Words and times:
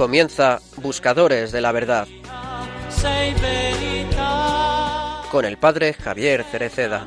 Comienza 0.00 0.62
Buscadores 0.78 1.52
de 1.52 1.60
la 1.60 1.72
Verdad 1.72 2.08
con 5.30 5.44
el 5.44 5.58
padre 5.58 5.92
Javier 5.92 6.42
Cereceda. 6.42 7.06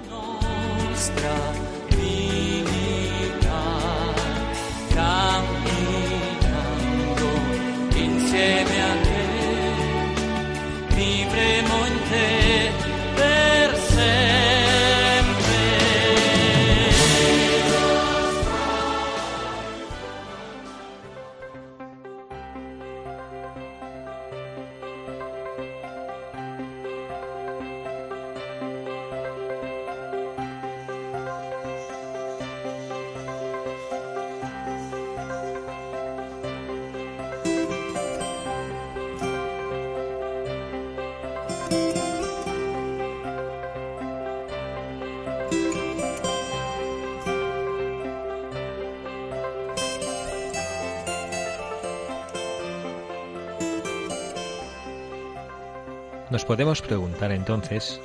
Nos 56.34 56.46
podemos 56.46 56.82
preguntar 56.82 57.32
entonces, 57.32 58.02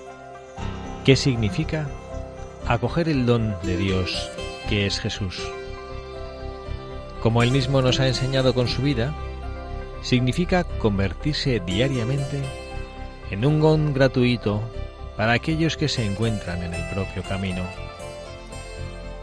¿qué 1.07 1.17
significa 1.17 1.89
acoger 2.67 3.09
el 3.09 3.25
don 3.25 3.57
de 3.63 3.79
Dios 3.79 4.31
que 4.69 4.85
es 4.85 5.01
Jesús? 5.01 5.51
Como 7.23 7.43
él 7.43 7.51
mismo 7.53 7.81
nos 7.81 8.01
ha 8.01 8.07
enseñado 8.07 8.53
con 8.53 8.69
su 8.69 8.83
vida, 8.83 9.15
significa 10.03 10.65
convertirse 10.65 11.59
diariamente 11.61 12.43
en 13.31 13.47
un 13.47 13.63
don 13.63 13.95
gratuito 13.95 14.61
para 15.17 15.33
aquellos 15.33 15.79
que 15.79 15.89
se 15.89 16.05
encuentran 16.05 16.63
en 16.63 16.75
el 16.75 16.87
propio 16.91 17.23
camino. 17.23 17.65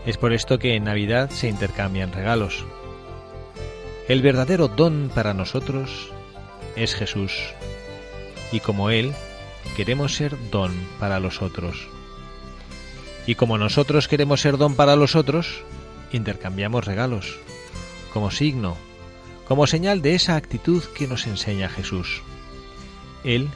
Es 0.07 0.17
por 0.17 0.33
esto 0.33 0.57
que 0.57 0.73
en 0.73 0.85
Navidad 0.85 1.29
se 1.29 1.47
intercambian 1.47 2.11
regalos. 2.11 2.65
El 4.07 4.23
verdadero 4.23 4.67
don 4.67 5.11
para 5.13 5.35
nosotros 5.35 6.09
es 6.75 6.95
Jesús 6.95 7.53
y 8.55 8.61
como 8.61 8.89
Él, 8.89 9.13
queremos 9.75 10.15
ser 10.15 10.37
don 10.49 10.71
para 10.97 11.19
los 11.19 11.41
otros. 11.41 11.89
Y 13.27 13.35
como 13.35 13.57
nosotros 13.57 14.07
queremos 14.07 14.39
ser 14.39 14.57
don 14.57 14.75
para 14.75 14.95
los 14.95 15.17
otros, 15.17 15.63
intercambiamos 16.13 16.85
regalos, 16.85 17.37
como 18.13 18.31
signo, 18.31 18.77
como 19.45 19.67
señal 19.67 20.01
de 20.01 20.15
esa 20.15 20.37
actitud 20.37 20.81
que 20.95 21.05
nos 21.05 21.27
enseña 21.27 21.67
Jesús. 21.67 22.21
Él, 23.25 23.49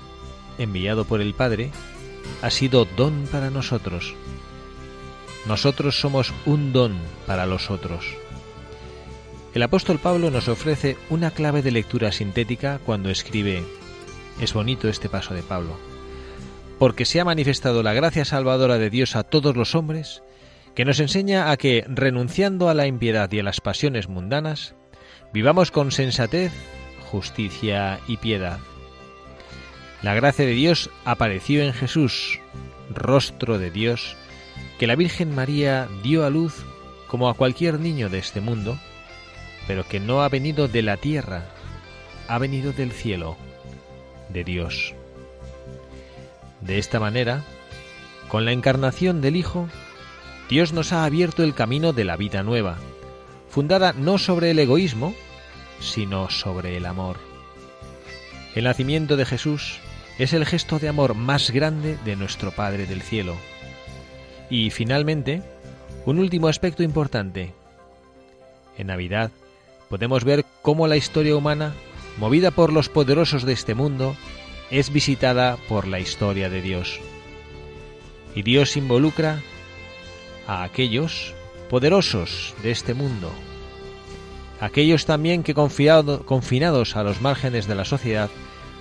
enviado 0.58 1.06
por 1.06 1.22
el 1.22 1.34
Padre, 1.34 1.72
ha 2.42 2.50
sido 2.50 2.84
don 2.84 3.26
para 3.32 3.50
nosotros. 3.50 4.16
Nosotros 5.46 5.98
somos 5.98 6.34
un 6.46 6.74
don 6.74 6.98
para 7.26 7.46
los 7.46 7.72
otros. 7.72 8.06
El 9.54 9.64
apóstol 9.64 9.98
Pablo 9.98 10.30
nos 10.30 10.50
ofrece 10.50 10.98
una 11.10 11.32
clave 11.32 11.62
de 11.62 11.72
lectura 11.72 12.12
sintética 12.12 12.82
cuando 12.86 13.10
escribe 13.10 13.64
es 14.40 14.54
bonito 14.54 14.88
este 14.88 15.10
paso 15.10 15.34
de 15.34 15.44
Pablo, 15.44 15.78
porque 16.78 17.06
se 17.06 17.20
ha 17.20 17.26
manifestado 17.26 17.84
la 17.84 17.94
gracia 17.94 18.26
salvadora 18.26 18.78
de 18.78 18.90
Dios 18.90 19.16
a 19.16 19.24
todos 19.24 19.56
los 19.56 19.76
hombres, 19.76 20.24
que 20.76 20.86
nos 20.86 21.00
enseña 21.00 21.52
a 21.52 21.58
que, 21.58 21.84
renunciando 21.88 22.70
a 22.70 22.74
la 22.74 22.88
impiedad 22.88 23.30
y 23.32 23.40
a 23.40 23.44
las 23.44 23.60
pasiones 23.60 24.08
mundanas, 24.08 24.76
vivamos 25.34 25.72
con 25.72 25.92
sensatez, 25.92 26.54
justicia 27.12 28.00
y 28.08 28.18
piedad. 28.18 28.60
La 30.02 30.14
gracia 30.14 30.46
de 30.46 30.54
Dios 30.54 30.90
apareció 31.04 31.62
en 31.62 31.74
Jesús, 31.74 32.40
rostro 32.90 33.58
de 33.58 33.72
Dios, 33.72 34.16
que 34.78 34.88
la 34.88 34.96
Virgen 34.96 35.36
María 35.36 35.90
dio 36.02 36.26
a 36.26 36.30
luz 36.30 36.64
como 37.08 37.28
a 37.28 37.34
cualquier 37.34 37.80
niño 37.80 38.08
de 38.08 38.20
este 38.20 38.40
mundo, 38.40 38.80
pero 39.68 39.86
que 39.86 40.00
no 40.00 40.22
ha 40.22 40.30
venido 40.30 40.70
de 40.70 40.82
la 40.82 40.96
tierra, 40.96 41.44
ha 42.30 42.38
venido 42.38 42.72
del 42.72 42.92
cielo 42.92 43.36
de 44.30 44.44
Dios. 44.44 44.94
De 46.62 46.78
esta 46.78 47.00
manera, 47.00 47.44
con 48.28 48.46
la 48.46 48.52
encarnación 48.52 49.22
del 49.22 49.36
Hijo, 49.36 49.68
Dios 50.50 50.74
nos 50.74 50.94
ha 50.94 51.06
abierto 51.06 51.44
el 51.44 51.54
camino 51.54 51.94
de 51.94 52.06
la 52.06 52.18
vida 52.18 52.44
nueva, 52.44 52.78
fundada 53.50 53.94
no 53.94 54.18
sobre 54.18 54.52
el 54.52 54.60
egoísmo, 54.60 55.14
sino 55.80 56.30
sobre 56.30 56.78
el 56.78 56.86
amor. 56.86 57.18
El 58.56 58.66
nacimiento 58.66 59.16
de 59.16 59.26
Jesús 59.26 59.80
es 60.18 60.34
el 60.34 60.46
gesto 60.46 60.80
de 60.80 60.90
amor 60.90 61.16
más 61.16 61.52
grande 61.52 61.98
de 62.04 62.16
nuestro 62.16 62.52
Padre 62.52 62.86
del 62.86 63.02
Cielo. 63.02 63.38
Y 64.50 64.70
finalmente, 64.72 65.42
un 66.06 66.20
último 66.20 66.48
aspecto 66.48 66.84
importante. 66.84 67.54
En 68.78 68.88
Navidad 68.88 69.32
podemos 69.90 70.24
ver 70.24 70.46
cómo 70.62 70.88
la 70.88 70.98
historia 70.98 71.36
humana 71.36 71.74
movida 72.20 72.52
por 72.52 72.74
los 72.74 72.90
poderosos 72.90 73.44
de 73.44 73.54
este 73.54 73.74
mundo, 73.74 74.16
es 74.70 74.92
visitada 74.92 75.58
por 75.68 75.88
la 75.88 76.00
historia 76.00 76.50
de 76.50 76.62
Dios. 76.62 77.00
Y 78.36 78.44
Dios 78.44 78.78
involucra 78.78 79.42
a 80.46 80.64
aquellos 80.64 81.34
poderosos 81.70 82.54
de 82.62 82.72
este 82.72 82.94
mundo, 82.94 83.32
aquellos 84.60 85.06
también 85.06 85.44
que 85.44 85.54
confinados 85.54 86.96
a 86.96 87.04
los 87.04 87.22
márgenes 87.22 87.68
de 87.68 87.76
la 87.76 87.86
sociedad 87.86 88.30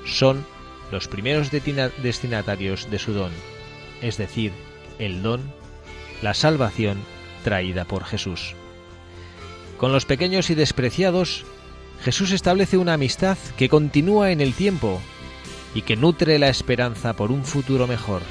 son 0.04 0.44
los 0.90 1.06
primeros 1.06 1.50
destinatarios 1.50 2.90
de 2.90 2.98
su 2.98 3.12
don, 3.12 3.32
es 4.00 4.16
decir, 4.16 4.52
el 4.98 5.22
don, 5.22 5.42
la 6.22 6.34
salvación 6.34 6.98
traída 7.44 7.84
por 7.84 8.04
Jesús. 8.04 8.54
Con 9.76 9.92
los 9.92 10.06
pequeños 10.06 10.50
y 10.50 10.54
despreciados 10.54 11.44
Jesús 12.02 12.30
establece 12.32 12.76
una 12.76 12.94
amistad 12.94 13.36
que 13.56 13.68
continúa 13.68 14.30
en 14.30 14.40
el 14.40 14.54
tiempo 14.54 15.00
y 15.74 15.82
que 15.82 15.96
nutre 15.96 16.38
la 16.38 16.48
esperanza 16.48 17.14
por 17.14 17.30
un 17.30 17.44
futuro 17.44 17.86
mejor. 17.86 18.22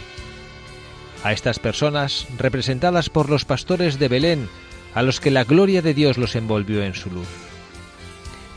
A 1.23 1.33
estas 1.33 1.59
personas, 1.59 2.27
representadas 2.37 3.09
por 3.09 3.29
los 3.29 3.45
pastores 3.45 3.99
de 3.99 4.07
Belén, 4.07 4.49
a 4.93 5.01
los 5.01 5.19
que 5.19 5.31
la 5.31 5.43
gloria 5.43 5.81
de 5.81 5.93
Dios 5.93 6.17
los 6.17 6.35
envolvió 6.35 6.83
en 6.83 6.95
su 6.95 7.11
luz. 7.11 7.27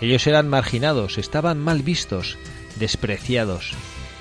Ellos 0.01 0.27
eran 0.27 0.49
marginados, 0.49 1.19
estaban 1.19 1.59
mal 1.59 1.83
vistos, 1.83 2.39
despreciados, 2.79 3.73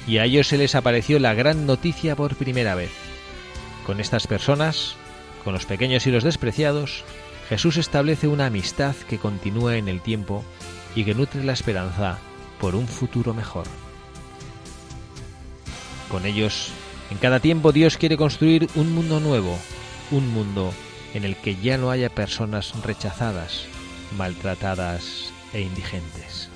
y 0.07 0.17
a 0.17 0.25
ellos 0.25 0.47
se 0.47 0.57
les 0.57 0.75
apareció 0.75 1.19
la 1.19 1.33
gran 1.33 1.65
noticia 1.65 2.15
por 2.15 2.35
primera 2.35 2.75
vez. 2.75 2.91
Con 3.85 3.99
estas 3.99 4.27
personas, 4.27 4.95
con 5.43 5.53
los 5.53 5.65
pequeños 5.65 6.05
y 6.07 6.11
los 6.11 6.23
despreciados, 6.23 7.03
Jesús 7.47 7.77
establece 7.77 8.27
una 8.27 8.47
amistad 8.47 8.95
que 9.07 9.17
continúa 9.17 9.77
en 9.77 9.87
el 9.87 10.01
tiempo 10.01 10.43
y 10.99 11.05
que 11.05 11.15
nutre 11.15 11.45
la 11.45 11.53
esperanza 11.53 12.19
por 12.59 12.75
un 12.75 12.85
futuro 12.85 13.33
mejor. 13.33 13.63
Con 16.09 16.25
ellos, 16.25 16.71
en 17.09 17.17
cada 17.19 17.39
tiempo 17.39 17.71
Dios 17.71 17.95
quiere 17.95 18.17
construir 18.17 18.67
un 18.75 18.93
mundo 18.93 19.21
nuevo, 19.21 19.57
un 20.11 20.27
mundo 20.33 20.73
en 21.13 21.23
el 21.23 21.37
que 21.37 21.55
ya 21.55 21.77
no 21.77 21.89
haya 21.89 22.09
personas 22.09 22.73
rechazadas, 22.83 23.63
maltratadas 24.17 25.31
e 25.53 25.61
indigentes. 25.61 26.48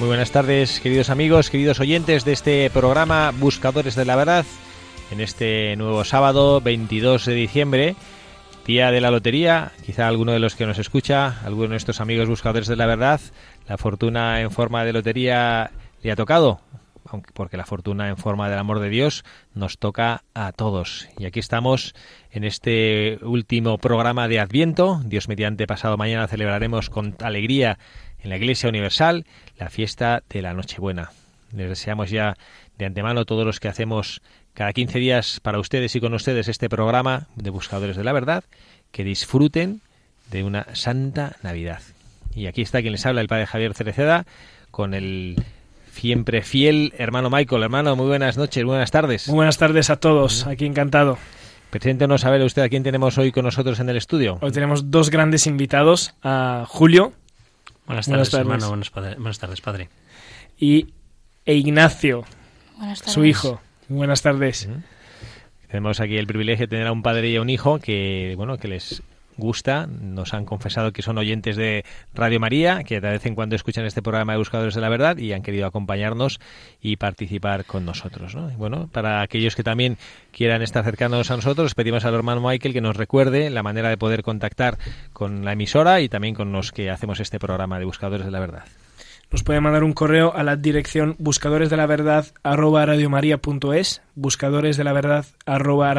Muy 0.00 0.06
buenas 0.08 0.30
tardes, 0.30 0.80
queridos 0.80 1.10
amigos, 1.10 1.50
queridos 1.50 1.78
oyentes 1.78 2.24
de 2.24 2.32
este 2.32 2.70
programa 2.70 3.34
Buscadores 3.38 3.94
de 3.96 4.06
la 4.06 4.16
Verdad, 4.16 4.46
en 5.10 5.20
este 5.20 5.76
nuevo 5.76 6.04
sábado 6.04 6.62
22 6.62 7.26
de 7.26 7.34
diciembre, 7.34 7.96
día 8.64 8.90
de 8.92 9.02
la 9.02 9.10
lotería. 9.10 9.72
Quizá 9.84 10.08
alguno 10.08 10.32
de 10.32 10.38
los 10.38 10.56
que 10.56 10.64
nos 10.64 10.78
escucha, 10.78 11.38
alguno 11.44 11.64
de 11.64 11.68
nuestros 11.68 12.00
amigos 12.00 12.30
Buscadores 12.30 12.66
de 12.66 12.76
la 12.76 12.86
Verdad, 12.86 13.20
la 13.68 13.76
fortuna 13.76 14.40
en 14.40 14.50
forma 14.50 14.86
de 14.86 14.94
lotería 14.94 15.70
le 16.02 16.10
ha 16.10 16.16
tocado. 16.16 16.62
porque 17.34 17.56
la 17.56 17.66
fortuna 17.66 18.08
en 18.08 18.16
forma 18.16 18.48
del 18.48 18.58
amor 18.58 18.78
de 18.78 18.88
Dios 18.88 19.24
nos 19.52 19.78
toca 19.78 20.22
a 20.32 20.52
todos. 20.52 21.08
Y 21.18 21.26
aquí 21.26 21.40
estamos 21.40 21.94
en 22.30 22.44
este 22.44 23.18
último 23.22 23.78
programa 23.78 24.28
de 24.28 24.38
Adviento. 24.38 25.02
Dios 25.04 25.28
mediante 25.28 25.66
pasado 25.66 25.96
mañana 25.96 26.28
celebraremos 26.28 26.88
con 26.88 27.16
alegría 27.20 27.78
en 28.22 28.30
la 28.30 28.36
Iglesia 28.36 28.68
Universal 28.68 29.24
la 29.58 29.70
fiesta 29.70 30.22
de 30.28 30.42
la 30.42 30.54
Nochebuena. 30.54 31.10
Les 31.54 31.68
deseamos 31.68 32.10
ya 32.10 32.36
de 32.78 32.86
antemano 32.86 33.24
todos 33.24 33.44
los 33.44 33.60
que 33.60 33.68
hacemos 33.68 34.22
cada 34.54 34.72
15 34.72 34.98
días 34.98 35.40
para 35.40 35.58
ustedes 35.58 35.94
y 35.96 36.00
con 36.00 36.14
ustedes 36.14 36.48
este 36.48 36.68
programa 36.68 37.26
de 37.36 37.50
Buscadores 37.50 37.96
de 37.96 38.04
la 38.04 38.12
Verdad, 38.12 38.44
que 38.92 39.04
disfruten 39.04 39.80
de 40.30 40.44
una 40.44 40.66
santa 40.74 41.36
Navidad. 41.42 41.82
Y 42.34 42.46
aquí 42.46 42.62
está 42.62 42.80
quien 42.80 42.92
les 42.92 43.06
habla, 43.06 43.20
el 43.20 43.28
padre 43.28 43.46
Javier 43.46 43.74
Cereceda, 43.74 44.26
con 44.70 44.94
el 44.94 45.36
siempre 45.92 46.42
fiel 46.42 46.94
hermano 46.98 47.30
Michael. 47.30 47.62
Hermano, 47.62 47.96
muy 47.96 48.06
buenas 48.06 48.38
noches, 48.38 48.64
buenas 48.64 48.90
tardes. 48.90 49.28
Muy 49.28 49.36
buenas 49.36 49.58
tardes 49.58 49.90
a 49.90 49.96
todos, 49.96 50.46
aquí 50.46 50.66
encantado. 50.66 51.18
Preséntenos 51.70 52.24
a 52.24 52.30
ver 52.30 52.42
usted 52.42 52.62
a 52.62 52.68
quién 52.68 52.82
tenemos 52.82 53.16
hoy 53.18 53.30
con 53.30 53.44
nosotros 53.44 53.78
en 53.78 53.88
el 53.88 53.96
estudio. 53.96 54.38
Hoy 54.40 54.50
tenemos 54.50 54.90
dos 54.90 55.10
grandes 55.10 55.46
invitados, 55.46 56.14
a 56.22 56.64
Julio. 56.66 57.12
Buenas 57.90 58.06
tardes, 58.06 58.34
hermano, 58.34 58.68
buenas, 58.68 58.92
buenas, 58.92 59.38
tardes, 59.40 59.60
padre. 59.60 59.88
Y 60.56 60.94
e 61.44 61.54
Ignacio, 61.54 62.24
su 62.94 63.24
hijo. 63.24 63.60
Buenas 63.88 64.22
tardes. 64.22 64.68
Tenemos 65.66 65.98
aquí 65.98 66.16
el 66.16 66.28
privilegio 66.28 66.68
de 66.68 66.70
tener 66.70 66.86
a 66.86 66.92
un 66.92 67.02
padre 67.02 67.30
y 67.30 67.36
a 67.36 67.42
un 67.42 67.50
hijo 67.50 67.80
que, 67.80 68.34
bueno, 68.36 68.58
que 68.58 68.68
les 68.68 69.02
gusta. 69.40 69.88
Nos 69.88 70.34
han 70.34 70.44
confesado 70.44 70.92
que 70.92 71.02
son 71.02 71.18
oyentes 71.18 71.56
de 71.56 71.84
Radio 72.14 72.38
María, 72.38 72.84
que 72.84 73.00
de 73.00 73.10
vez 73.10 73.26
en 73.26 73.34
cuando 73.34 73.56
escuchan 73.56 73.84
este 73.84 74.02
programa 74.02 74.32
de 74.32 74.38
Buscadores 74.38 74.74
de 74.74 74.80
la 74.80 74.88
Verdad 74.88 75.16
y 75.16 75.32
han 75.32 75.42
querido 75.42 75.66
acompañarnos 75.66 76.38
y 76.80 76.96
participar 76.96 77.64
con 77.64 77.84
nosotros. 77.84 78.34
¿no? 78.36 78.48
bueno, 78.50 78.88
para 78.92 79.22
aquellos 79.22 79.56
que 79.56 79.64
también 79.64 79.98
quieran 80.30 80.62
estar 80.62 80.84
cercanos 80.84 81.30
a 81.32 81.36
nosotros, 81.36 81.74
pedimos 81.74 82.04
al 82.04 82.14
hermano 82.14 82.40
Michael 82.40 82.72
que 82.72 82.80
nos 82.80 82.96
recuerde 82.96 83.50
la 83.50 83.64
manera 83.64 83.88
de 83.88 83.96
poder 83.96 84.22
contactar 84.22 84.78
con 85.12 85.44
la 85.44 85.54
emisora 85.54 86.00
y 86.00 86.08
también 86.08 86.34
con 86.34 86.52
los 86.52 86.70
que 86.70 86.90
hacemos 86.90 87.18
este 87.18 87.40
programa 87.40 87.78
de 87.80 87.86
Buscadores 87.86 88.26
de 88.26 88.32
la 88.32 88.40
Verdad 88.40 88.64
nos 89.30 89.44
puede 89.44 89.60
mandar 89.60 89.84
un 89.84 89.92
correo 89.92 90.34
a 90.34 90.42
la 90.42 90.56
dirección 90.56 91.14
buscadores 91.18 91.70
de 91.70 91.76
la 91.76 91.86
verdad 91.86 92.26
arroba 92.42 92.86
buscadores 94.14 94.76
de 94.76 94.84
la 94.84 94.92
verdad 94.92 95.24
arroba 95.46 95.94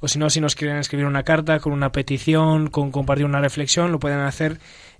o 0.00 0.08
si 0.08 0.18
no, 0.18 0.30
si 0.30 0.40
nos 0.40 0.54
quieren 0.54 0.76
escribir 0.76 1.06
una 1.06 1.22
carta 1.22 1.60
con 1.60 1.72
una 1.72 1.90
petición, 1.92 2.68
con 2.68 2.90
compartir 2.90 3.24
una 3.24 3.40
reflexión, 3.40 3.90
lo 3.90 3.98
pueden 3.98 4.20
hacer 4.20 4.58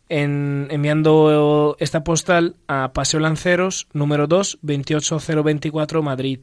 en, 0.08 0.69
enviando 0.70 1.76
esta 1.79 2.05
postal 2.05 2.56
a 2.67 2.93
Paseo 2.93 3.20
Lanceros, 3.20 3.88
número 3.93 4.26
2, 4.26 4.58
28024, 4.62 6.02
Madrid. 6.02 6.41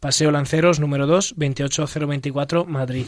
Paseo 0.00 0.30
Lanceros, 0.30 0.80
número 0.80 1.06
2, 1.06 1.34
28024, 1.36 2.64
Madrid. 2.64 3.06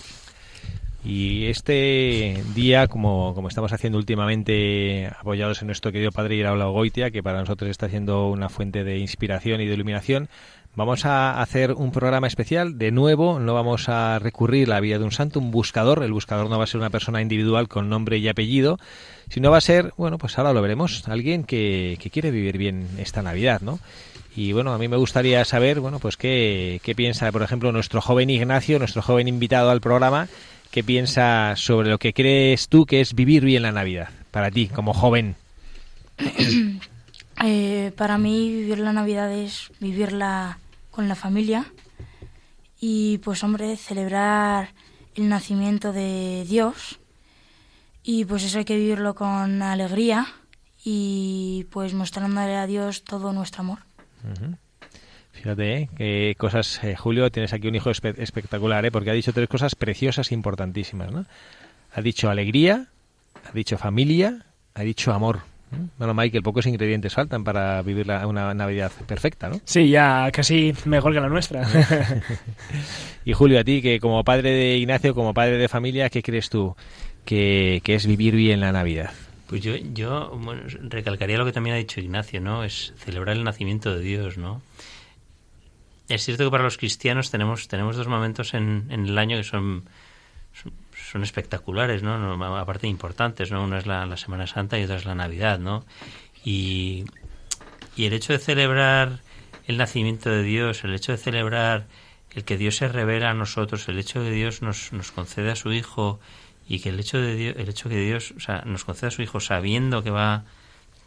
Y 1.05 1.47
este 1.47 2.43
día, 2.55 2.87
como, 2.87 3.35
como 3.35 3.49
estamos 3.49 3.73
haciendo 3.73 3.99
últimamente, 3.99 5.11
apoyados 5.19 5.61
en 5.61 5.67
nuestro 5.67 5.91
querido 5.91 6.13
padre 6.13 6.37
Iraola 6.37 6.67
Goitia, 6.67 7.11
que 7.11 7.25
para 7.25 7.41
nosotros 7.41 7.71
está 7.71 7.89
siendo 7.89 8.29
una 8.29 8.49
fuente 8.49 8.85
de 8.85 8.99
inspiración 8.99 9.61
y 9.61 9.67
de 9.67 9.75
iluminación, 9.75 10.29
vamos 10.77 11.05
a 11.05 11.43
hacer 11.43 11.73
un 11.73 11.91
programa 11.91 12.29
especial. 12.29 12.79
De 12.79 12.93
nuevo, 12.93 13.41
no 13.41 13.53
vamos 13.53 13.89
a 13.89 14.21
recurrir 14.21 14.69
a 14.69 14.75
la 14.75 14.81
vía 14.81 15.01
de 15.01 15.05
un 15.05 15.11
santo, 15.11 15.41
un 15.41 15.51
buscador. 15.51 16.05
El 16.05 16.13
buscador 16.13 16.49
no 16.49 16.57
va 16.57 16.65
a 16.65 16.69
ser 16.69 16.79
una 16.79 16.91
persona 16.91 17.21
individual 17.21 17.67
con 17.67 17.89
nombre 17.89 18.19
y 18.19 18.29
apellido, 18.29 18.79
sino 19.29 19.51
va 19.51 19.59
a 19.59 19.63
ser, 19.63 19.93
bueno, 19.97 20.19
pues 20.19 20.39
ahora 20.39 20.53
lo 20.53 20.63
veremos, 20.63 21.09
alguien 21.09 21.43
que, 21.43 21.99
que 22.01 22.11
quiere 22.11 22.31
vivir 22.31 22.59
bien 22.59 22.87
esta 22.99 23.23
Navidad, 23.23 23.61
¿no? 23.61 23.81
Y 24.37 24.53
bueno, 24.53 24.73
a 24.73 24.79
mí 24.79 24.89
me 24.89 24.97
gustaría 24.97 25.45
saber, 25.45 25.81
bueno, 25.81 25.99
pues 25.99 26.17
qué, 26.17 26.81
qué 26.83 26.95
piensa, 26.95 27.31
por 27.33 27.43
ejemplo, 27.43 27.71
nuestro 27.73 28.01
joven 28.01 28.31
Ignacio, 28.31 28.79
nuestro 28.79 29.03
joven 29.03 29.29
invitado 29.29 29.71
al 29.71 29.83
programa, 29.83 30.29
qué 30.73 30.83
piensas 30.83 31.61
sobre 31.61 31.91
lo 31.91 31.99
que 31.99 32.15
crees 32.15 32.69
tú 32.69 32.87
que 32.87 33.01
es 33.03 33.15
vivir 33.15 33.45
bien 33.45 33.63
la 33.63 33.73
Navidad, 33.73 34.09
para 34.31 34.51
ti, 34.51 34.67
como 34.69 34.93
joven. 34.93 35.37
Eh, 37.45 37.91
para 37.97 38.19
mí 38.19 38.51
vivir 38.51 38.79
la 38.79 38.93
Navidad 38.93 39.33
es 39.33 39.73
vivirla 39.81 40.61
con 40.93 41.09
la 41.09 41.17
familia 41.17 41.67
y 42.79 43.19
pues 43.19 43.43
hombre, 43.43 43.77
celebrar 43.77 44.75
el 45.17 45.29
nacimiento 45.29 45.93
de 45.93 46.45
Dios 46.49 47.01
y 48.05 48.27
pues 48.27 48.45
eso 48.45 48.59
hay 48.59 48.65
que 48.65 48.77
vivirlo 48.77 49.17
con 49.17 49.61
alegría 49.61 50.29
y 50.85 51.67
pues 51.71 51.95
mostrándole 51.95 52.55
a 52.55 52.69
Dios 52.69 53.03
todo 53.03 53.33
nuestro 53.33 53.63
amor. 53.63 53.79
Fíjate, 55.33 55.77
¿eh? 55.77 55.89
qué 55.97 56.35
cosas, 56.39 56.83
eh, 56.85 56.95
Julio, 56.95 57.31
tienes 57.31 57.53
aquí 57.53 57.67
un 57.67 57.75
hijo 57.75 57.91
espectacular, 57.91 58.85
¿eh? 58.85 58.91
porque 58.91 59.11
ha 59.11 59.15
dicho 59.15 59.33
tres 59.33 59.49
cosas 59.49 59.75
preciosas 59.75 60.31
e 60.31 60.35
importantísimas. 60.35 61.11
¿no? 61.11 61.25
Ha 61.95 62.03
dicho 62.03 62.31
alegría, 62.31 62.87
ha 63.45 63.53
dicho 63.53 63.79
familia, 63.79 64.45
ha 64.75 64.83
dicho 64.83 65.13
amor. 65.13 65.41
Bueno, 65.99 66.13
Michael, 66.13 66.43
pocos 66.43 66.67
ingredientes 66.67 67.15
faltan 67.15 67.45
para 67.45 67.81
vivir 67.81 68.07
una 68.27 68.53
Navidad 68.53 68.93
perfecta, 69.07 69.49
¿no? 69.49 69.59
Sí, 69.65 69.89
ya 69.89 70.31
casi 70.31 70.75
mejor 70.85 71.15
que 71.15 71.21
la 71.21 71.31
nuestra. 71.31 71.67
y 73.25 73.33
Julio, 73.33 73.59
a 73.59 73.65
ti, 73.65 73.81
que 73.81 73.99
como 73.99 74.23
padre 74.23 74.51
de 74.51 74.77
Ignacio, 74.77 75.15
como 75.15 75.33
padre 75.33 75.57
de 75.57 75.69
familia, 75.69 76.11
¿qué 76.11 76.23
crees 76.23 76.51
tú 76.51 76.77
que, 77.25 77.81
que 77.85 77.95
es 77.95 78.07
vivir 78.07 78.37
bien 78.37 78.61
la 78.61 78.71
Navidad? 78.71 79.13
Pues 79.47 79.63
yo, 79.63 79.77
yo 79.77 80.39
recalcaría 80.83 81.39
lo 81.39 81.45
que 81.45 81.53
también 81.53 81.77
ha 81.77 81.79
dicho 81.79 82.01
Ignacio, 82.01 82.41
¿no? 82.41 82.65
Es 82.65 82.93
celebrar 82.97 83.37
el 83.37 83.45
nacimiento 83.45 83.95
de 83.95 84.03
Dios, 84.03 84.39
¿no? 84.39 84.63
Es 86.09 86.25
cierto 86.25 86.45
que 86.45 86.51
para 86.51 86.65
los 86.65 86.79
cristianos 86.79 87.31
tenemos, 87.31 87.69
tenemos 87.69 87.97
dos 87.97 88.09
momentos 88.09 88.55
en, 88.55 88.87
en 88.91 89.07
el 89.07 89.19
año 89.19 89.37
que 89.37 89.45
son, 89.45 89.89
son, 91.11 91.23
espectaculares, 91.23 92.03
¿no? 92.03 92.45
Aparte 92.57 92.87
importantes, 92.87 93.51
¿no? 93.51 93.63
Una 93.63 93.79
es 93.79 93.87
la, 93.87 94.17
Semana 94.17 94.47
Santa 94.47 94.79
y 94.79 94.85
otra 94.85 94.97
es 94.97 95.05
la 95.05 95.15
Navidad, 95.15 95.59
¿no? 95.59 95.85
Y, 96.45 97.05
y 97.97 98.07
el 98.07 98.13
hecho 98.13 98.33
de 98.33 98.39
celebrar 98.39 99.21
el 99.67 99.77
nacimiento 99.77 100.31
de 100.31 100.43
Dios, 100.43 100.85
el 100.85 100.95
hecho 100.95 101.13
de 101.13 101.19
celebrar 101.19 101.87
el 102.35 102.45
que 102.45 102.57
Dios 102.57 102.77
se 102.77 102.89
revela 102.89 103.31
a 103.31 103.35
nosotros, 103.35 103.89
el 103.89 103.99
hecho 103.99 104.23
de 104.23 104.31
que 104.31 104.37
Dios 104.37 104.63
nos, 104.63 104.93
nos 104.93 105.13
concede 105.13 105.51
a 105.51 105.57
su 105.57 105.73
Hijo 105.73 106.19
y 106.69 106.81
que 106.81 106.89
el 106.89 106.99
hecho 106.99 107.19
de 107.19 107.35
Dios, 107.37 107.55
el 107.59 107.69
hecho 107.69 107.89
que 107.89 108.01
Dios 108.01 108.35
nos 108.65 108.85
concede 108.85 109.09
a 109.09 109.11
su 109.11 109.23
Hijo 109.23 109.41
sabiendo 109.41 110.03
que 110.03 110.11
va 110.11 110.45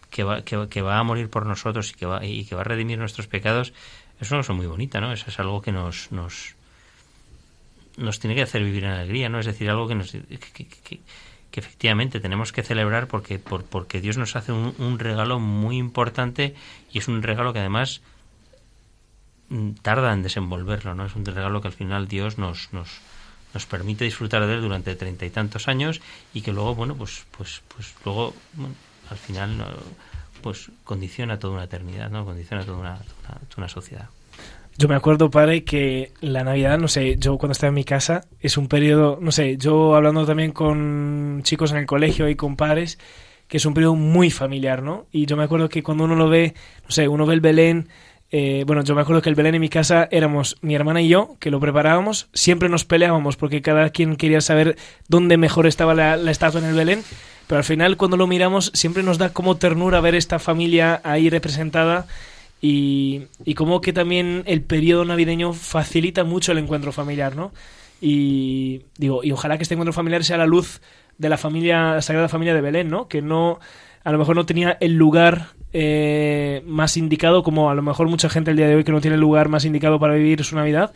que 0.09 0.23
va, 0.23 0.43
que, 0.43 0.67
que 0.69 0.81
va 0.81 0.97
a 0.97 1.03
morir 1.03 1.29
por 1.29 1.45
nosotros 1.45 1.91
y 1.91 1.93
que 1.95 2.05
va, 2.05 2.25
y 2.25 2.45
que 2.45 2.55
va 2.55 2.61
a 2.61 2.63
redimir 2.63 2.97
nuestros 2.97 3.27
pecados, 3.27 3.73
es 4.19 4.31
una 4.31 4.39
cosa 4.39 4.53
muy 4.53 4.65
bonita, 4.65 5.01
¿no? 5.01 5.11
Eso 5.11 5.25
es 5.27 5.39
algo 5.39 5.61
que 5.61 5.71
nos, 5.71 6.11
nos, 6.11 6.55
nos 7.97 8.19
tiene 8.19 8.35
que 8.35 8.41
hacer 8.41 8.63
vivir 8.63 8.85
en 8.85 8.91
alegría, 8.91 9.29
¿no? 9.29 9.39
Es 9.39 9.45
decir, 9.45 9.69
algo 9.69 9.87
que 9.87 9.95
nos... 9.95 10.11
Que, 10.11 11.01
efectivamente 11.57 12.19
tenemos 12.19 12.51
que 12.51 12.63
celebrar 12.63 13.07
porque, 13.07 13.39
por, 13.39 13.63
porque 13.63 14.01
Dios 14.01 14.17
nos 14.17 14.35
hace 14.35 14.51
un, 14.51 14.99
regalo 14.99 15.39
muy 15.39 15.77
importante 15.77 16.53
y 16.91 16.97
es 16.97 17.07
un 17.07 17.23
regalo 17.23 17.53
que 17.53 17.59
además 17.59 18.01
mm, 19.47 19.71
tarda 19.81 20.11
en 20.11 20.21
desenvolverlo, 20.21 20.95
¿no? 20.95 21.05
Es 21.05 21.15
un 21.15 21.23
regalo 21.23 21.61
que 21.61 21.69
al 21.69 21.73
final 21.73 22.09
Dios 22.09 22.37
nos, 22.37 22.73
nos, 22.73 22.99
nos 23.53 23.65
permite 23.67 24.03
disfrutar 24.03 24.45
de 24.45 24.53
él 24.53 24.61
durante 24.61 24.95
treinta 24.95 25.25
y 25.25 25.29
tantos 25.29 25.69
años 25.69 26.01
y 26.33 26.41
que 26.41 26.51
luego, 26.51 26.75
bueno, 26.75 26.93
pues, 26.95 27.25
pues, 27.37 27.61
pues 27.69 27.95
luego, 28.03 28.33
al 29.09 29.17
final 29.17 29.57
pues 30.45 30.69
condiciona 30.83 31.39
toda 31.39 31.55
una 31.55 31.63
eternidad, 31.63 32.11
¿no? 32.11 32.23
Condiciona 32.23 32.63
toda 32.63 32.77
una, 32.77 32.99
una, 33.57 33.67
sociedad. 33.67 34.09
Yo 34.77 34.87
me 34.87 34.93
acuerdo, 34.93 35.31
padre, 35.31 35.63
que 35.63 36.13
la 36.21 36.43
Navidad, 36.43 36.77
no 36.77 36.87
sé, 36.87 37.15
yo 37.17 37.39
cuando 37.39 37.53
estaba 37.53 37.69
en 37.69 37.73
mi 37.73 37.83
casa, 37.83 38.25
es 38.39 38.55
un 38.55 38.67
periodo, 38.67 39.17
no 39.19 39.31
sé, 39.31 39.57
yo 39.57 39.95
hablando 39.95 40.23
también 40.23 40.51
con 40.51 41.39
chicos 41.41 41.71
en 41.71 41.77
el 41.77 41.87
colegio 41.87 42.29
y 42.29 42.35
con 42.35 42.57
padres, 42.57 42.99
que 43.47 43.57
es 43.57 43.65
un 43.65 43.73
periodo 43.73 43.95
muy 43.95 44.29
familiar, 44.29 44.83
¿no? 44.83 45.07
Y 45.11 45.25
yo 45.25 45.35
me 45.35 45.45
acuerdo 45.45 45.67
que 45.67 45.81
cuando 45.81 46.03
uno 46.03 46.13
lo 46.15 46.29
ve, 46.29 46.53
no 46.83 46.91
sé, 46.91 47.07
uno 47.07 47.25
ve 47.25 47.33
el 47.33 47.41
Belén, 47.41 47.89
eh, 48.37 48.65
bueno, 48.67 48.83
yo 48.83 48.95
me 48.95 49.01
acuerdo 49.01 49.21
que 49.21 49.29
el 49.29 49.35
Belén 49.35 49.55
en 49.55 49.61
mi 49.61 49.69
casa 49.69 50.09
éramos 50.11 50.57
mi 50.61 50.75
hermana 50.75 51.01
y 51.01 51.07
yo, 51.07 51.37
que 51.39 51.51
lo 51.51 51.61
preparábamos, 51.61 52.27
siempre 52.33 52.67
nos 52.67 52.83
peleábamos 52.83 53.37
porque 53.37 53.61
cada 53.61 53.91
quien 53.91 54.17
quería 54.17 54.41
saber 54.41 54.75
dónde 55.07 55.37
mejor 55.37 55.67
estaba 55.67 55.93
la, 55.93 56.17
la 56.17 56.31
estatua 56.31 56.59
en 56.59 56.67
el 56.67 56.75
Belén 56.75 57.01
pero 57.47 57.59
al 57.59 57.63
final 57.63 57.95
cuando 57.95 58.17
lo 58.17 58.27
miramos 58.27 58.71
siempre 58.73 59.03
nos 59.03 59.17
da 59.17 59.31
como 59.31 59.55
ternura 59.55 60.01
ver 60.01 60.15
esta 60.15 60.37
familia 60.37 60.99
ahí 61.05 61.29
representada 61.29 62.07
y, 62.61 63.27
y 63.45 63.53
como 63.53 63.79
que 63.79 63.93
también 63.93 64.43
el 64.47 64.61
periodo 64.63 65.05
navideño 65.05 65.53
facilita 65.53 66.25
mucho 66.25 66.51
el 66.51 66.57
encuentro 66.57 66.91
familiar, 66.91 67.37
¿no? 67.37 67.53
Y 68.01 68.81
digo, 68.97 69.23
y 69.23 69.31
ojalá 69.31 69.57
que 69.57 69.63
este 69.63 69.75
encuentro 69.75 69.93
familiar 69.93 70.25
sea 70.25 70.37
la 70.37 70.45
luz 70.45 70.81
de 71.17 71.29
la 71.29 71.37
familia, 71.37 72.01
Sagrada 72.01 72.27
Familia 72.27 72.53
de 72.53 72.61
Belén, 72.61 72.89
¿no? 72.89 73.07
Que 73.07 73.21
no, 73.21 73.59
a 74.05 74.11
lo 74.11 74.19
mejor 74.19 74.35
no 74.35 74.45
tenía 74.45 74.77
el 74.79 74.93
lugar 74.93 75.47
eh, 75.73 76.63
más 76.65 76.95
indicado, 76.95 77.43
como 77.43 77.69
a 77.69 77.75
lo 77.75 77.81
mejor 77.81 78.07
mucha 78.07 78.29
gente 78.29 78.51
el 78.51 78.57
día 78.57 78.67
de 78.67 78.75
hoy 78.75 78.83
que 78.83 78.91
no 78.91 79.01
tiene 79.01 79.15
el 79.15 79.21
lugar 79.21 79.49
más 79.49 79.65
indicado 79.65 79.99
para 79.99 80.13
vivir 80.13 80.43
su 80.43 80.55
Navidad, 80.55 80.93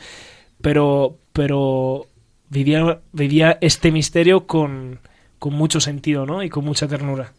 pero, 0.62 1.18
pero 1.34 2.06
vivía, 2.50 3.00
vivía 3.12 3.58
este 3.62 3.92
misterio 3.92 4.46
con, 4.46 5.00
con 5.40 5.56
mucho 5.56 5.82
sentido 5.82 6.28
¿no? 6.28 6.44
y 6.44 6.50
con 6.50 6.64
mucha 6.64 6.88
ternura. 6.88 7.34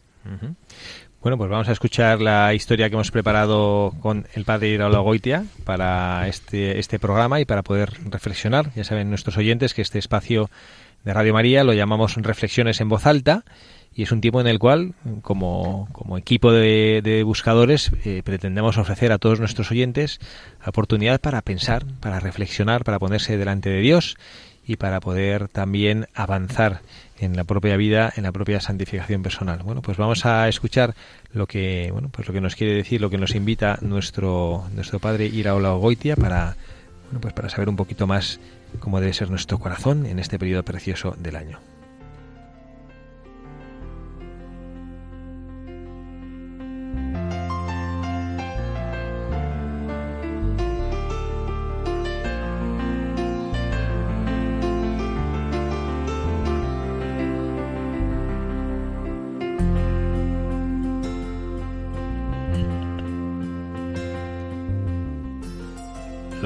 Bueno, 1.22 1.38
pues 1.38 1.48
vamos 1.48 1.68
a 1.68 1.72
escuchar 1.72 2.20
la 2.20 2.52
historia 2.52 2.88
que 2.88 2.96
hemos 2.96 3.12
preparado 3.12 3.94
con 4.00 4.26
el 4.34 4.44
padre 4.44 4.70
Iraola 4.70 4.98
Goitia 4.98 5.44
para 5.64 6.26
este, 6.26 6.80
este 6.80 6.98
programa 6.98 7.40
y 7.40 7.44
para 7.44 7.62
poder 7.62 7.92
reflexionar. 8.10 8.72
Ya 8.74 8.82
saben 8.82 9.08
nuestros 9.08 9.36
oyentes 9.36 9.72
que 9.72 9.82
este 9.82 10.00
espacio 10.00 10.50
de 11.04 11.14
Radio 11.14 11.32
María 11.32 11.62
lo 11.62 11.74
llamamos 11.74 12.16
Reflexiones 12.16 12.80
en 12.80 12.88
Voz 12.88 13.06
Alta 13.06 13.44
y 13.94 14.04
es 14.04 14.12
un 14.12 14.20
tiempo 14.20 14.40
en 14.40 14.46
el 14.46 14.58
cual, 14.58 14.94
como, 15.22 15.88
como 15.92 16.16
equipo 16.16 16.52
de, 16.52 17.00
de 17.02 17.22
buscadores, 17.22 17.90
eh, 18.04 18.22
pretendemos 18.24 18.78
ofrecer 18.78 19.12
a 19.12 19.18
todos 19.18 19.40
nuestros 19.40 19.70
oyentes 19.70 20.20
oportunidad 20.64 21.20
para 21.20 21.42
pensar, 21.42 21.84
para 22.00 22.20
reflexionar, 22.20 22.84
para 22.84 22.98
ponerse 22.98 23.36
delante 23.36 23.68
de 23.68 23.80
Dios 23.80 24.16
y 24.66 24.76
para 24.76 25.00
poder 25.00 25.48
también 25.48 26.06
avanzar 26.14 26.82
en 27.18 27.36
la 27.36 27.44
propia 27.44 27.76
vida, 27.76 28.12
en 28.16 28.22
la 28.22 28.32
propia 28.32 28.60
santificación 28.60 29.22
personal. 29.22 29.60
Bueno, 29.64 29.82
pues 29.82 29.98
vamos 29.98 30.24
a 30.24 30.48
escuchar 30.48 30.94
lo 31.32 31.46
que, 31.46 31.90
bueno, 31.92 32.08
pues 32.10 32.28
lo 32.28 32.32
que 32.32 32.40
nos 32.40 32.56
quiere 32.56 32.74
decir, 32.74 33.00
lo 33.00 33.10
que 33.10 33.18
nos 33.18 33.34
invita 33.34 33.78
nuestro 33.82 34.64
nuestro 34.74 35.00
padre 35.00 35.26
Iraola 35.26 35.72
Goitia 35.72 36.16
para 36.16 36.56
bueno, 37.06 37.20
pues 37.20 37.34
para 37.34 37.48
saber 37.48 37.68
un 37.68 37.76
poquito 37.76 38.06
más 38.06 38.40
cómo 38.78 39.00
debe 39.00 39.12
ser 39.12 39.30
nuestro 39.30 39.58
corazón 39.58 40.06
en 40.06 40.20
este 40.20 40.38
periodo 40.38 40.62
precioso 40.62 41.16
del 41.18 41.36
año. 41.36 41.58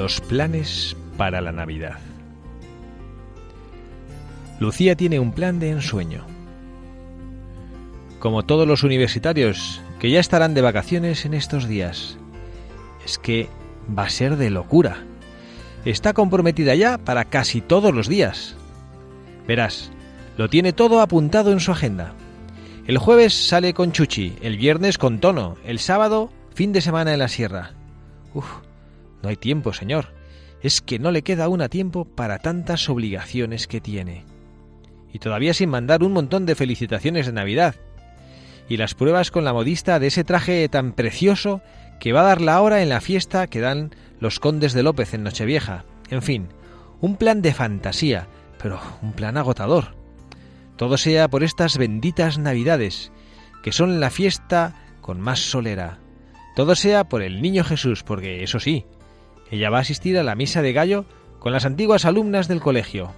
Los 0.05 0.21
planes 0.21 0.95
para 1.17 1.41
la 1.41 1.51
Navidad. 1.51 1.97
Lucía 4.59 4.95
tiene 4.95 5.19
un 5.19 5.31
plan 5.31 5.59
de 5.59 5.71
ensueño. 5.71 6.27
Como 8.19 8.43
todos 8.43 8.67
los 8.67 8.83
universitarios 8.83 9.81
que 9.97 10.11
ya 10.11 10.19
estarán 10.19 10.53
de 10.53 10.61
vacaciones 10.61 11.25
en 11.25 11.33
estos 11.33 11.67
días. 11.67 12.19
Es 13.03 13.17
que 13.17 13.49
va 13.97 14.03
a 14.03 14.09
ser 14.11 14.37
de 14.37 14.51
locura. 14.51 14.99
Está 15.85 16.13
comprometida 16.13 16.75
ya 16.75 16.99
para 16.99 17.25
casi 17.25 17.61
todos 17.61 17.91
los 17.91 18.07
días. 18.07 18.55
Verás, 19.47 19.89
lo 20.37 20.49
tiene 20.49 20.71
todo 20.71 21.01
apuntado 21.01 21.51
en 21.51 21.59
su 21.59 21.71
agenda. 21.71 22.13
El 22.85 22.99
jueves 22.99 23.33
sale 23.33 23.73
con 23.73 23.91
Chuchi, 23.91 24.35
el 24.43 24.57
viernes 24.57 24.99
con 24.99 25.19
Tono, 25.19 25.57
el 25.65 25.79
sábado 25.79 26.29
fin 26.53 26.73
de 26.73 26.81
semana 26.81 27.11
en 27.11 27.17
la 27.17 27.27
sierra. 27.27 27.71
Uf, 28.35 28.45
no 29.25 29.29
hay 29.29 29.37
tiempo, 29.37 29.73
señor. 29.73 30.09
Es 30.61 30.81
que 30.81 30.99
no 30.99 31.09
le 31.09 31.23
queda 31.23 31.45
aún 31.45 31.59
a 31.61 31.67
tiempo 31.67 32.05
para 32.05 32.37
tantas 32.37 32.87
obligaciones 32.89 33.65
que 33.65 33.81
tiene. 33.81 34.23
Y 35.11 35.17
todavía 35.17 35.55
sin 35.55 35.71
mandar 35.71 36.03
un 36.03 36.13
montón 36.13 36.45
de 36.45 36.53
felicitaciones 36.53 37.25
de 37.25 37.33
Navidad. 37.33 37.73
Y 38.69 38.77
las 38.77 38.93
pruebas 38.93 39.31
con 39.31 39.43
la 39.43 39.51
modista 39.51 39.97
de 39.97 40.07
ese 40.07 40.23
traje 40.23 40.69
tan 40.69 40.93
precioso 40.93 41.61
que 41.99 42.13
va 42.13 42.21
a 42.21 42.25
dar 42.25 42.39
la 42.39 42.61
hora 42.61 42.83
en 42.83 42.89
la 42.89 43.01
fiesta 43.01 43.47
que 43.47 43.61
dan 43.61 43.95
los 44.19 44.39
condes 44.39 44.73
de 44.73 44.83
López 44.83 45.15
en 45.15 45.23
Nochevieja. 45.23 45.85
En 46.11 46.21
fin, 46.21 46.49
un 47.01 47.15
plan 47.15 47.41
de 47.41 47.55
fantasía, 47.55 48.27
pero 48.61 48.79
un 49.01 49.13
plan 49.13 49.37
agotador. 49.37 49.95
Todo 50.77 50.97
sea 50.97 51.29
por 51.29 51.43
estas 51.43 51.79
benditas 51.79 52.37
Navidades, 52.37 53.11
que 53.63 53.71
son 53.71 53.99
la 53.99 54.11
fiesta 54.11 54.75
con 55.01 55.19
más 55.19 55.39
solera. 55.39 55.97
Todo 56.55 56.75
sea 56.75 57.05
por 57.05 57.23
el 57.23 57.41
Niño 57.41 57.63
Jesús, 57.63 58.03
porque 58.03 58.43
eso 58.43 58.59
sí, 58.59 58.85
ella 59.51 59.69
va 59.69 59.77
a 59.77 59.81
asistir 59.81 60.17
a 60.17 60.23
la 60.23 60.35
misa 60.35 60.61
de 60.61 60.73
gallo 60.73 61.05
con 61.39 61.51
las 61.51 61.65
antiguas 61.65 62.05
alumnas 62.05 62.47
del 62.47 62.61
colegio. 62.61 63.13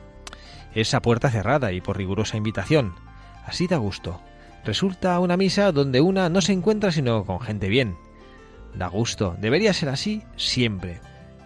Esa 0.76 1.02
puerta 1.02 1.30
cerrada 1.30 1.72
y 1.72 1.82
por 1.82 1.98
rigurosa 1.98 2.38
invitación. 2.38 2.94
Así 3.46 3.68
da 3.68 3.78
gusto. 3.78 4.22
Resulta 4.66 5.20
una 5.20 5.38
misa 5.38 5.72
donde 5.72 6.02
una 6.02 6.30
no 6.30 6.42
se 6.42 6.52
encuentra 6.52 6.92
sino 6.92 7.26
con 7.26 7.40
gente 7.40 7.70
bien. 7.70 7.96
Da 8.76 8.88
gusto. 8.88 9.36
Debería 9.40 9.74
ser 9.74 9.90
así 9.90 10.24
siempre. 10.36 11.00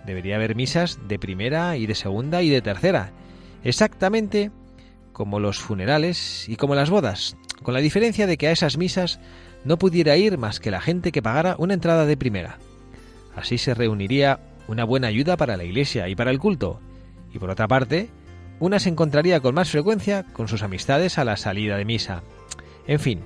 Debería 0.05 0.35
haber 0.35 0.55
misas 0.55 1.00
de 1.07 1.19
primera 1.19 1.77
y 1.77 1.85
de 1.85 1.95
segunda 1.95 2.41
y 2.41 2.50
de 2.50 2.61
tercera. 2.61 3.11
Exactamente 3.63 4.51
como 5.13 5.39
los 5.39 5.59
funerales 5.59 6.50
y 6.50 6.55
como 6.55 6.73
las 6.73 6.89
bodas, 6.89 7.38
con 7.61 7.73
la 7.73 7.79
diferencia 7.79 8.25
de 8.25 8.38
que 8.38 8.47
a 8.47 8.51
esas 8.51 8.77
misas 8.77 9.19
no 9.63 9.77
pudiera 9.77 10.17
ir 10.17 10.39
más 10.39 10.59
que 10.59 10.71
la 10.71 10.81
gente 10.81 11.11
que 11.11 11.21
pagara 11.21 11.55
una 11.59 11.75
entrada 11.75 12.07
de 12.07 12.17
primera. 12.17 12.57
Así 13.35 13.59
se 13.59 13.75
reuniría 13.75 14.39
una 14.71 14.85
buena 14.85 15.07
ayuda 15.07 15.35
para 15.35 15.57
la 15.57 15.65
iglesia 15.65 16.07
y 16.07 16.15
para 16.15 16.31
el 16.31 16.39
culto, 16.39 16.79
y 17.33 17.39
por 17.39 17.49
otra 17.49 17.67
parte, 17.67 18.09
una 18.59 18.79
se 18.79 18.89
encontraría 18.89 19.41
con 19.41 19.53
más 19.53 19.69
frecuencia 19.69 20.23
con 20.31 20.47
sus 20.47 20.63
amistades 20.63 21.17
a 21.17 21.25
la 21.25 21.35
salida 21.35 21.75
de 21.75 21.83
misa. 21.83 22.23
En 22.87 22.99
fin, 22.99 23.19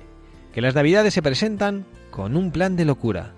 que 0.52 0.60
las 0.60 0.74
navidades 0.74 1.14
se 1.14 1.22
presentan 1.22 1.86
con 2.10 2.36
un 2.36 2.50
plan 2.50 2.74
de 2.74 2.84
locura. 2.84 3.32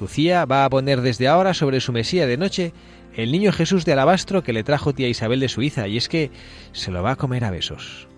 Lucía 0.00 0.46
va 0.46 0.64
a 0.64 0.70
poner 0.70 1.02
desde 1.02 1.28
ahora 1.28 1.52
sobre 1.52 1.80
su 1.80 1.92
mesía 1.92 2.26
de 2.26 2.38
noche 2.38 2.72
el 3.14 3.30
niño 3.30 3.52
Jesús 3.52 3.84
de 3.84 3.92
alabastro 3.92 4.42
que 4.42 4.52
le 4.52 4.64
trajo 4.64 4.94
tía 4.94 5.08
Isabel 5.08 5.40
de 5.40 5.48
Suiza, 5.48 5.86
y 5.86 5.96
es 5.96 6.08
que 6.08 6.30
se 6.72 6.90
lo 6.90 7.02
va 7.02 7.12
a 7.12 7.16
comer 7.16 7.44
a 7.44 7.50
besos. 7.50 8.08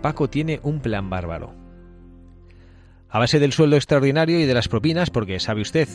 Paco 0.00 0.28
tiene 0.28 0.58
un 0.64 0.80
plan 0.80 1.08
bárbaro. 1.10 1.61
A 3.12 3.18
base 3.18 3.38
del 3.38 3.52
sueldo 3.52 3.76
extraordinario 3.76 4.40
y 4.40 4.46
de 4.46 4.54
las 4.54 4.68
propinas, 4.68 5.10
porque 5.10 5.38
sabe 5.38 5.60
usted, 5.60 5.86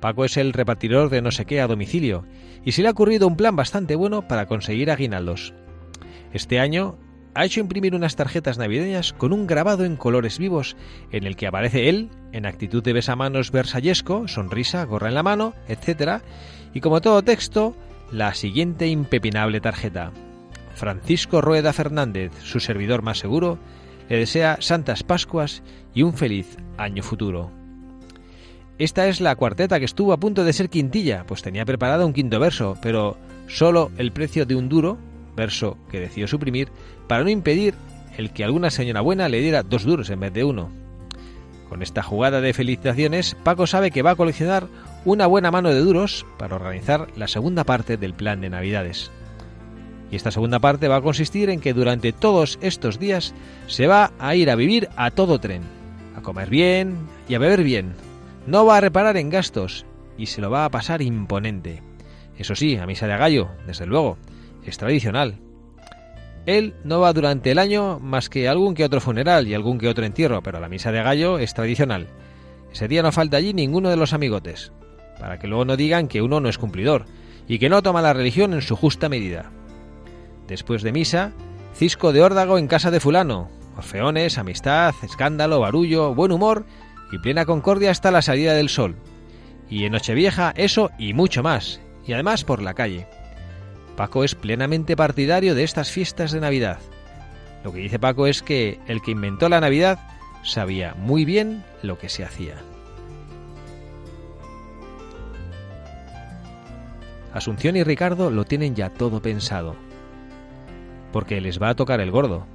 Paco 0.00 0.24
es 0.24 0.38
el 0.38 0.54
repartidor 0.54 1.10
de 1.10 1.20
no 1.20 1.30
sé 1.30 1.44
qué 1.44 1.60
a 1.60 1.66
domicilio, 1.66 2.24
y 2.64 2.72
se 2.72 2.80
le 2.80 2.88
ha 2.88 2.92
ocurrido 2.92 3.28
un 3.28 3.36
plan 3.36 3.54
bastante 3.54 3.94
bueno 3.94 4.26
para 4.26 4.46
conseguir 4.46 4.90
aguinaldos. 4.90 5.52
Este 6.32 6.60
año 6.60 6.98
ha 7.34 7.44
hecho 7.44 7.60
imprimir 7.60 7.94
unas 7.94 8.16
tarjetas 8.16 8.56
navideñas 8.56 9.12
con 9.12 9.34
un 9.34 9.46
grabado 9.46 9.84
en 9.84 9.96
colores 9.96 10.38
vivos 10.38 10.74
en 11.10 11.24
el 11.24 11.36
que 11.36 11.46
aparece 11.46 11.90
él, 11.90 12.08
en 12.32 12.46
actitud 12.46 12.82
de 12.82 12.94
besamanos 12.94 13.50
versallesco, 13.50 14.26
sonrisa, 14.26 14.82
gorra 14.84 15.08
en 15.08 15.14
la 15.14 15.22
mano, 15.22 15.52
etc. 15.68 16.22
Y 16.72 16.80
como 16.80 17.02
todo 17.02 17.22
texto, 17.22 17.76
la 18.10 18.32
siguiente 18.32 18.86
impepinable 18.88 19.60
tarjeta. 19.60 20.10
Francisco 20.74 21.42
Rueda 21.42 21.74
Fernández, 21.74 22.32
su 22.42 22.60
servidor 22.60 23.02
más 23.02 23.18
seguro, 23.18 23.58
le 24.12 24.18
desea 24.18 24.58
Santas 24.60 25.02
Pascuas 25.02 25.62
y 25.94 26.02
un 26.02 26.12
feliz 26.12 26.58
año 26.76 27.02
futuro. 27.02 27.50
Esta 28.76 29.08
es 29.08 29.22
la 29.22 29.36
cuarteta 29.36 29.78
que 29.78 29.86
estuvo 29.86 30.12
a 30.12 30.18
punto 30.18 30.44
de 30.44 30.52
ser 30.52 30.68
quintilla, 30.68 31.24
pues 31.26 31.40
tenía 31.40 31.64
preparado 31.64 32.06
un 32.06 32.12
quinto 32.12 32.38
verso, 32.38 32.76
pero 32.82 33.16
solo 33.46 33.90
el 33.96 34.12
precio 34.12 34.44
de 34.44 34.54
un 34.54 34.68
duro, 34.68 34.98
verso 35.34 35.78
que 35.90 35.98
decidió 35.98 36.28
suprimir, 36.28 36.68
para 37.06 37.24
no 37.24 37.30
impedir 37.30 37.72
el 38.18 38.34
que 38.34 38.44
alguna 38.44 38.68
señora 38.70 39.00
buena 39.00 39.30
le 39.30 39.40
diera 39.40 39.62
dos 39.62 39.84
duros 39.84 40.10
en 40.10 40.20
vez 40.20 40.34
de 40.34 40.44
uno. 40.44 40.68
Con 41.70 41.80
esta 41.80 42.02
jugada 42.02 42.42
de 42.42 42.52
felicitaciones, 42.52 43.34
Paco 43.42 43.66
sabe 43.66 43.90
que 43.90 44.02
va 44.02 44.10
a 44.10 44.16
coleccionar 44.16 44.66
una 45.06 45.26
buena 45.26 45.50
mano 45.50 45.70
de 45.70 45.80
duros 45.80 46.26
para 46.36 46.56
organizar 46.56 47.08
la 47.16 47.28
segunda 47.28 47.64
parte 47.64 47.96
del 47.96 48.12
plan 48.12 48.42
de 48.42 48.50
Navidades. 48.50 49.10
Y 50.12 50.16
esta 50.16 50.30
segunda 50.30 50.58
parte 50.58 50.88
va 50.88 50.96
a 50.96 51.02
consistir 51.02 51.48
en 51.48 51.58
que 51.58 51.72
durante 51.72 52.12
todos 52.12 52.58
estos 52.60 52.98
días 52.98 53.34
se 53.66 53.86
va 53.86 54.12
a 54.18 54.36
ir 54.36 54.50
a 54.50 54.56
vivir 54.56 54.90
a 54.94 55.10
todo 55.10 55.40
tren, 55.40 55.62
a 56.14 56.20
comer 56.20 56.50
bien 56.50 56.98
y 57.30 57.34
a 57.34 57.38
beber 57.38 57.64
bien. 57.64 57.94
No 58.46 58.66
va 58.66 58.76
a 58.76 58.80
reparar 58.82 59.16
en 59.16 59.30
gastos 59.30 59.86
y 60.18 60.26
se 60.26 60.42
lo 60.42 60.50
va 60.50 60.66
a 60.66 60.70
pasar 60.70 61.00
imponente. 61.00 61.82
Eso 62.36 62.54
sí, 62.54 62.76
a 62.76 62.86
misa 62.86 63.06
de 63.06 63.16
gallo, 63.16 63.48
desde 63.66 63.86
luego, 63.86 64.18
es 64.66 64.76
tradicional. 64.76 65.38
Él 66.44 66.74
no 66.84 67.00
va 67.00 67.14
durante 67.14 67.50
el 67.50 67.58
año 67.58 67.98
más 67.98 68.28
que 68.28 68.48
algún 68.48 68.74
que 68.74 68.84
otro 68.84 69.00
funeral 69.00 69.48
y 69.48 69.54
algún 69.54 69.78
que 69.78 69.88
otro 69.88 70.04
entierro, 70.04 70.42
pero 70.42 70.60
la 70.60 70.68
misa 70.68 70.92
de 70.92 71.02
gallo 71.02 71.38
es 71.38 71.54
tradicional. 71.54 72.08
Ese 72.70 72.86
día 72.86 73.02
no 73.02 73.12
falta 73.12 73.38
allí 73.38 73.54
ninguno 73.54 73.88
de 73.88 73.96
los 73.96 74.12
amigotes, 74.12 74.72
para 75.18 75.38
que 75.38 75.46
luego 75.46 75.64
no 75.64 75.78
digan 75.78 76.06
que 76.06 76.20
uno 76.20 76.38
no 76.38 76.50
es 76.50 76.58
cumplidor 76.58 77.06
y 77.48 77.58
que 77.58 77.70
no 77.70 77.82
toma 77.82 78.02
la 78.02 78.12
religión 78.12 78.52
en 78.52 78.60
su 78.60 78.76
justa 78.76 79.08
medida. 79.08 79.50
Después 80.52 80.82
de 80.82 80.92
misa, 80.92 81.32
cisco 81.72 82.12
de 82.12 82.20
órdago 82.20 82.58
en 82.58 82.68
casa 82.68 82.90
de 82.90 83.00
fulano, 83.00 83.48
orfeones, 83.74 84.36
amistad, 84.36 84.94
escándalo, 85.02 85.60
barullo, 85.60 86.14
buen 86.14 86.30
humor 86.30 86.66
y 87.10 87.16
plena 87.16 87.46
concordia 87.46 87.90
hasta 87.90 88.10
la 88.10 88.20
salida 88.20 88.52
del 88.52 88.68
sol. 88.68 88.96
Y 89.70 89.86
en 89.86 89.92
Nochevieja 89.92 90.52
eso 90.54 90.90
y 90.98 91.14
mucho 91.14 91.42
más, 91.42 91.80
y 92.06 92.12
además 92.12 92.44
por 92.44 92.60
la 92.60 92.74
calle. 92.74 93.06
Paco 93.96 94.24
es 94.24 94.34
plenamente 94.34 94.94
partidario 94.94 95.54
de 95.54 95.64
estas 95.64 95.90
fiestas 95.90 96.32
de 96.32 96.40
Navidad. 96.40 96.80
Lo 97.64 97.72
que 97.72 97.80
dice 97.80 97.98
Paco 97.98 98.26
es 98.26 98.42
que 98.42 98.78
el 98.86 99.00
que 99.00 99.12
inventó 99.12 99.48
la 99.48 99.62
Navidad 99.62 100.00
sabía 100.42 100.94
muy 100.98 101.24
bien 101.24 101.64
lo 101.82 101.98
que 101.98 102.10
se 102.10 102.24
hacía. 102.24 102.56
Asunción 107.32 107.74
y 107.74 107.84
Ricardo 107.84 108.30
lo 108.30 108.44
tienen 108.44 108.74
ya 108.74 108.90
todo 108.90 109.22
pensado 109.22 109.76
porque 111.12 111.40
les 111.40 111.60
va 111.60 111.70
a 111.70 111.74
tocar 111.74 112.00
el 112.00 112.10
gordo. 112.10 112.46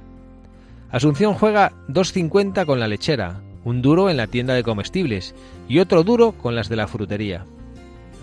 Asunción 0.90 1.34
juega 1.34 1.72
2.50 1.88 2.64
con 2.66 2.80
la 2.80 2.88
lechera, 2.88 3.40
un 3.64 3.82
duro 3.82 4.10
en 4.10 4.16
la 4.16 4.26
tienda 4.26 4.54
de 4.54 4.62
comestibles 4.62 5.34
y 5.68 5.78
otro 5.78 6.02
duro 6.02 6.32
con 6.32 6.54
las 6.54 6.68
de 6.68 6.76
la 6.76 6.88
frutería. 6.88 7.44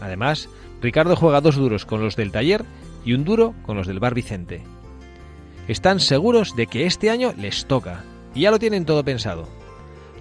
Además, 0.02 0.50
Ricardo 0.82 1.16
juega 1.16 1.42
dos 1.42 1.56
duros 1.56 1.86
con 1.86 2.02
los 2.02 2.16
del 2.16 2.32
taller 2.32 2.66
y 3.06 3.14
un 3.14 3.24
duro 3.24 3.54
con 3.66 3.78
los 3.78 3.88
del 3.88 4.00
bar 4.00 4.14
Vicente. 4.14 4.64
Están 5.68 6.00
seguros 6.00 6.56
de 6.56 6.68
que 6.68 6.86
este 6.86 7.10
año 7.10 7.34
les 7.38 7.66
toca 7.66 8.04
y 8.34 8.42
ya 8.42 8.52
lo 8.52 8.60
tienen 8.60 8.86
todo 8.86 9.04
pensado. 9.04 9.48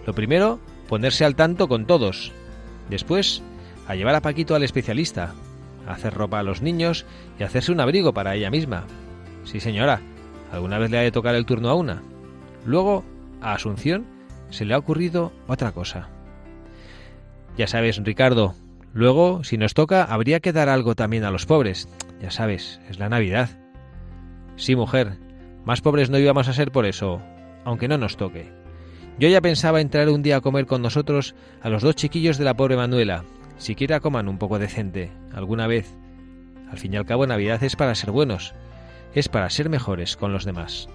Lo 0.07 0.15
primero, 0.15 0.59
ponerse 0.89 1.25
al 1.25 1.37
tanto 1.37 1.69
con 1.69 1.87
todos. 1.87 2.33
Después, 2.89 3.43
a 3.89 3.95
llevar 3.95 4.15
a 4.15 4.21
Paquito 4.21 4.55
al 4.55 4.63
especialista, 4.63 5.35
a 5.87 5.93
hacer 5.93 6.15
ropa 6.15 6.39
a 6.39 6.43
los 6.43 6.63
niños 6.63 7.05
y 7.39 7.43
hacerse 7.43 7.73
un 7.73 7.81
abrigo 7.81 8.13
para 8.13 8.35
ella 8.35 8.51
misma. 8.51 8.85
Sí, 9.45 9.61
señora, 9.61 10.01
alguna 10.51 10.79
vez 10.79 10.91
le 10.91 10.99
ha 10.99 11.03
de 11.03 11.13
tocar 11.13 11.35
el 11.35 11.47
turno 11.47 11.69
a 11.69 11.75
una. 11.75 12.03
Luego, 12.65 13.05
a 13.41 13.55
Asunción 13.55 14.07
se 14.51 14.65
le 14.65 14.75
ha 14.75 14.79
ocurrido 14.79 15.33
otra 15.47 15.73
cosa. 15.73 16.09
Ya 17.57 17.67
sabes, 17.67 18.03
Ricardo, 18.03 18.55
luego, 18.93 19.45
si 19.45 19.59
nos 19.59 19.75
toca, 19.75 20.05
habría 20.05 20.41
que 20.41 20.53
dar 20.53 20.69
algo 20.69 20.95
también 20.95 21.25
a 21.25 21.31
los 21.31 21.47
pobres. 21.47 21.89
Ya 22.21 22.31
sabes, 22.31 22.81
es 22.89 22.99
la 22.99 23.09
Navidad. 23.09 23.51
Sí, 24.57 24.77
mujer, 24.77 25.19
más 25.65 25.81
pobres 25.81 26.11
no 26.11 26.19
íbamos 26.19 26.49
a 26.49 26.53
ser 26.53 26.73
por 26.73 26.87
eso, 26.87 27.21
aunque 27.65 27.89
no 27.89 27.99
nos 27.99 28.17
toque. 28.17 28.51
Yo 29.19 29.29
ya 29.29 29.41
pensaba 29.41 29.81
entrar 29.81 30.09
un 30.09 30.23
día 30.23 30.37
a 30.37 30.41
comer 30.41 30.67
con 30.67 30.83
nosotros 30.83 31.35
a 31.63 31.69
los 31.69 31.83
dos 31.83 31.95
chiquillos 31.95 32.39
de 32.39 32.45
la 32.45 32.55
pobre 32.55 32.77
Manuela, 32.77 33.25
siquiera 33.59 34.01
coman 34.01 34.29
un 34.29 34.39
poco 34.39 34.59
decente, 34.59 35.13
alguna 35.33 35.67
vez. 35.67 35.95
Al 36.71 36.79
fin 36.79 36.95
y 36.95 36.97
al 36.97 37.07
cabo 37.07 37.27
Navidad 37.27 37.63
es 37.63 37.77
para 37.77 37.95
ser 37.95 38.11
buenos, 38.11 38.55
es 39.15 39.29
para 39.29 39.51
ser 39.51 39.69
mejores 39.69 40.17
con 40.17 40.33
los 40.33 40.45
demás. 40.45 40.89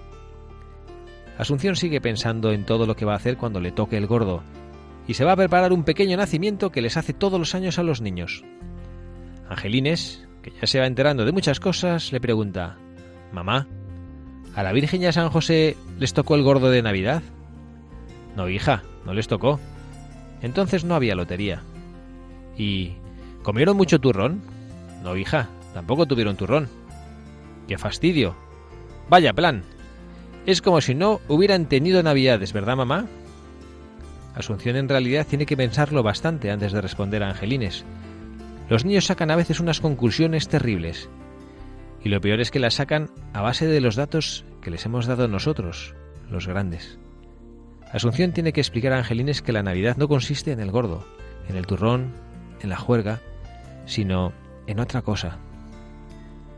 Asunción 1.38 1.76
sigue 1.76 2.00
pensando 2.00 2.52
en 2.52 2.66
todo 2.66 2.86
lo 2.86 2.96
que 2.96 3.04
va 3.04 3.14
a 3.14 3.16
hacer 3.16 3.36
cuando 3.36 3.60
le 3.60 3.72
toque 3.72 3.96
el 3.96 4.06
gordo, 4.06 4.42
y 5.06 5.14
se 5.14 5.24
va 5.24 5.32
a 5.32 5.36
preparar 5.36 5.72
un 5.72 5.84
pequeño 5.84 6.16
nacimiento 6.16 6.70
que 6.70 6.82
les 6.82 6.96
hace 6.96 7.14
todos 7.14 7.38
los 7.38 7.54
años 7.54 7.78
a 7.78 7.82
los 7.82 8.00
niños. 8.00 8.44
Angelines, 9.48 10.28
que 10.42 10.52
ya 10.52 10.66
se 10.66 10.78
va 10.78 10.86
enterando 10.86 11.24
de 11.24 11.32
muchas 11.32 11.60
cosas, 11.60 12.12
le 12.12 12.20
pregunta, 12.20 12.76
Mamá, 13.32 13.66
¿a 14.54 14.62
la 14.62 14.72
Virgen 14.72 15.02
y 15.02 15.06
a 15.06 15.12
San 15.12 15.30
José 15.30 15.76
les 15.98 16.12
tocó 16.12 16.34
el 16.34 16.42
gordo 16.42 16.70
de 16.70 16.82
Navidad? 16.82 17.22
No, 18.36 18.48
hija, 18.48 18.82
no 19.04 19.14
les 19.14 19.28
tocó. 19.28 19.58
Entonces 20.42 20.84
no 20.84 20.94
había 20.94 21.14
lotería. 21.14 21.62
¿Y 22.56 22.92
comieron 23.42 23.76
mucho 23.76 23.98
turrón? 23.98 24.42
No, 25.02 25.16
hija, 25.16 25.48
tampoco 25.74 26.06
tuvieron 26.06 26.36
turrón. 26.36 26.68
¡Qué 27.70 27.78
fastidio! 27.78 28.34
Vaya 29.08 29.32
plan. 29.32 29.62
Es 30.44 30.60
como 30.60 30.80
si 30.80 30.96
no 30.96 31.20
hubieran 31.28 31.66
tenido 31.66 32.02
navidades, 32.02 32.52
¿verdad, 32.52 32.74
mamá? 32.76 33.06
Asunción 34.34 34.74
en 34.74 34.88
realidad 34.88 35.24
tiene 35.24 35.46
que 35.46 35.56
pensarlo 35.56 36.02
bastante 36.02 36.50
antes 36.50 36.72
de 36.72 36.80
responder 36.80 37.22
a 37.22 37.28
Angelines. 37.28 37.84
Los 38.68 38.84
niños 38.84 39.04
sacan 39.04 39.30
a 39.30 39.36
veces 39.36 39.60
unas 39.60 39.80
conclusiones 39.80 40.48
terribles. 40.48 41.08
Y 42.02 42.08
lo 42.08 42.20
peor 42.20 42.40
es 42.40 42.50
que 42.50 42.58
las 42.58 42.74
sacan 42.74 43.08
a 43.32 43.40
base 43.40 43.68
de 43.68 43.80
los 43.80 43.94
datos 43.94 44.44
que 44.62 44.72
les 44.72 44.84
hemos 44.84 45.06
dado 45.06 45.28
nosotros, 45.28 45.94
los 46.28 46.48
grandes. 46.48 46.98
Asunción 47.92 48.32
tiene 48.32 48.52
que 48.52 48.62
explicar 48.62 48.94
a 48.94 48.98
Angelines 48.98 49.42
que 49.42 49.52
la 49.52 49.62
Navidad 49.62 49.96
no 49.96 50.08
consiste 50.08 50.50
en 50.50 50.58
el 50.58 50.72
gordo, 50.72 51.06
en 51.48 51.54
el 51.54 51.68
turrón, 51.68 52.14
en 52.62 52.68
la 52.68 52.78
juerga, 52.78 53.20
sino 53.86 54.32
en 54.66 54.80
otra 54.80 55.02
cosa. 55.02 55.38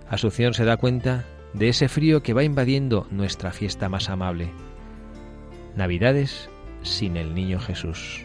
Asunción 0.09 0.55
se 0.55 0.65
da 0.65 0.77
cuenta 0.77 1.25
de 1.55 1.69
ese 1.69 1.89
frío 1.89 2.23
que 2.23 2.35
va 2.35 2.45
invadiendo 2.45 3.07
nuestra 3.11 3.53
fiesta 3.53 3.89
más 3.89 4.09
amable. 4.09 4.51
Navidades 5.77 6.51
sin 6.83 7.17
el 7.17 7.35
niño 7.35 7.59
Jesús. 7.59 8.25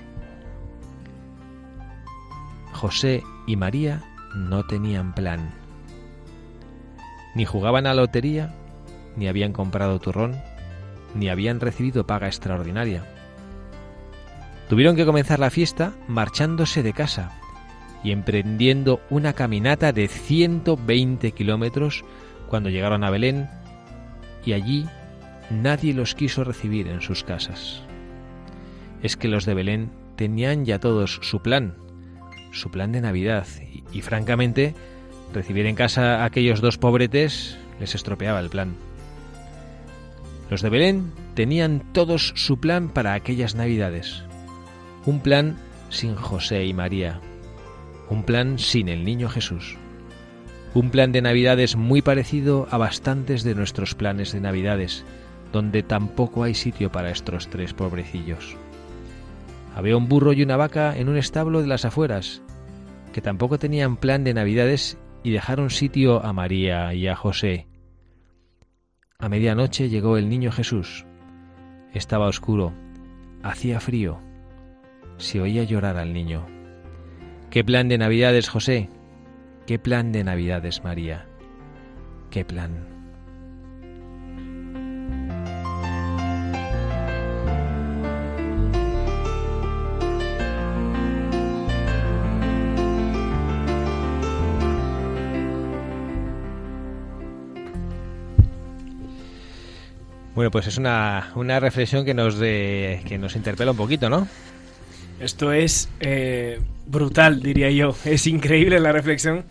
José 2.74 3.24
y 3.48 3.56
María 3.56 4.04
no 4.36 4.66
tenían 4.66 5.14
plan. 5.14 5.54
Ni 7.36 7.46
jugaban 7.46 7.86
a 7.88 7.94
la 7.94 8.02
lotería, 8.02 8.54
ni 9.16 9.28
habían 9.28 9.54
comprado 9.54 10.00
turrón, 10.00 10.36
ni 11.16 11.30
habían 11.30 11.60
recibido 11.60 12.06
paga 12.06 12.28
extraordinaria. 12.28 13.04
Tuvieron 14.70 14.96
que 14.96 15.06
comenzar 15.06 15.40
la 15.40 15.50
fiesta 15.50 15.94
marchándose 16.08 16.84
de 16.84 16.94
casa 16.94 17.37
y 18.08 18.12
emprendiendo 18.12 19.02
una 19.10 19.34
caminata 19.34 19.92
de 19.92 20.08
120 20.08 21.34
kilómetros 21.34 22.06
cuando 22.48 22.70
llegaron 22.70 23.04
a 23.04 23.10
Belén 23.10 23.50
y 24.46 24.54
allí 24.54 24.86
nadie 25.50 25.94
los 25.94 26.16
quiso 26.16 26.46
recibir 26.46 26.88
en 26.88 27.02
sus 27.02 27.26
casas. 27.26 27.84
Es 29.04 29.18
que 29.18 29.28
los 29.28 29.46
de 29.46 29.56
Belén 29.56 29.92
tenían 30.16 30.64
ya 30.64 30.80
todos 30.80 31.20
su 31.22 31.42
plan, 31.42 31.76
su 32.54 32.72
plan 32.72 32.94
de 32.94 33.02
Navidad, 33.02 33.46
y, 33.74 33.84
y, 33.92 34.02
francamente 34.02 34.74
recibir 35.34 35.66
en 35.66 35.76
casa 35.76 36.22
a 36.22 36.26
aquellos 36.26 36.62
dos 36.62 36.78
pobretes 36.78 37.58
les 37.78 37.94
estropeaba 37.94 38.40
el 38.40 38.50
plan. 38.50 38.74
Los 40.50 40.62
de 40.62 40.70
Belén 40.70 41.12
tenían 41.34 41.84
todos 41.92 42.32
su 42.38 42.58
plan 42.58 42.88
para 42.88 43.16
aquellas 43.16 43.54
Navidades, 43.54 44.24
un 45.06 45.20
plan 45.20 45.58
sin 45.90 46.16
José 46.16 46.64
y 46.66 46.74
María, 46.74 47.20
un 48.10 48.24
plan 48.24 48.58
sin 48.60 48.90
el 48.90 49.04
niño 49.04 49.30
Jesús. 49.30 49.78
Un 50.74 50.90
plan 50.92 51.12
de 51.12 51.22
Navidades 51.22 51.76
muy 51.76 52.02
parecido 52.02 52.68
a 52.72 52.78
bastantes 52.78 53.44
de 53.44 53.56
nuestros 53.56 53.96
planes 53.96 54.32
de 54.32 54.42
Navidades, 54.42 55.06
donde 55.52 55.84
tampoco 55.84 56.44
hay 56.44 56.54
sitio 56.54 56.92
para 56.92 57.10
estos 57.10 57.48
tres 57.50 57.74
pobrecillos. 57.74 58.56
Había 59.76 59.98
un 59.98 60.08
burro 60.08 60.34
y 60.34 60.44
una 60.44 60.58
vaca 60.58 60.98
en 60.98 61.10
un 61.10 61.18
establo 61.18 61.62
de 61.62 61.68
las 61.68 61.86
afueras, 61.86 62.42
que 63.14 63.22
tampoco 63.22 63.58
tenían 63.58 63.98
plan 63.98 64.24
de 64.24 64.34
Navidades 64.34 64.98
y 65.24 65.32
dejaron 65.32 65.70
sitio 65.70 66.24
a 66.24 66.34
María 66.34 66.94
y 66.94 67.08
a 67.08 67.16
José. 67.16 67.68
A 69.20 69.30
medianoche 69.30 69.90
llegó 69.90 70.18
el 70.18 70.30
niño 70.30 70.52
Jesús. 70.52 71.06
Estaba 71.94 72.28
oscuro, 72.28 72.74
hacía 73.42 73.80
frío, 73.80 74.20
se 75.18 75.42
oía 75.42 75.64
llorar 75.64 75.98
al 75.98 76.14
niño. 76.14 76.57
¿Qué 77.50 77.64
plan 77.64 77.88
de 77.88 77.98
Navidades, 77.98 78.50
José? 78.50 78.90
¿Qué 79.66 79.80
plan 79.80 80.12
de 80.12 80.24
Navidades, 80.24 80.84
María? 80.84 81.26
¿Qué 82.30 82.44
plan? 82.44 82.88
Bueno, 100.36 100.52
pues 100.52 100.68
es 100.68 100.78
una, 100.78 101.32
una 101.34 101.60
reflexión 101.60 102.06
que 102.06 102.14
nos, 102.14 102.38
de, 102.38 103.02
que 103.08 103.18
nos 103.18 103.36
interpela 103.36 103.72
un 103.72 103.78
poquito, 103.78 104.08
¿no? 104.08 104.28
Esto 105.20 105.52
es 105.52 105.90
eh, 106.00 106.60
brutal, 106.86 107.42
diría 107.42 107.70
yo. 107.72 107.96
Es 108.06 108.28
increíble 108.28 108.80
la 108.80 108.92
reflexión. 108.92 109.46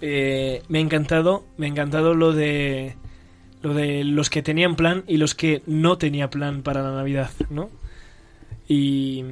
Eh, 0.00 0.62
me 0.68 0.78
ha 0.78 0.80
encantado, 0.82 1.46
me 1.56 1.66
ha 1.66 1.68
encantado 1.68 2.14
lo 2.14 2.32
de 2.32 2.96
lo 3.62 3.74
de 3.74 4.04
los 4.04 4.30
que 4.30 4.42
tenían 4.42 4.76
plan 4.76 5.02
y 5.08 5.16
los 5.16 5.34
que 5.34 5.62
no 5.66 5.98
tenía 5.98 6.30
plan 6.30 6.62
para 6.62 6.82
la 6.82 6.92
Navidad, 6.92 7.30
¿no? 7.48 7.70
Y, 8.68 9.24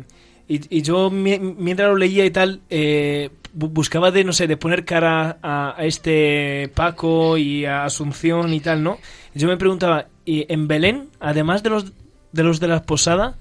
y, 0.49 0.83
yo 0.83 1.11
mientras 1.11 1.89
lo 1.89 1.97
leía 1.97 2.25
y 2.25 2.31
tal 2.31 2.63
eh, 2.71 3.31
buscaba 3.53 4.11
de 4.11 4.25
no 4.25 4.33
sé 4.33 4.47
de 4.47 4.57
poner 4.57 4.85
cara 4.85 5.39
a, 5.43 5.75
a, 5.77 5.85
este 5.85 6.71
Paco 6.75 7.37
y 7.37 7.65
a 7.65 7.85
Asunción 7.85 8.55
y 8.55 8.61
tal, 8.61 8.83
¿no? 8.83 8.99
Yo 9.35 9.49
me 9.49 9.57
preguntaba 9.57 10.09
y 10.25 10.51
en 10.53 10.67
Belén, 10.67 11.09
además 11.21 11.63
de 11.63 11.71
los 11.71 11.93
de 12.33 12.43
los 12.43 12.59
de 12.59 12.69
la 12.69 12.83
posada, 12.83 13.37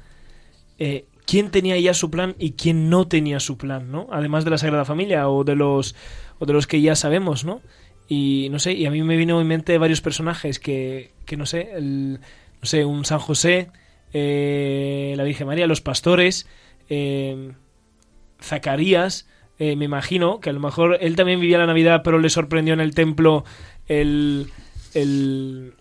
eh, 0.78 1.06
quién 1.34 1.50
tenía 1.50 1.80
ya 1.80 1.96
su 1.96 2.12
plan 2.12 2.36
y 2.38 2.52
quién 2.52 2.92
no 2.92 3.08
tenía 3.08 3.40
su 3.40 3.58
plan, 3.58 3.92
¿no? 3.92 4.08
Además 4.12 4.46
de 4.46 4.52
la 4.52 4.60
Sagrada 4.60 4.86
Familia 4.86 5.28
o 5.30 5.44
de 5.44 5.56
los 5.56 5.96
o 6.38 6.46
de 6.46 6.54
los 6.54 6.68
que 6.68 6.80
ya 6.80 6.96
sabemos, 6.96 7.44
¿no? 7.44 7.60
Y 8.08 8.50
no 8.52 8.60
sé, 8.60 8.74
y 8.74 8.86
a 8.86 8.92
mí 8.92 9.02
me 9.02 9.18
vino 9.18 9.42
en 9.42 9.48
mente 9.48 9.80
varios 9.80 10.00
personajes 10.00 10.60
que, 10.60 11.10
que 11.26 11.36
no 11.36 11.48
sé, 11.48 11.72
el, 11.74 12.20
no 12.62 12.66
sé, 12.68 12.86
un 12.86 13.04
San 13.04 13.18
José, 13.18 13.72
eh, 14.14 15.16
la 15.18 15.24
Virgen 15.24 15.48
María, 15.48 15.66
los 15.66 15.82
pastores, 15.82 16.48
eh, 16.88 17.54
Zacarías, 18.40 19.28
eh, 19.58 19.76
me 19.76 19.86
imagino 19.86 20.40
que 20.40 20.52
a 20.52 20.54
lo 20.54 20.60
mejor 20.60 21.00
él 21.02 21.16
también 21.16 21.40
vivía 21.40 21.58
la 21.58 21.66
Navidad, 21.66 22.02
pero 22.04 22.20
le 22.20 22.30
sorprendió 22.30 22.76
en 22.76 22.80
el 22.80 22.94
templo 22.94 23.44
el, 23.88 24.52
el, 24.94 25.74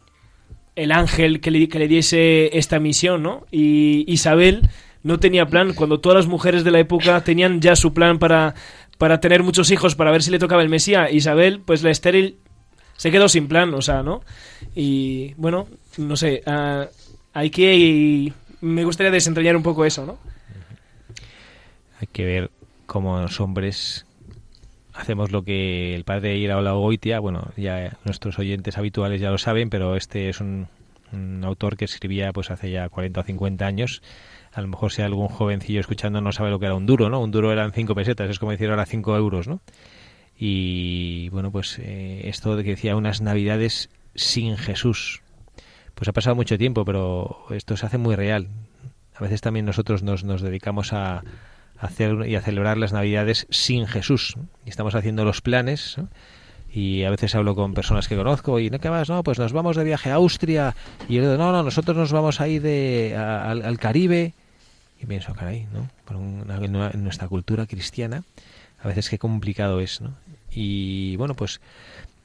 el 0.76 0.92
ángel 0.92 1.42
que 1.42 1.50
le, 1.50 1.68
que 1.68 1.78
le 1.78 1.88
diese 1.88 2.56
esta 2.56 2.80
misión, 2.80 3.22
¿no? 3.22 3.44
Y 3.50 4.10
Isabel 4.10 4.70
no 5.02 5.18
tenía 5.18 5.46
plan, 5.46 5.74
cuando 5.74 6.00
todas 6.00 6.16
las 6.16 6.26
mujeres 6.26 6.64
de 6.64 6.70
la 6.70 6.78
época 6.78 7.22
tenían 7.24 7.60
ya 7.60 7.76
su 7.76 7.92
plan 7.92 8.18
para, 8.18 8.54
para 8.98 9.20
tener 9.20 9.42
muchos 9.42 9.70
hijos, 9.70 9.94
para 9.94 10.10
ver 10.10 10.22
si 10.22 10.30
le 10.30 10.38
tocaba 10.38 10.62
el 10.62 10.68
Mesías, 10.68 11.12
Isabel, 11.12 11.60
pues 11.60 11.82
la 11.82 11.90
estéril 11.90 12.36
se 12.96 13.10
quedó 13.10 13.28
sin 13.28 13.48
plan, 13.48 13.74
o 13.74 13.82
sea, 13.82 14.02
¿no? 14.02 14.22
Y 14.74 15.34
bueno, 15.34 15.66
no 15.98 16.16
sé, 16.16 16.42
uh, 16.46 16.84
hay 17.32 17.50
que... 17.50 18.32
Me 18.60 18.84
gustaría 18.84 19.10
desentrañar 19.10 19.56
un 19.56 19.62
poco 19.64 19.84
eso, 19.84 20.06
¿no? 20.06 20.18
Hay 22.00 22.06
que 22.12 22.24
ver 22.24 22.50
cómo 22.86 23.20
los 23.20 23.40
hombres 23.40 24.06
hacemos 24.94 25.32
lo 25.32 25.42
que 25.42 25.94
el 25.94 26.04
padre 26.04 26.36
Iraola 26.36 26.72
Goitia, 26.72 27.18
bueno, 27.18 27.50
ya 27.56 27.96
nuestros 28.04 28.38
oyentes 28.38 28.78
habituales 28.78 29.20
ya 29.20 29.30
lo 29.30 29.38
saben, 29.38 29.70
pero 29.70 29.96
este 29.96 30.28
es 30.28 30.40
un, 30.40 30.68
un 31.12 31.42
autor 31.44 31.76
que 31.76 31.86
escribía 31.86 32.32
pues 32.32 32.50
hace 32.50 32.70
ya 32.70 32.88
40 32.88 33.20
o 33.20 33.24
50 33.24 33.66
años. 33.66 34.02
A 34.52 34.60
lo 34.60 34.68
mejor 34.68 34.92
si 34.92 35.02
algún 35.02 35.28
jovencillo 35.28 35.80
escuchando 35.80 36.20
no 36.20 36.32
sabe 36.32 36.50
lo 36.50 36.58
que 36.58 36.66
era 36.66 36.74
un 36.74 36.86
duro, 36.86 37.08
¿no? 37.08 37.20
Un 37.20 37.30
duro 37.30 37.52
eran 37.52 37.72
5 37.72 37.94
pesetas, 37.94 38.28
es 38.28 38.38
como 38.38 38.52
decir 38.52 38.68
ahora 38.70 38.84
5 38.84 39.16
euros, 39.16 39.48
¿no? 39.48 39.60
Y 40.36 41.28
bueno, 41.30 41.50
pues 41.50 41.78
eh, 41.78 42.22
esto 42.24 42.56
de 42.56 42.64
que 42.64 42.70
decía 42.70 42.96
unas 42.96 43.20
navidades 43.20 43.90
sin 44.14 44.56
Jesús. 44.56 45.22
Pues 45.94 46.08
ha 46.08 46.12
pasado 46.12 46.36
mucho 46.36 46.58
tiempo, 46.58 46.84
pero 46.84 47.46
esto 47.50 47.76
se 47.76 47.86
hace 47.86 47.98
muy 47.98 48.16
real. 48.16 48.48
A 49.14 49.22
veces 49.22 49.40
también 49.40 49.66
nosotros 49.66 50.02
nos, 50.02 50.24
nos 50.24 50.42
dedicamos 50.42 50.92
a, 50.92 51.22
hacer 51.78 52.26
y 52.26 52.36
a 52.36 52.40
celebrar 52.40 52.78
las 52.78 52.92
navidades 52.92 53.46
sin 53.50 53.86
Jesús. 53.86 54.36
Y 54.64 54.70
estamos 54.70 54.94
haciendo 54.94 55.24
los 55.24 55.40
planes. 55.40 55.96
Y 56.72 57.04
a 57.04 57.10
veces 57.10 57.34
hablo 57.34 57.54
con 57.54 57.74
personas 57.74 58.08
que 58.08 58.16
conozco 58.16 58.58
y 58.58 58.70
no 58.70 58.78
qué 58.78 58.88
más, 58.88 59.10
no, 59.10 59.22
pues 59.22 59.38
nos 59.38 59.52
vamos 59.52 59.76
de 59.76 59.84
viaje 59.84 60.10
a 60.10 60.14
Austria 60.14 60.74
y 61.06 61.16
yo 61.16 61.22
digo, 61.22 61.36
no, 61.36 61.52
no, 61.52 61.62
nosotros 61.62 61.94
nos 61.94 62.12
vamos 62.12 62.40
a 62.40 62.48
ir 62.48 62.62
de, 62.62 63.14
al, 63.14 63.62
al 63.62 63.78
Caribe 63.78 64.32
y 65.02 65.06
pienso, 65.06 65.34
caray, 65.34 65.66
¿no? 65.72 65.88
Por 66.04 66.16
en 66.16 67.04
nuestra 67.04 67.28
cultura 67.28 67.66
cristiana, 67.66 68.22
a 68.80 68.88
veces 68.88 69.10
qué 69.10 69.18
complicado 69.18 69.80
es, 69.80 70.00
¿no? 70.00 70.14
Y 70.50 71.16
bueno, 71.16 71.34
pues 71.34 71.60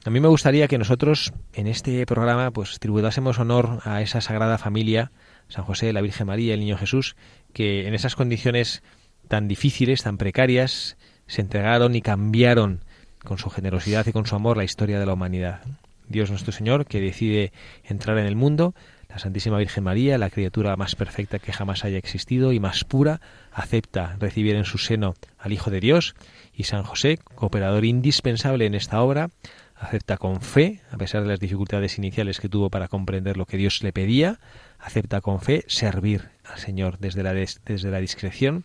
a 0.04 0.10
mí 0.10 0.20
me 0.20 0.28
gustaría 0.28 0.68
que 0.68 0.78
nosotros 0.78 1.32
en 1.54 1.66
este 1.66 2.06
programa 2.06 2.50
pues 2.50 2.78
tributásemos 2.78 3.38
honor 3.38 3.80
a 3.84 4.00
esa 4.00 4.20
sagrada 4.20 4.58
familia, 4.58 5.10
San 5.48 5.64
José, 5.64 5.92
la 5.92 6.00
Virgen 6.02 6.28
María, 6.28 6.54
el 6.54 6.60
Niño 6.60 6.78
Jesús, 6.78 7.16
que 7.52 7.88
en 7.88 7.94
esas 7.94 8.14
condiciones 8.14 8.82
tan 9.26 9.48
difíciles, 9.48 10.02
tan 10.02 10.16
precarias, 10.16 10.96
se 11.26 11.40
entregaron 11.40 11.94
y 11.94 12.00
cambiaron 12.00 12.84
con 13.24 13.38
su 13.38 13.50
generosidad 13.50 14.06
y 14.06 14.12
con 14.12 14.26
su 14.26 14.36
amor 14.36 14.56
la 14.56 14.64
historia 14.64 15.00
de 15.00 15.06
la 15.06 15.14
humanidad. 15.14 15.62
Dios 16.08 16.30
nuestro 16.30 16.52
Señor, 16.52 16.86
que 16.86 17.00
decide 17.00 17.52
entrar 17.84 18.18
en 18.18 18.26
el 18.26 18.36
mundo, 18.36 18.74
la 19.08 19.18
Santísima 19.18 19.58
Virgen 19.58 19.84
María, 19.84 20.18
la 20.18 20.30
criatura 20.30 20.76
más 20.76 20.94
perfecta 20.94 21.38
que 21.38 21.52
jamás 21.52 21.84
haya 21.84 21.96
existido 21.96 22.52
y 22.52 22.60
más 22.60 22.84
pura, 22.84 23.20
acepta 23.52 24.16
recibir 24.20 24.54
en 24.54 24.64
su 24.64 24.76
seno 24.78 25.14
al 25.38 25.52
Hijo 25.52 25.70
de 25.70 25.80
Dios 25.80 26.14
y 26.52 26.64
San 26.64 26.82
José, 26.82 27.18
cooperador 27.34 27.84
indispensable 27.84 28.66
en 28.66 28.74
esta 28.74 29.00
obra, 29.00 29.30
acepta 29.76 30.18
con 30.18 30.42
fe, 30.42 30.82
a 30.90 30.98
pesar 30.98 31.22
de 31.22 31.28
las 31.28 31.40
dificultades 31.40 31.96
iniciales 31.98 32.38
que 32.38 32.48
tuvo 32.48 32.68
para 32.68 32.88
comprender 32.88 33.36
lo 33.36 33.46
que 33.46 33.56
Dios 33.56 33.82
le 33.82 33.92
pedía, 33.92 34.40
acepta 34.78 35.20
con 35.20 35.40
fe 35.40 35.64
servir 35.68 36.28
al 36.44 36.58
Señor 36.58 36.98
desde 36.98 37.22
la, 37.22 37.32
desde 37.32 37.90
la 37.90 38.00
discreción, 38.00 38.64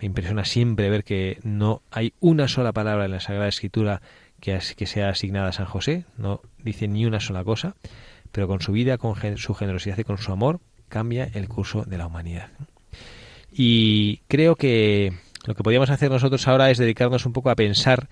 me 0.00 0.06
impresiona 0.06 0.44
siempre 0.44 0.88
ver 0.90 1.04
que 1.04 1.38
no 1.42 1.82
hay 1.90 2.14
una 2.20 2.48
sola 2.48 2.72
palabra 2.72 3.06
en 3.06 3.10
la 3.10 3.20
Sagrada 3.20 3.48
Escritura 3.48 4.02
que, 4.40 4.58
que 4.76 4.86
sea 4.86 5.08
asignada 5.10 5.48
a 5.48 5.52
San 5.52 5.66
José, 5.66 6.04
no 6.16 6.40
dice 6.62 6.88
ni 6.88 7.06
una 7.06 7.20
sola 7.20 7.44
cosa, 7.44 7.74
pero 8.36 8.48
con 8.48 8.60
su 8.60 8.72
vida, 8.72 8.98
con 8.98 9.16
su 9.38 9.54
generosidad 9.54 9.96
y 9.96 10.04
con 10.04 10.18
su 10.18 10.30
amor, 10.30 10.60
cambia 10.90 11.30
el 11.32 11.48
curso 11.48 11.84
de 11.86 11.96
la 11.96 12.06
humanidad. 12.06 12.50
Y 13.50 14.18
creo 14.28 14.56
que 14.56 15.14
lo 15.46 15.54
que 15.54 15.62
podríamos 15.62 15.88
hacer 15.88 16.10
nosotros 16.10 16.46
ahora 16.46 16.70
es 16.70 16.76
dedicarnos 16.76 17.24
un 17.24 17.32
poco 17.32 17.48
a 17.48 17.54
pensar 17.54 18.10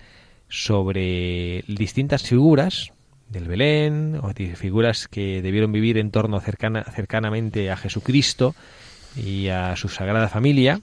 sobre 0.49 1.63
distintas 1.67 2.23
figuras 2.23 2.91
del 3.29 3.47
Belén 3.47 4.19
o 4.19 4.33
figuras 4.55 5.07
que 5.07 5.43
debieron 5.43 5.71
vivir 5.71 5.99
en 5.99 6.09
torno 6.09 6.39
cercana, 6.39 6.83
cercanamente 6.85 7.69
a 7.69 7.77
Jesucristo 7.77 8.55
y 9.15 9.49
a 9.49 9.75
su 9.75 9.89
sagrada 9.89 10.27
familia 10.27 10.81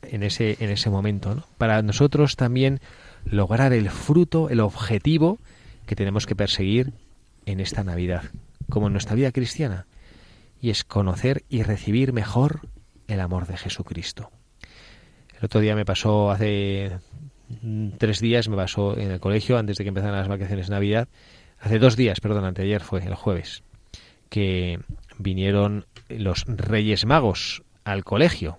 en 0.00 0.22
ese, 0.22 0.56
en 0.60 0.70
ese 0.70 0.88
momento. 0.88 1.44
Para 1.58 1.82
nosotros 1.82 2.36
también 2.36 2.80
lograr 3.26 3.74
el 3.74 3.90
fruto, 3.90 4.48
el 4.48 4.60
objetivo 4.60 5.38
que 5.84 5.94
tenemos 5.94 6.24
que 6.24 6.34
perseguir 6.34 6.94
en 7.44 7.60
esta 7.60 7.84
Navidad, 7.84 8.22
como 8.72 8.86
en 8.86 8.94
nuestra 8.94 9.14
vida 9.14 9.32
cristiana, 9.32 9.86
y 10.58 10.70
es 10.70 10.82
conocer 10.82 11.44
y 11.50 11.62
recibir 11.62 12.14
mejor 12.14 12.70
el 13.06 13.20
amor 13.20 13.46
de 13.46 13.58
Jesucristo. 13.58 14.30
El 15.38 15.44
otro 15.44 15.60
día 15.60 15.76
me 15.76 15.84
pasó, 15.84 16.30
hace 16.30 16.98
tres 17.98 18.20
días, 18.20 18.48
me 18.48 18.56
pasó 18.56 18.96
en 18.96 19.10
el 19.10 19.20
colegio, 19.20 19.58
antes 19.58 19.76
de 19.76 19.84
que 19.84 19.88
empezaran 19.88 20.16
las 20.16 20.28
vacaciones 20.28 20.68
de 20.68 20.72
Navidad, 20.72 21.08
hace 21.60 21.78
dos 21.78 21.96
días, 21.96 22.20
perdón, 22.20 22.46
anteayer 22.46 22.80
fue, 22.80 23.04
el 23.04 23.14
jueves, 23.14 23.62
que 24.30 24.80
vinieron 25.18 25.84
los 26.08 26.46
Reyes 26.46 27.04
Magos 27.04 27.62
al 27.84 28.04
colegio 28.04 28.58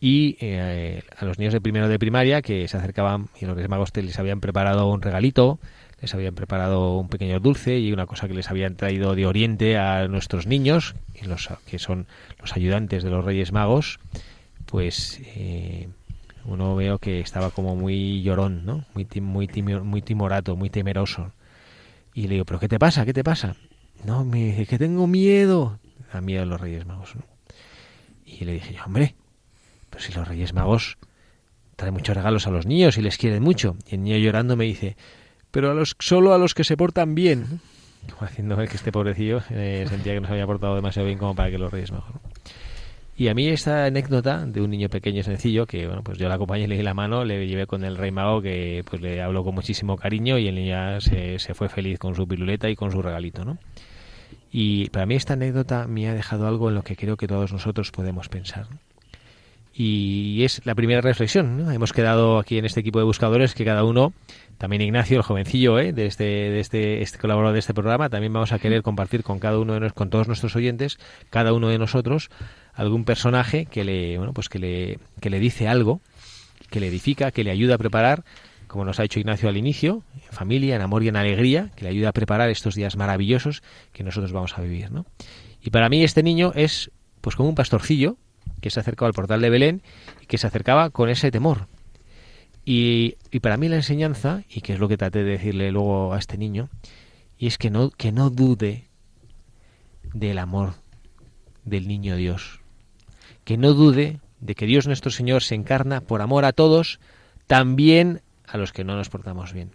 y 0.00 0.36
eh, 0.40 1.02
a 1.16 1.24
los 1.24 1.38
niños 1.38 1.54
de 1.54 1.62
primero 1.62 1.88
de 1.88 1.98
primaria 1.98 2.42
que 2.42 2.68
se 2.68 2.76
acercaban 2.76 3.30
y 3.40 3.46
los 3.46 3.54
Reyes 3.54 3.70
Magos 3.70 3.90
les 3.96 4.18
habían 4.18 4.40
preparado 4.40 4.86
un 4.90 5.00
regalito, 5.00 5.60
les 6.00 6.14
habían 6.14 6.34
preparado 6.34 6.96
un 6.98 7.08
pequeño 7.08 7.40
dulce 7.40 7.78
y 7.78 7.92
una 7.92 8.06
cosa 8.06 8.28
que 8.28 8.34
les 8.34 8.50
habían 8.50 8.76
traído 8.76 9.14
de 9.14 9.26
Oriente 9.26 9.76
a 9.78 10.06
nuestros 10.08 10.46
niños, 10.46 10.94
que 11.66 11.78
son 11.78 12.06
los 12.40 12.54
ayudantes 12.54 13.02
de 13.02 13.10
los 13.10 13.24
Reyes 13.24 13.52
Magos, 13.52 13.98
pues 14.66 15.20
eh, 15.24 15.88
uno 16.44 16.76
veo 16.76 16.98
que 16.98 17.20
estaba 17.20 17.50
como 17.50 17.74
muy 17.74 18.22
llorón, 18.22 18.64
¿no? 18.64 18.84
Muy, 18.94 19.06
muy, 19.20 19.48
muy 19.82 20.02
timorato, 20.02 20.56
muy 20.56 20.70
temeroso. 20.70 21.32
Y 22.14 22.22
le 22.22 22.34
digo, 22.34 22.44
¿pero 22.44 22.60
qué 22.60 22.68
te 22.68 22.78
pasa? 22.78 23.04
¿Qué 23.04 23.12
te 23.12 23.24
pasa? 23.24 23.56
No, 24.04 24.24
me 24.24 24.44
dice 24.44 24.66
que 24.66 24.78
tengo 24.78 25.06
miedo. 25.06 25.78
A 26.12 26.20
miedo 26.20 26.42
a 26.42 26.46
los 26.46 26.60
Reyes 26.60 26.86
Magos. 26.86 27.14
Y 28.24 28.44
le 28.44 28.52
dije 28.52 28.74
yo, 28.74 28.84
hombre, 28.84 29.14
pero 29.90 30.02
si 30.02 30.12
los 30.12 30.26
Reyes 30.26 30.54
Magos 30.54 30.96
traen 31.76 31.94
muchos 31.94 32.16
regalos 32.16 32.46
a 32.46 32.50
los 32.50 32.66
niños 32.66 32.98
y 32.98 33.02
les 33.02 33.18
quieren 33.18 33.42
mucho. 33.42 33.76
Y 33.90 33.96
el 33.96 34.02
niño 34.02 34.16
llorando 34.16 34.56
me 34.56 34.64
dice, 34.64 34.96
pero 35.50 35.70
a 35.70 35.74
los, 35.74 35.96
solo 35.98 36.34
a 36.34 36.38
los 36.38 36.54
que 36.54 36.64
se 36.64 36.76
portan 36.76 37.14
bien. 37.14 37.60
Haciendo 38.20 38.56
que 38.56 38.64
este 38.64 38.92
pobrecillo 38.92 39.40
eh, 39.50 39.86
sentía 39.88 40.14
que 40.14 40.20
no 40.20 40.26
se 40.26 40.32
había 40.32 40.46
portado 40.46 40.74
demasiado 40.74 41.06
bien 41.06 41.18
como 41.18 41.34
para 41.34 41.50
que 41.50 41.58
los 41.58 41.70
Reyes. 41.70 41.92
¿no? 41.92 42.04
Y 43.16 43.28
a 43.28 43.34
mí 43.34 43.48
esta 43.48 43.86
anécdota 43.86 44.46
de 44.46 44.60
un 44.60 44.70
niño 44.70 44.88
pequeño 44.88 45.20
y 45.20 45.22
sencillo, 45.24 45.66
que 45.66 45.86
bueno, 45.86 46.02
pues 46.04 46.18
yo 46.18 46.28
la 46.28 46.36
acompañé, 46.36 46.68
le 46.68 46.76
di 46.76 46.82
la 46.82 46.94
mano, 46.94 47.24
le 47.24 47.46
llevé 47.48 47.66
con 47.66 47.84
el 47.84 47.96
Rey 47.96 48.12
Mago, 48.12 48.40
que 48.40 48.84
pues 48.88 49.02
le 49.02 49.20
habló 49.20 49.42
con 49.42 49.56
muchísimo 49.56 49.96
cariño 49.96 50.38
y 50.38 50.46
el 50.46 50.54
niño 50.54 51.00
se, 51.00 51.40
se 51.40 51.54
fue 51.54 51.68
feliz 51.68 51.98
con 51.98 52.14
su 52.14 52.28
piruleta 52.28 52.70
y 52.70 52.76
con 52.76 52.92
su 52.92 53.02
regalito, 53.02 53.44
¿no? 53.44 53.58
Y 54.52 54.88
para 54.90 55.04
mí 55.04 55.16
esta 55.16 55.34
anécdota 55.34 55.86
me 55.88 56.08
ha 56.08 56.14
dejado 56.14 56.46
algo 56.46 56.68
en 56.68 56.76
lo 56.76 56.82
que 56.82 56.96
creo 56.96 57.16
que 57.16 57.26
todos 57.26 57.52
nosotros 57.52 57.90
podemos 57.90 58.28
pensar. 58.28 58.68
Y 59.80 60.42
es 60.42 60.60
la 60.64 60.74
primera 60.74 61.00
reflexión. 61.00 61.70
Hemos 61.70 61.92
quedado 61.92 62.40
aquí 62.40 62.58
en 62.58 62.64
este 62.64 62.80
equipo 62.80 62.98
de 62.98 63.04
buscadores 63.04 63.54
que 63.54 63.64
cada 63.64 63.84
uno, 63.84 64.12
también 64.58 64.82
Ignacio, 64.82 65.18
el 65.18 65.22
jovencillo 65.22 65.78
¿eh? 65.78 65.92
de, 65.92 66.06
este, 66.06 66.24
de 66.24 66.58
este, 66.58 67.00
este 67.00 67.16
colaborador 67.18 67.52
de 67.52 67.60
este 67.60 67.74
programa, 67.74 68.08
también 68.08 68.32
vamos 68.32 68.50
a 68.50 68.58
querer 68.58 68.82
compartir 68.82 69.22
con 69.22 69.38
cada 69.38 69.56
uno 69.60 69.74
de 69.74 69.80
nos, 69.80 69.92
con 69.92 70.10
todos 70.10 70.26
nuestros 70.26 70.56
oyentes, 70.56 70.98
cada 71.30 71.52
uno 71.52 71.68
de 71.68 71.78
nosotros, 71.78 72.28
algún 72.74 73.04
personaje 73.04 73.66
que 73.66 73.84
le, 73.84 74.18
bueno, 74.18 74.32
pues 74.32 74.48
que 74.48 74.58
le, 74.58 74.98
que 75.20 75.30
le 75.30 75.38
dice 75.38 75.68
algo, 75.68 76.00
que 76.70 76.80
le 76.80 76.88
edifica, 76.88 77.30
que 77.30 77.44
le 77.44 77.52
ayuda 77.52 77.76
a 77.76 77.78
preparar, 77.78 78.24
como 78.66 78.84
nos 78.84 78.98
ha 78.98 79.04
hecho 79.04 79.20
Ignacio 79.20 79.48
al 79.48 79.56
inicio, 79.56 80.02
en 80.16 80.32
familia, 80.32 80.74
en 80.74 80.82
amor 80.82 81.04
y 81.04 81.08
en 81.08 81.14
alegría, 81.14 81.70
que 81.76 81.84
le 81.84 81.90
ayuda 81.90 82.08
a 82.08 82.12
preparar 82.12 82.50
estos 82.50 82.74
días 82.74 82.96
maravillosos 82.96 83.62
que 83.92 84.02
nosotros 84.02 84.32
vamos 84.32 84.58
a 84.58 84.60
vivir, 84.60 84.90
¿no? 84.90 85.06
Y 85.62 85.70
para 85.70 85.88
mí 85.88 86.02
este 86.02 86.24
niño 86.24 86.50
es 86.56 86.90
pues 87.20 87.36
como 87.36 87.48
un 87.48 87.54
pastorcillo 87.54 88.16
que 88.60 88.70
se 88.70 88.80
acercaba 88.80 89.08
al 89.08 89.14
portal 89.14 89.40
de 89.40 89.50
Belén 89.50 89.82
y 90.20 90.26
que 90.26 90.38
se 90.38 90.46
acercaba 90.46 90.90
con 90.90 91.08
ese 91.08 91.30
temor. 91.30 91.66
Y, 92.70 93.16
para 93.40 93.56
mí 93.56 93.68
la 93.68 93.76
enseñanza, 93.76 94.42
y 94.46 94.60
que 94.60 94.74
es 94.74 94.78
lo 94.78 94.88
que 94.88 94.98
traté 94.98 95.24
de 95.24 95.30
decirle 95.30 95.72
luego 95.72 96.12
a 96.12 96.18
este 96.18 96.36
niño, 96.36 96.68
y 97.38 97.46
es 97.46 97.56
que 97.56 97.70
no, 97.70 97.90
que 97.90 98.12
no 98.12 98.28
dude 98.28 98.84
del 100.12 100.38
amor 100.38 100.74
del 101.64 101.88
niño 101.88 102.16
Dios. 102.16 102.60
Que 103.44 103.56
no 103.56 103.72
dude 103.72 104.20
de 104.40 104.54
que 104.54 104.66
Dios 104.66 104.86
nuestro 104.86 105.10
Señor 105.10 105.42
se 105.42 105.54
encarna 105.54 106.02
por 106.02 106.20
amor 106.20 106.44
a 106.44 106.52
todos, 106.52 107.00
también 107.46 108.20
a 108.46 108.58
los 108.58 108.72
que 108.72 108.84
no 108.84 108.96
nos 108.96 109.08
portamos 109.08 109.54
bien. 109.54 109.72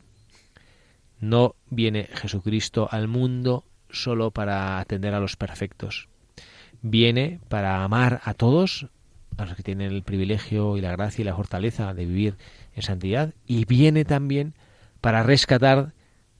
No 1.19 1.55
viene 1.71 2.09
Jesucristo 2.13 2.87
al 2.91 3.07
mundo 3.07 3.65
solo 3.89 4.29
para 4.29 4.79
atender 4.79 5.15
a 5.15 5.19
los 5.19 5.35
perfectos. 5.35 6.09
Viene 6.83 7.39
para 7.49 7.83
amar 7.83 8.21
a 8.23 8.35
todos, 8.35 8.87
a 9.37 9.45
los 9.45 9.55
que 9.55 9.63
tienen 9.63 9.91
el 9.91 10.03
privilegio 10.03 10.77
y 10.77 10.81
la 10.81 10.91
gracia 10.91 11.23
y 11.23 11.25
la 11.25 11.35
fortaleza 11.35 11.95
de 11.95 12.05
vivir 12.05 12.35
en 12.75 12.83
santidad, 12.83 13.33
y 13.47 13.65
viene 13.65 14.05
también 14.05 14.53
para 15.01 15.23
rescatar 15.23 15.93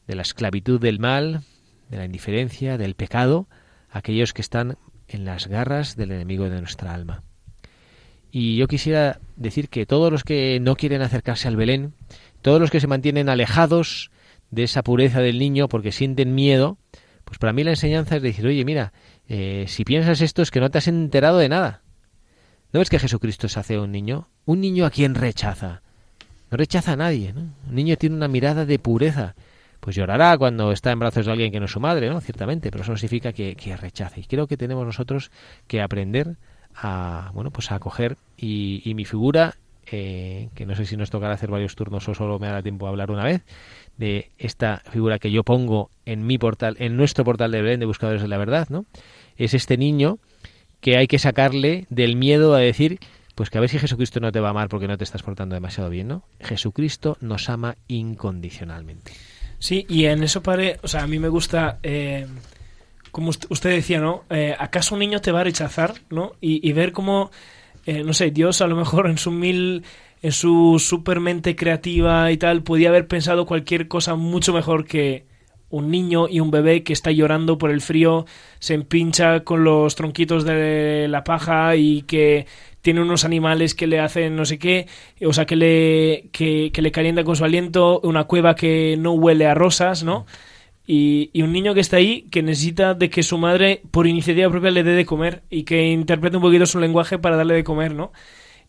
de 0.06 0.16
la 0.16 0.22
esclavitud 0.22 0.80
del 0.80 1.00
mal, 1.00 1.42
de 1.90 1.98
la 1.98 2.06
indiferencia, 2.06 2.78
del 2.78 2.94
pecado, 2.94 3.48
aquellos 3.90 4.34
que 4.34 4.42
están 4.42 4.78
en 5.08 5.26
las 5.26 5.48
garras 5.48 5.96
del 5.96 6.12
enemigo 6.12 6.50
de 6.50 6.60
nuestra 6.60 6.94
alma. 6.94 7.24
Y 8.32 8.58
yo 8.58 8.68
quisiera 8.68 9.20
decir 9.36 9.70
que 9.70 9.86
todos 9.86 10.12
los 10.12 10.24
que 10.24 10.60
no 10.60 10.76
quieren 10.76 11.02
acercarse 11.02 11.48
al 11.48 11.56
Belén, 11.56 11.94
todos 12.42 12.60
los 12.60 12.72
que 12.72 12.80
se 12.80 12.88
mantienen 12.88 13.30
alejados 13.30 14.12
de 14.50 14.64
esa 14.64 14.84
pureza 14.84 15.20
del 15.20 15.40
niño 15.40 15.68
porque 15.68 15.92
sienten 15.92 16.36
miedo, 16.36 16.78
pues 17.26 17.38
para 17.38 17.54
mí 17.54 17.64
la 17.64 17.72
enseñanza 17.72 18.16
es 18.16 18.22
decir, 18.22 18.46
oye, 18.46 18.66
mira, 18.66 18.92
Eh, 19.36 19.66
si 19.68 19.84
piensas 19.84 20.22
esto 20.22 20.44
es 20.44 20.52
que 20.52 20.60
no 20.60 20.70
te 20.70 20.78
has 20.78 20.88
enterado 20.88 21.40
de 21.40 21.50
nada. 21.50 21.82
¿No 22.72 22.80
ves 22.80 22.92
que 22.92 23.00
Jesucristo 23.00 23.50
se 23.50 23.60
hace 23.60 23.80
un 23.80 23.92
niño? 23.92 24.28
Un 24.46 24.62
niño 24.62 24.86
a 24.86 24.92
quien 24.92 25.16
rechaza. 25.16 25.82
No 26.52 26.58
rechaza 26.58 26.92
a 26.92 26.96
nadie. 26.96 27.34
¿no? 27.34 27.42
Un 27.68 27.74
niño 27.74 27.98
tiene 27.98 28.16
una 28.16 28.28
mirada 28.28 28.68
de 28.68 28.78
pureza. 28.78 29.34
Pues 29.80 29.96
llorará 29.96 30.38
cuando 30.38 30.72
está 30.72 30.92
en 30.92 31.00
brazos 31.00 31.26
de 31.26 31.32
alguien 31.32 31.52
que 31.52 31.60
no 31.60 31.66
es 31.66 31.72
su 31.72 31.80
madre, 31.80 32.12
¿no? 32.12 32.22
Ciertamente, 32.22 32.70
pero 32.70 32.84
eso 32.84 32.92
no 32.92 32.98
significa 32.98 33.34
que, 33.34 33.56
rechace. 33.76 34.20
Y 34.20 34.26
creo 34.26 34.46
que 34.46 34.56
tenemos 34.56 34.86
nosotros 34.86 35.32
que 35.66 35.82
aprender 35.82 36.36
a, 36.76 37.32
bueno, 37.34 37.50
pues 37.50 37.72
a 37.72 37.76
acoger 37.76 38.18
y, 38.38 38.84
y 38.86 38.94
mi 38.94 39.04
figura, 39.04 39.56
eh, 39.92 40.50
que 40.54 40.66
no 40.66 40.76
sé 40.76 40.86
si 40.86 40.96
nos 40.96 41.10
tocará 41.10 41.34
hacer 41.34 41.50
varios 41.50 41.76
turnos 41.76 42.08
o 42.08 42.14
solo 42.14 42.40
me 42.40 42.48
da 42.48 42.62
tiempo 42.62 42.86
a 42.86 42.90
hablar 42.90 43.12
una 43.12 43.24
vez, 43.24 43.42
de 43.98 44.30
esta 44.38 44.82
figura 44.92 45.20
que 45.20 45.32
yo 45.32 45.44
pongo 45.44 45.90
en 46.06 46.26
mi 46.26 46.38
portal, 46.38 46.78
en 46.80 46.96
nuestro 46.96 47.26
portal 47.26 47.52
de 47.52 47.62
Belén 47.62 47.80
de 47.80 47.86
Buscadores 47.86 48.22
de 48.22 48.28
la 48.28 48.38
Verdad, 48.38 48.68
¿no? 48.70 48.86
Es 49.38 49.54
este 49.54 49.78
niño 49.78 50.20
que 50.82 50.98
hay 50.98 51.08
que 51.08 51.20
sacarle 51.20 51.86
del 51.90 52.16
miedo 52.16 52.54
a 52.54 52.60
decir, 52.60 53.00
pues 53.36 53.50
que 53.50 53.58
a 53.58 53.62
ver 53.62 53.70
si 53.70 53.80
Jesucristo 53.80 54.20
no 54.20 54.32
te 54.32 54.40
va 54.40 54.50
a 54.50 54.52
amar 54.52 54.70
porque 54.70 54.88
no 54.88 54.98
te 54.98 55.04
estás 55.04 55.24
portando 55.24 55.56
demasiado 55.56 55.90
bien, 55.90 56.08
¿no? 56.08 56.24
Jesucristo 56.40 57.18
nos 57.22 57.50
ama 57.50 57.78
incondicionalmente. 57.88 59.14
Sí, 59.60 59.86
y 59.88 60.06
en 60.06 60.24
eso 60.24 60.44
pare, 60.44 60.80
o 60.84 60.88
sea, 60.88 61.04
a 61.04 61.08
mí 61.08 61.20
me 61.20 61.30
gusta, 61.30 61.80
eh, 61.84 62.28
como 63.12 63.30
usted 63.30 63.70
decía, 63.70 64.02
¿no? 64.02 64.24
Eh, 64.30 64.56
¿Acaso 64.60 64.96
un 64.96 65.00
niño 65.00 65.22
te 65.22 65.32
va 65.32 65.42
a 65.42 65.46
rechazar, 65.46 65.94
¿no? 66.10 66.34
Y, 66.42 66.68
y 66.68 66.74
ver 66.74 66.92
cómo, 66.92 67.32
eh, 67.86 68.04
no 68.04 68.14
sé, 68.14 68.32
Dios 68.32 68.62
a 68.62 68.68
lo 68.68 68.76
mejor 68.76 69.08
en 69.08 69.18
su 69.18 69.32
mil 69.32 69.84
en 70.24 70.32
su 70.32 70.80
supermente 70.80 71.56
creativa 71.56 72.32
y 72.32 72.38
tal, 72.38 72.64
podía 72.64 72.90
haber 72.90 73.08
pensado 73.08 73.46
cualquier 73.46 73.90
cosa 73.90 74.16
mucho 74.16 74.54
mejor 74.54 74.86
que 74.86 75.26
un 75.74 75.90
niño 75.90 76.28
y 76.30 76.40
un 76.40 76.52
bebé 76.52 76.84
que 76.84 76.94
está 76.94 77.12
llorando 77.12 77.58
por 77.58 77.72
el 77.72 77.82
frío, 77.82 78.28
se 78.60 78.76
empincha 78.76 79.40
con 79.40 79.64
los 79.64 79.96
tronquitos 79.96 80.46
de 80.46 81.08
la 81.10 81.24
paja 81.24 81.76
y 81.76 82.04
que 82.04 82.46
tiene 82.84 83.02
unos 83.02 83.26
animales 83.26 83.74
que 83.74 83.88
le 83.88 84.00
hacen 84.00 84.36
no 84.36 84.46
sé 84.46 84.60
qué, 84.60 84.86
o 85.26 85.34
sea, 85.34 85.46
que 85.48 85.56
le, 85.56 86.30
que, 86.32 86.72
le 86.76 86.92
calienta 86.92 87.24
con 87.24 87.36
su 87.36 87.44
aliento, 87.44 88.00
una 88.02 88.26
cueva 88.26 88.54
que 88.54 88.98
no 89.00 89.14
huele 89.14 89.48
a 89.48 89.56
rosas, 89.56 90.04
¿no? 90.04 90.28
Y, 90.86 91.32
y, 91.34 91.42
un 91.42 91.52
niño 91.52 91.74
que 91.74 91.80
está 91.80 91.98
ahí 91.98 92.28
que 92.30 92.44
necesita 92.44 92.94
de 92.94 93.10
que 93.10 93.24
su 93.24 93.40
madre, 93.40 93.82
por 93.90 94.06
iniciativa 94.06 94.52
propia, 94.52 94.70
le 94.70 94.84
dé 94.84 94.92
de 94.92 95.06
comer 95.06 95.42
y 95.50 95.64
que 95.64 95.88
interprete 95.88 96.38
un 96.38 96.44
poquito 96.44 96.68
su 96.68 96.80
lenguaje 96.80 97.18
para 97.18 97.36
darle 97.36 97.56
de 97.56 97.64
comer, 97.64 97.96
¿no? 97.96 98.12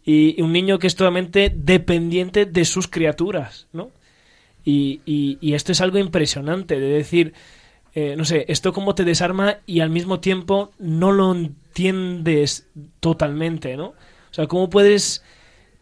y 0.06 0.40
un 0.42 0.52
niño 0.52 0.78
que 0.78 0.86
es 0.86 0.96
totalmente 0.96 1.50
dependiente 1.54 2.44
de 2.44 2.64
sus 2.66 2.88
criaturas, 2.88 3.68
¿no? 3.72 3.90
Y, 4.64 5.54
esto 5.54 5.72
es 5.72 5.80
algo 5.80 5.98
impresionante, 5.98 6.80
de 6.80 6.88
decir, 6.88 7.34
eh, 7.94 8.14
no 8.16 8.24
sé, 8.24 8.46
esto 8.48 8.72
como 8.72 8.94
te 8.94 9.04
desarma 9.04 9.58
y 9.66 9.80
al 9.80 9.90
mismo 9.90 10.20
tiempo 10.20 10.72
no 10.78 11.12
lo 11.12 11.32
entiendes 11.32 12.68
totalmente, 13.00 13.76
¿no? 13.76 13.88
O 13.88 14.34
sea, 14.34 14.46
¿cómo 14.46 14.70
puedes 14.70 15.22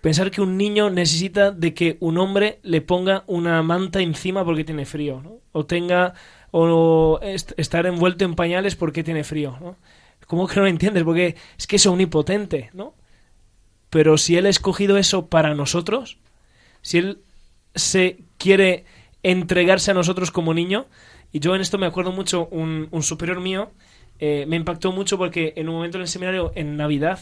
pensar 0.03 0.31
que 0.31 0.43
un 0.43 0.59
niño 0.59 0.91
necesita 0.91 1.53
de 1.53 1.73
que 1.73 1.97
un 2.01 2.19
hombre 2.19 2.59
le 2.63 2.83
ponga 2.83 3.25
una 3.29 3.63
manta 3.63 4.01
encima 4.01 4.45
porque 4.45 4.65
tiene 4.65 4.85
frío, 4.85 5.23
¿no? 5.23 5.39
O 5.53 5.65
tenga, 5.65 6.15
o 6.51 7.21
est 7.23 7.53
estar 7.57 7.87
envuelto 7.87 8.25
en 8.25 8.35
pañales 8.35 8.77
porque 8.77 9.05
tiene 9.05 9.25
frío, 9.25 9.57
¿no? 9.61 9.77
¿Cómo 10.27 10.47
que 10.49 10.57
no 10.57 10.63
lo 10.63 10.69
entiendes? 10.69 11.05
Porque 11.05 11.37
es 11.57 11.67
que 11.67 11.77
es 11.77 11.87
omnipotente, 11.87 12.71
¿no? 12.75 12.95
Pero 13.91 14.19
si 14.19 14.37
Él 14.37 14.47
ha 14.47 14.51
escogido 14.51 14.97
eso 14.97 15.27
para 15.27 15.55
nosotros, 15.55 16.19
si 16.81 16.99
Él 16.99 17.19
se 17.75 18.19
quiere 18.39 18.85
entregarse 19.23 19.91
a 19.91 19.95
nosotros 19.95 20.31
como 20.31 20.55
niño, 20.55 20.87
y 21.33 21.41
yo 21.41 21.55
en 21.55 21.61
esto 21.61 21.79
me 21.79 21.87
acuerdo 21.87 22.13
mucho, 22.13 22.49
un, 22.49 22.89
un 22.91 23.03
superior 23.03 23.41
mío 23.41 23.73
eh, 24.25 24.47
me 24.47 24.55
impactó 24.55 24.93
mucho 24.93 25.19
porque 25.19 25.53
en 25.57 25.69
un 25.69 25.75
momento 25.75 25.99
en 25.99 26.03
el 26.03 26.09
seminario, 26.09 26.53
en 26.55 26.77
Navidad, 26.77 27.19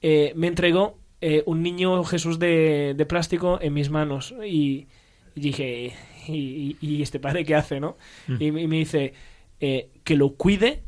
eh, 0.00 0.32
me 0.36 0.46
entregó 0.46 0.98
eh, 1.20 1.42
un 1.44 1.62
niño 1.62 2.02
Jesús 2.04 2.38
de, 2.38 2.94
de, 2.96 3.04
plástico 3.04 3.58
en 3.60 3.74
mis 3.74 3.90
manos. 3.90 4.34
Y, 4.42 4.86
y 5.34 5.40
dije, 5.40 5.92
¿y, 6.26 6.78
y, 6.80 7.02
este 7.02 7.20
padre 7.20 7.44
qué 7.44 7.54
hace, 7.54 7.78
no? 7.78 7.98
Mm. 8.26 8.36
Y, 8.40 8.46
y, 8.46 8.68
me 8.68 8.76
dice, 8.76 9.12
que 9.60 10.16
lo 10.16 10.34
cuide 10.34 10.82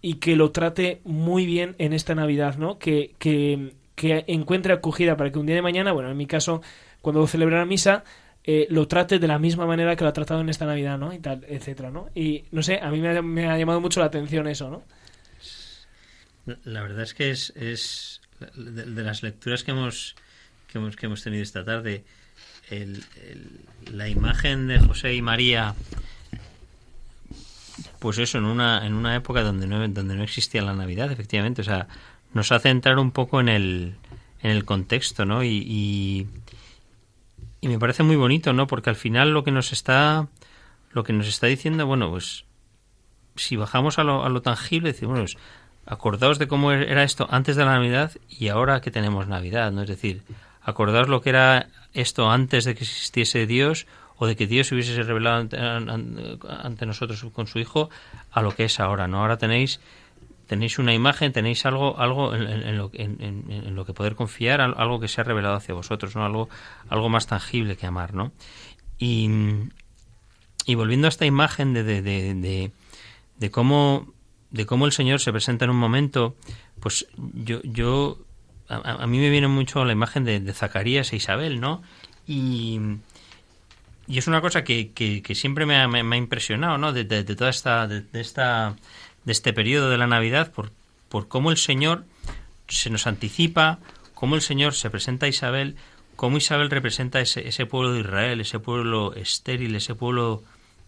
y 0.00 0.14
que 0.14 0.36
lo 0.36 0.52
trate 0.52 1.00
muy 1.02 1.46
bien 1.46 1.74
en 1.78 1.92
esta 1.92 2.14
Navidad, 2.14 2.56
¿no? 2.56 2.78
Que, 2.78 3.16
que 3.18 3.72
que 3.94 4.24
encuentre 4.26 4.72
acogida 4.72 5.16
para 5.16 5.30
que 5.30 5.38
un 5.38 5.46
día 5.46 5.54
de 5.54 5.62
mañana, 5.62 5.92
bueno, 5.92 6.10
en 6.10 6.16
mi 6.16 6.26
caso, 6.26 6.62
cuando 7.04 7.26
celebra 7.26 7.58
la 7.58 7.66
misa, 7.66 8.02
eh, 8.42 8.66
lo 8.70 8.88
trate 8.88 9.18
de 9.18 9.28
la 9.28 9.38
misma 9.38 9.66
manera 9.66 9.94
que 9.94 10.02
lo 10.02 10.10
ha 10.10 10.12
tratado 10.12 10.40
en 10.40 10.48
esta 10.48 10.66
Navidad, 10.66 10.98
¿no? 10.98 11.12
Y 11.12 11.20
tal, 11.20 11.44
etcétera, 11.46 11.90
¿no? 11.90 12.08
Y 12.14 12.44
no 12.50 12.62
sé, 12.62 12.80
a 12.80 12.90
mí 12.90 13.00
me 13.00 13.46
ha, 13.46 13.58
llamado 13.58 13.80
mucho 13.80 14.00
la 14.00 14.06
atención 14.06 14.48
eso, 14.48 14.70
¿no? 14.70 14.82
La 16.64 16.82
verdad 16.82 17.02
es 17.02 17.14
que 17.14 17.30
es, 17.30 18.20
de, 18.56 19.02
las 19.02 19.22
lecturas 19.22 19.64
que 19.64 19.70
hemos, 19.70 20.16
que 20.66 20.78
hemos 20.78 20.96
que 20.96 21.06
hemos 21.06 21.22
tenido 21.22 21.42
esta 21.42 21.64
tarde, 21.64 22.04
la 23.92 24.08
imagen 24.08 24.66
de 24.66 24.78
José 24.78 25.14
y 25.14 25.22
María, 25.22 25.74
pues 27.98 28.18
eso, 28.18 28.38
en 28.38 28.44
una, 28.44 28.86
en 28.86 28.94
una 28.94 29.14
época 29.14 29.42
donde 29.42 29.66
no, 29.66 29.86
donde 29.88 30.16
no 30.16 30.22
existía 30.22 30.62
la 30.62 30.74
Navidad, 30.74 31.12
efectivamente, 31.12 31.62
o 31.62 31.64
sea, 31.64 31.86
nos 32.34 32.52
hace 32.52 32.68
entrar 32.68 32.98
un 32.98 33.12
poco 33.12 33.40
en 33.40 33.48
el, 33.48 33.94
en 34.42 34.50
el 34.50 34.64
contexto, 34.64 35.24
¿no? 35.24 35.42
Y, 35.42 36.26
y, 37.64 37.68
me 37.68 37.78
parece 37.78 38.02
muy 38.02 38.16
bonito, 38.16 38.52
¿no? 38.52 38.66
Porque 38.66 38.90
al 38.90 38.96
final 38.96 39.30
lo 39.30 39.44
que 39.44 39.50
nos 39.50 39.72
está, 39.72 40.28
lo 40.90 41.04
que 41.04 41.12
nos 41.12 41.26
está 41.26 41.46
diciendo, 41.46 41.86
bueno, 41.86 42.10
pues 42.10 42.44
si 43.36 43.56
bajamos 43.56 43.98
a 43.98 44.04
lo, 44.04 44.24
a 44.24 44.28
lo 44.28 44.42
tangible, 44.42 44.92
decimos, 44.92 45.12
bueno, 45.12 45.24
pues, 45.24 45.36
acordaos 45.86 46.38
de 46.38 46.48
cómo 46.48 46.72
era 46.72 47.02
esto 47.02 47.26
antes 47.30 47.56
de 47.56 47.64
la 47.64 47.72
Navidad 47.72 48.12
y 48.28 48.48
ahora 48.48 48.80
que 48.80 48.90
tenemos 48.90 49.28
Navidad, 49.28 49.72
¿no? 49.72 49.82
Es 49.82 49.88
decir, 49.88 50.22
acordaos 50.62 51.08
lo 51.08 51.20
que 51.20 51.30
era 51.30 51.68
esto 51.92 52.30
antes 52.30 52.64
de 52.64 52.74
que 52.74 52.84
existiese 52.84 53.46
Dios 53.46 53.86
o 54.16 54.26
de 54.26 54.36
que 54.36 54.46
Dios 54.46 54.70
hubiese 54.72 55.02
revelado 55.02 55.36
ante, 55.36 55.58
ante 55.58 56.86
nosotros 56.86 57.24
con 57.32 57.46
su 57.46 57.58
Hijo 57.58 57.90
a 58.30 58.42
lo 58.42 58.54
que 58.54 58.64
es 58.64 58.80
ahora, 58.80 59.08
¿no? 59.08 59.20
Ahora 59.20 59.36
tenéis 59.36 59.80
tenéis 60.46 60.78
una 60.78 60.94
imagen, 60.94 61.32
tenéis 61.32 61.64
algo, 61.66 61.98
algo 61.98 62.34
en, 62.34 62.42
en, 62.42 62.78
lo, 62.78 62.90
en, 62.92 63.44
en, 63.48 63.74
lo, 63.74 63.84
que 63.84 63.92
poder 63.92 64.14
confiar, 64.14 64.60
algo 64.60 65.00
que 65.00 65.08
se 65.08 65.20
ha 65.20 65.24
revelado 65.24 65.54
hacia 65.54 65.74
vosotros, 65.74 66.14
¿no? 66.16 66.24
Algo, 66.24 66.48
algo 66.88 67.08
más 67.08 67.26
tangible 67.26 67.76
que 67.76 67.86
amar, 67.86 68.14
¿no? 68.14 68.32
Y, 68.98 69.28
y 70.66 70.74
volviendo 70.74 71.06
a 71.06 71.10
esta 71.10 71.26
imagen 71.26 71.72
de, 71.72 71.82
de, 71.82 72.02
de, 72.02 72.70
de, 73.38 73.50
cómo 73.50 74.12
de 74.50 74.66
cómo 74.66 74.86
el 74.86 74.92
Señor 74.92 75.20
se 75.20 75.32
presenta 75.32 75.64
en 75.64 75.72
un 75.72 75.76
momento, 75.76 76.36
pues 76.80 77.06
yo, 77.16 77.60
yo 77.64 78.18
a, 78.68 79.02
a 79.02 79.06
mí 79.06 79.18
me 79.18 79.30
viene 79.30 79.48
mucho 79.48 79.84
la 79.84 79.92
imagen 79.92 80.24
de, 80.24 80.52
Zacarías 80.52 81.12
e 81.12 81.16
Isabel, 81.16 81.60
¿no? 81.60 81.82
Y, 82.26 82.80
y 84.06 84.18
es 84.18 84.26
una 84.26 84.40
cosa 84.40 84.64
que, 84.64 84.92
que, 84.92 85.22
que 85.22 85.34
siempre 85.34 85.66
me 85.66 85.76
ha, 85.76 85.88
me, 85.88 86.02
me 86.02 86.16
ha, 86.16 86.18
impresionado, 86.18 86.78
¿no? 86.78 86.92
De 86.92 87.04
toda 87.24 87.50
esta, 87.50 87.86
de, 87.86 88.04
esta 88.12 88.76
de 89.24 89.32
este 89.32 89.52
periodo 89.52 89.90
de 89.90 89.98
la 89.98 90.06
Navidad 90.06 90.52
por, 90.52 90.72
por 91.08 91.28
cómo 91.28 91.50
el 91.50 91.56
Señor 91.56 92.04
se 92.68 92.90
nos 92.90 93.06
anticipa, 93.06 93.78
cómo 94.14 94.34
el 94.34 94.42
Señor 94.42 94.74
se 94.74 94.90
presenta 94.90 95.26
a 95.26 95.28
Isabel, 95.28 95.76
cómo 96.16 96.36
Isabel 96.36 96.70
representa 96.70 97.20
ese, 97.20 97.46
ese 97.48 97.66
pueblo 97.66 97.92
de 97.92 98.00
Israel, 98.00 98.40
ese 98.40 98.58
pueblo 98.58 99.14
estéril, 99.14 99.74
ese 99.76 99.94
pueblo, 99.94 100.42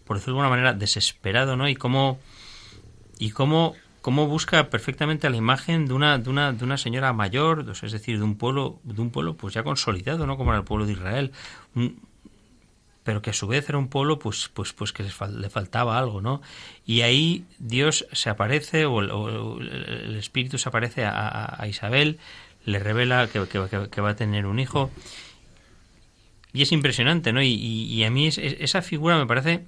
por 0.05 0.17
decirlo 0.17 0.35
de 0.35 0.41
alguna 0.41 0.49
manera, 0.49 0.73
desesperado, 0.73 1.55
¿no? 1.55 1.67
Y 1.67 1.75
cómo, 1.75 2.19
y 3.19 3.31
cómo, 3.31 3.75
cómo 4.01 4.27
busca 4.27 4.69
perfectamente 4.69 5.29
la 5.29 5.37
imagen 5.37 5.85
de 5.85 5.93
una, 5.93 6.17
de 6.17 6.29
una, 6.29 6.53
de 6.53 6.63
una 6.63 6.77
señora 6.77 7.13
mayor, 7.13 7.65
es 7.69 7.91
decir, 7.91 8.17
de 8.17 8.23
un 8.23 8.37
pueblo, 8.37 8.79
de 8.83 9.01
un 9.01 9.11
pueblo 9.11 9.35
pues 9.35 9.53
ya 9.53 9.63
consolidado, 9.63 10.25
¿no? 10.25 10.37
Como 10.37 10.51
era 10.51 10.59
el 10.59 10.65
pueblo 10.65 10.85
de 10.85 10.93
Israel, 10.93 11.31
un, 11.75 11.99
pero 13.07 13.21
que 13.21 13.29
a 13.29 13.33
su 13.33 13.47
vez 13.47 13.69
era 13.69 13.77
un 13.77 13.87
pueblo 13.87 14.19
pues 14.19 14.49
pues 14.53 14.73
pues 14.73 14.91
que 14.91 15.01
le 15.01 15.49
faltaba 15.49 15.97
algo 15.97 16.19
no 16.19 16.41
y 16.85 17.03
ahí 17.03 17.45
Dios 17.57 18.05
se 18.11 18.29
aparece 18.29 18.85
o, 18.85 18.99
el 18.99 20.17
Espíritu 20.17 20.57
se 20.57 20.67
aparece 20.67 21.05
a, 21.05 21.65
Isabel 21.69 22.19
le 22.65 22.79
revela 22.79 23.29
que, 23.29 23.47
que, 23.47 23.87
que, 23.89 24.01
va 24.01 24.09
a 24.09 24.15
tener 24.17 24.45
un 24.45 24.59
hijo. 24.59 24.91
Y 26.51 26.63
es 26.63 26.73
impresionante 26.73 27.31
no 27.31 27.41
y, 27.41 28.03
a 28.03 28.11
mí 28.11 28.27
es, 28.27 28.37
es, 28.37 28.57
esa 28.59 28.81
figura 28.81 29.17
me 29.17 29.25
parece 29.25 29.63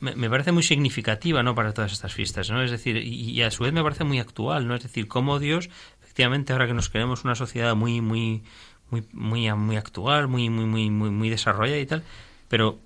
me, 0.00 0.28
parece 0.28 0.52
muy 0.52 0.62
significativa 0.62 1.42
no 1.42 1.54
para 1.54 1.72
todas 1.72 1.92
estas 1.92 2.12
fiestas 2.12 2.50
no 2.50 2.62
es 2.62 2.70
decir 2.70 2.98
y, 2.98 3.40
a 3.40 3.50
su 3.50 3.64
vez 3.64 3.72
me 3.72 3.82
parece 3.82 4.04
muy 4.04 4.18
actual 4.18 4.68
no 4.68 4.74
es 4.74 4.82
decir 4.82 5.08
cómo 5.08 5.38
Dios 5.38 5.70
efectivamente 6.02 6.52
ahora 6.52 6.66
que 6.66 6.74
nos 6.74 6.90
queremos 6.90 7.24
una 7.24 7.36
sociedad 7.36 7.74
muy 7.74 8.02
muy 8.02 8.42
muy, 8.90 9.04
muy, 9.12 9.52
muy 9.52 9.76
actual, 9.76 10.28
muy, 10.28 10.50
muy, 10.50 10.66
muy, 10.66 10.90
muy, 10.90 11.30
desarrollada 11.30 11.78
y 11.78 11.86
tal, 11.86 12.02
pero 12.48 12.78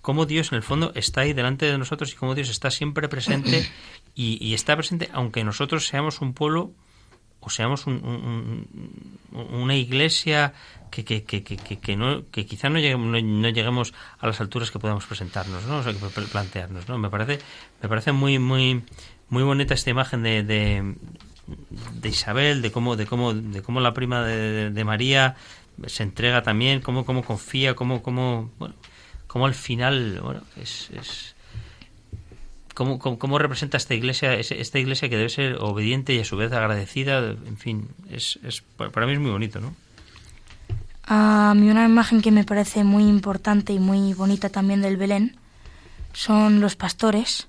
cómo 0.00 0.26
Dios 0.26 0.52
en 0.52 0.56
el 0.56 0.62
fondo 0.62 0.92
está 0.94 1.22
ahí 1.22 1.32
delante 1.32 1.66
de 1.66 1.78
nosotros 1.78 2.12
y 2.12 2.16
cómo 2.16 2.34
Dios 2.34 2.48
está 2.50 2.70
siempre 2.70 3.08
presente 3.08 3.68
y, 4.14 4.54
está 4.54 4.76
presente 4.76 5.08
aunque 5.12 5.44
nosotros 5.44 5.86
seamos 5.86 6.20
un 6.20 6.34
pueblo 6.34 6.72
o 7.40 7.48
seamos 7.48 7.86
un, 7.86 8.04
un, 8.04 8.66
una 9.32 9.74
iglesia 9.74 10.52
que, 10.90 11.04
que, 11.04 11.24
que, 11.24 11.42
que, 11.42 11.96
no, 11.96 12.28
que 12.30 12.44
quizá 12.44 12.68
no 12.68 12.78
lleguemos, 12.78 13.22
no, 13.22 13.48
lleguemos 13.48 13.94
a 14.18 14.26
las 14.26 14.40
alturas 14.40 14.70
que 14.70 14.78
podemos 14.78 15.06
presentarnos, 15.06 15.64
¿no? 15.64 15.78
O 15.78 15.82
sea, 15.82 15.92
que 15.92 15.98
plantearnos, 16.22 16.88
¿no? 16.88 16.98
Me 16.98 17.08
parece, 17.08 17.38
me 17.80 17.88
parece 17.88 18.12
muy, 18.12 18.38
muy, 18.38 18.82
muy 19.30 19.42
bonita 19.42 19.72
esta 19.72 19.90
imagen 19.90 20.22
de, 20.22 20.42
de, 20.42 20.94
Isabel, 22.04 22.62
de 22.62 22.72
cómo, 22.72 22.96
de 22.96 23.06
cómo, 23.06 23.34
de 23.34 23.62
cómo 23.62 23.80
la 23.80 23.94
prima 23.94 24.24
de, 24.24 24.84
María 24.84 25.36
se 25.86 26.02
entrega 26.02 26.42
también, 26.42 26.80
cómo, 26.80 27.04
cómo 27.04 27.24
confía, 27.24 27.74
cómo, 27.74 28.02
cómo, 28.02 28.50
bueno, 28.58 28.74
cómo 29.26 29.46
al 29.46 29.54
final, 29.54 30.20
bueno, 30.22 30.42
es, 30.60 30.90
es 30.90 31.34
cómo, 32.74 32.98
cómo, 32.98 33.38
representa 33.38 33.76
esta 33.76 33.94
iglesia, 33.94 34.34
esta 34.34 34.78
iglesia 34.78 35.08
que 35.08 35.16
debe 35.16 35.28
ser 35.28 35.56
obediente 35.60 36.14
y 36.14 36.20
a 36.20 36.24
su 36.24 36.36
vez 36.36 36.52
agradecida, 36.52 37.30
en 37.30 37.56
fin, 37.56 37.88
es, 38.10 38.38
es 38.42 38.62
para 38.76 39.06
mí 39.06 39.12
es 39.12 39.20
muy 39.20 39.30
bonito, 39.30 39.60
¿no? 39.60 39.74
A 41.04 41.54
mí 41.56 41.68
una 41.68 41.86
imagen 41.86 42.22
que 42.22 42.30
me 42.30 42.44
parece 42.44 42.84
muy 42.84 43.02
importante 43.02 43.72
y 43.72 43.80
muy 43.80 44.14
bonita 44.14 44.48
también 44.48 44.80
del 44.80 44.96
Belén 44.96 45.36
son 46.12 46.60
los 46.60 46.76
pastores, 46.76 47.48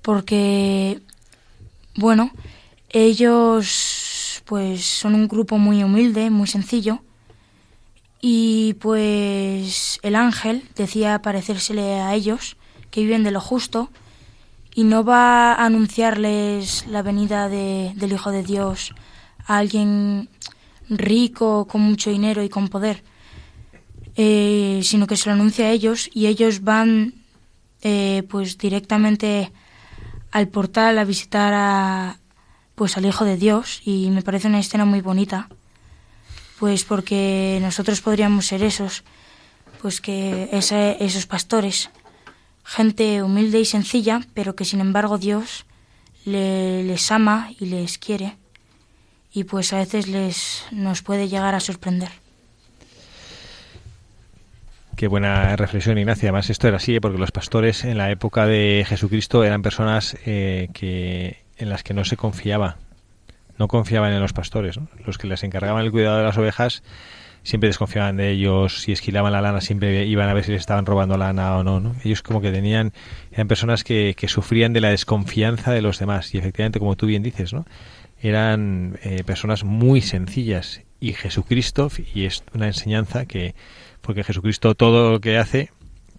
porque, 0.00 1.00
bueno, 1.94 2.30
ellos 2.92 4.42
pues 4.44 4.84
son 4.84 5.14
un 5.14 5.28
grupo 5.28 5.58
muy 5.58 5.82
humilde, 5.82 6.30
muy 6.30 6.46
sencillo, 6.46 7.02
y 8.20 8.74
pues 8.74 9.98
el 10.02 10.14
ángel 10.14 10.62
decía 10.76 11.22
parecérsele 11.22 12.00
a 12.00 12.14
ellos, 12.14 12.56
que 12.90 13.02
viven 13.02 13.24
de 13.24 13.30
lo 13.30 13.40
justo, 13.40 13.90
y 14.74 14.84
no 14.84 15.04
va 15.04 15.52
a 15.52 15.66
anunciarles 15.66 16.86
la 16.86 17.02
venida 17.02 17.48
de, 17.48 17.92
del 17.96 18.12
Hijo 18.12 18.30
de 18.30 18.42
Dios 18.42 18.94
a 19.46 19.58
alguien 19.58 20.28
rico, 20.88 21.66
con 21.66 21.80
mucho 21.82 22.10
dinero 22.10 22.42
y 22.42 22.48
con 22.48 22.68
poder, 22.68 23.02
eh, 24.16 24.80
sino 24.82 25.06
que 25.06 25.16
se 25.16 25.28
lo 25.28 25.34
anuncia 25.34 25.66
a 25.66 25.70
ellos 25.70 26.10
y 26.12 26.26
ellos 26.26 26.62
van 26.62 27.14
eh, 27.82 28.22
pues 28.28 28.58
directamente 28.58 29.52
al 30.30 30.48
portal 30.48 30.98
a 30.98 31.04
visitar 31.04 31.52
a, 31.54 32.18
pues 32.74 32.96
al 32.96 33.06
Hijo 33.06 33.24
de 33.24 33.36
Dios 33.36 33.80
y 33.84 34.10
me 34.10 34.22
parece 34.22 34.48
una 34.48 34.58
escena 34.58 34.84
muy 34.84 35.00
bonita, 35.00 35.48
pues 36.58 36.84
porque 36.84 37.58
nosotros 37.60 38.00
podríamos 38.00 38.46
ser 38.46 38.62
esos, 38.62 39.04
pues 39.80 40.00
que 40.00 40.48
esos 40.52 41.26
pastores, 41.26 41.90
gente 42.64 43.22
humilde 43.22 43.60
y 43.60 43.64
sencilla, 43.64 44.20
pero 44.34 44.54
que 44.54 44.64
sin 44.64 44.80
embargo 44.80 45.18
Dios 45.18 45.66
les 46.24 47.10
ama 47.10 47.50
y 47.58 47.66
les 47.66 47.98
quiere 47.98 48.36
y 49.32 49.44
pues 49.44 49.72
a 49.72 49.78
veces 49.78 50.08
les 50.08 50.64
nos 50.70 51.02
puede 51.02 51.28
llegar 51.28 51.54
a 51.54 51.60
sorprender. 51.60 52.10
Qué 54.96 55.08
buena 55.08 55.56
reflexión, 55.56 55.98
Ignacia. 55.98 56.28
Además, 56.28 56.50
esto 56.50 56.68
era 56.68 56.76
así, 56.76 56.96
¿eh? 56.96 57.00
porque 57.00 57.18
los 57.18 57.32
pastores 57.32 57.84
en 57.84 57.98
la 57.98 58.10
época 58.10 58.46
de 58.46 58.84
Jesucristo 58.86 59.42
eran 59.42 59.62
personas 59.62 60.16
eh, 60.26 60.68
que 60.74 61.42
en 61.56 61.68
las 61.68 61.82
que 61.82 61.94
no 61.94 62.04
se 62.04 62.16
confiaba, 62.16 62.76
no 63.58 63.68
confiaban 63.68 64.12
en 64.12 64.20
los 64.20 64.32
pastores. 64.32 64.78
Los 65.04 65.18
que 65.18 65.26
les 65.26 65.42
encargaban 65.44 65.84
el 65.84 65.90
cuidado 65.90 66.18
de 66.18 66.24
las 66.24 66.38
ovejas 66.38 66.82
siempre 67.42 67.68
desconfiaban 67.68 68.16
de 68.16 68.30
ellos. 68.30 68.80
Si 68.80 68.92
esquilaban 68.92 69.32
la 69.32 69.40
lana, 69.40 69.60
siempre 69.60 70.06
iban 70.06 70.28
a 70.28 70.34
ver 70.34 70.44
si 70.44 70.52
les 70.52 70.60
estaban 70.60 70.86
robando 70.86 71.16
lana 71.16 71.56
o 71.56 71.64
no. 71.64 71.80
¿no? 71.80 71.94
Ellos 72.04 72.22
como 72.22 72.40
que 72.40 72.50
tenían, 72.50 72.92
eran 73.30 73.48
personas 73.48 73.84
que, 73.84 74.14
que 74.16 74.28
sufrían 74.28 74.72
de 74.72 74.80
la 74.80 74.90
desconfianza 74.90 75.72
de 75.72 75.82
los 75.82 75.98
demás. 75.98 76.34
Y 76.34 76.38
efectivamente, 76.38 76.78
como 76.78 76.96
tú 76.96 77.06
bien 77.06 77.22
dices, 77.22 77.52
¿no? 77.52 77.66
eran 78.22 78.98
eh, 79.02 79.24
personas 79.24 79.64
muy 79.64 80.00
sencillas 80.00 80.82
y 81.00 81.12
Jesucristo, 81.12 81.90
y 82.14 82.24
es 82.24 82.44
una 82.54 82.68
enseñanza 82.68 83.26
que, 83.26 83.56
porque 84.00 84.22
Jesucristo 84.22 84.76
todo 84.76 85.10
lo 85.10 85.20
que 85.20 85.38
hace 85.38 85.70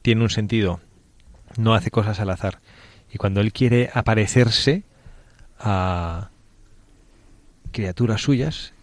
tiene 0.01 0.21
un 0.21 0.29
sentido, 0.29 0.81
no 1.57 1.73
hace 1.73 1.89
cosas 1.89 2.19
al 2.19 2.29
azar. 2.29 2.59
Y 3.09 3.17
cuando 3.17 3.39
Él 3.39 3.53
quiere 3.53 3.89
aparecerse 3.93 4.83
a 5.63 6.29
criaturas 7.71 8.21
suyas, 8.21 8.73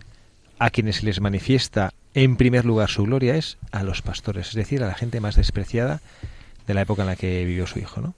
a 0.58 0.70
quienes 0.70 1.02
les 1.02 1.20
manifiesta 1.20 1.92
en 2.14 2.36
primer 2.36 2.64
lugar 2.64 2.88
su 2.88 3.04
gloria 3.04 3.36
es 3.36 3.58
a 3.70 3.82
los 3.82 4.02
pastores, 4.02 4.48
es 4.48 4.54
decir, 4.54 4.82
a 4.82 4.88
la 4.88 4.94
gente 4.94 5.20
más 5.20 5.36
despreciada 5.36 6.00
de 6.66 6.74
la 6.74 6.82
época 6.82 7.02
en 7.02 7.08
la 7.08 7.16
que 7.16 7.44
vivió 7.44 7.66
su 7.66 7.78
hijo, 7.78 8.00
¿no? 8.00 8.14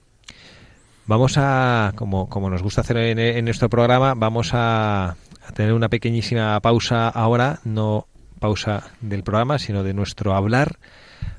Vamos 1.05 1.37
a, 1.37 1.91
como, 1.95 2.29
como 2.29 2.49
nos 2.49 2.63
gusta 2.63 2.81
hacer 2.81 2.97
en, 2.97 3.45
nuestro 3.45 3.69
programa, 3.69 4.13
vamos 4.15 4.51
a, 4.53 5.17
tener 5.53 5.73
una 5.73 5.89
pequeñísima 5.89 6.57
pausa 6.61 7.09
ahora, 7.09 7.59
no 7.65 8.07
pausa 8.39 8.91
del 9.01 9.23
programa, 9.23 9.59
sino 9.59 9.83
de 9.83 9.93
nuestro 9.93 10.33
hablar, 10.33 10.77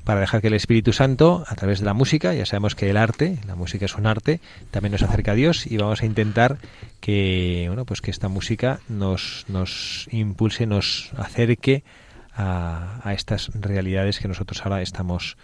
para 0.04 0.20
dejar 0.20 0.40
que 0.40 0.48
el 0.48 0.54
Espíritu 0.54 0.92
Santo, 0.92 1.44
a 1.48 1.54
través 1.54 1.80
de 1.80 1.86
la 1.86 1.94
música, 1.94 2.34
ya 2.34 2.46
sabemos 2.46 2.74
que 2.74 2.90
el 2.90 2.96
arte, 2.96 3.38
la 3.46 3.54
música 3.54 3.86
es 3.86 3.94
un 3.96 4.06
arte, 4.06 4.40
también 4.70 4.92
nos 4.92 5.02
acerca 5.02 5.32
a 5.32 5.34
Dios 5.34 5.66
y 5.66 5.76
vamos 5.78 6.02
a 6.02 6.06
intentar 6.06 6.58
que, 7.00 7.64
bueno, 7.68 7.84
pues 7.84 8.00
que 8.00 8.10
esta 8.10 8.28
música 8.28 8.80
nos, 8.88 9.44
nos 9.48 10.06
impulse, 10.10 10.66
nos 10.66 11.10
acerque 11.16 11.84
a, 12.34 13.00
a 13.02 13.14
estas 13.14 13.50
realidades 13.54 14.18
que 14.18 14.28
nosotros 14.28 14.62
ahora 14.64 14.82
estamos 14.82 15.36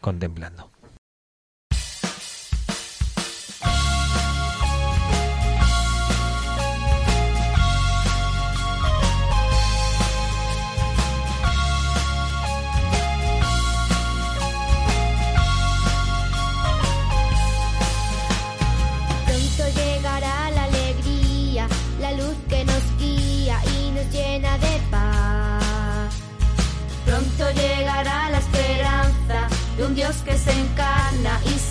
contemplando. 0.00 0.70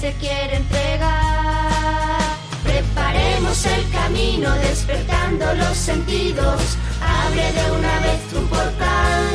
Se 0.06 0.14
quiere 0.18 0.58
entregar. 0.58 2.20
Preparemos 2.64 3.66
el 3.66 3.90
camino 3.90 4.54
despertando 4.56 5.52
los 5.56 5.76
sentidos. 5.76 6.62
Abre 7.02 7.52
de 7.54 7.72
una 7.72 8.00
vez 8.06 8.20
tu 8.32 8.40
portal. 8.48 9.34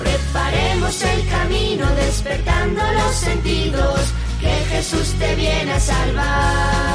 Preparemos 0.00 1.02
el 1.02 1.28
camino 1.28 1.86
despertando 1.94 2.82
los 2.92 3.14
sentidos. 3.14 4.00
Que 4.40 4.52
Jesús 4.70 5.14
te 5.20 5.36
viene 5.36 5.72
a 5.74 5.78
salvar. 5.78 6.91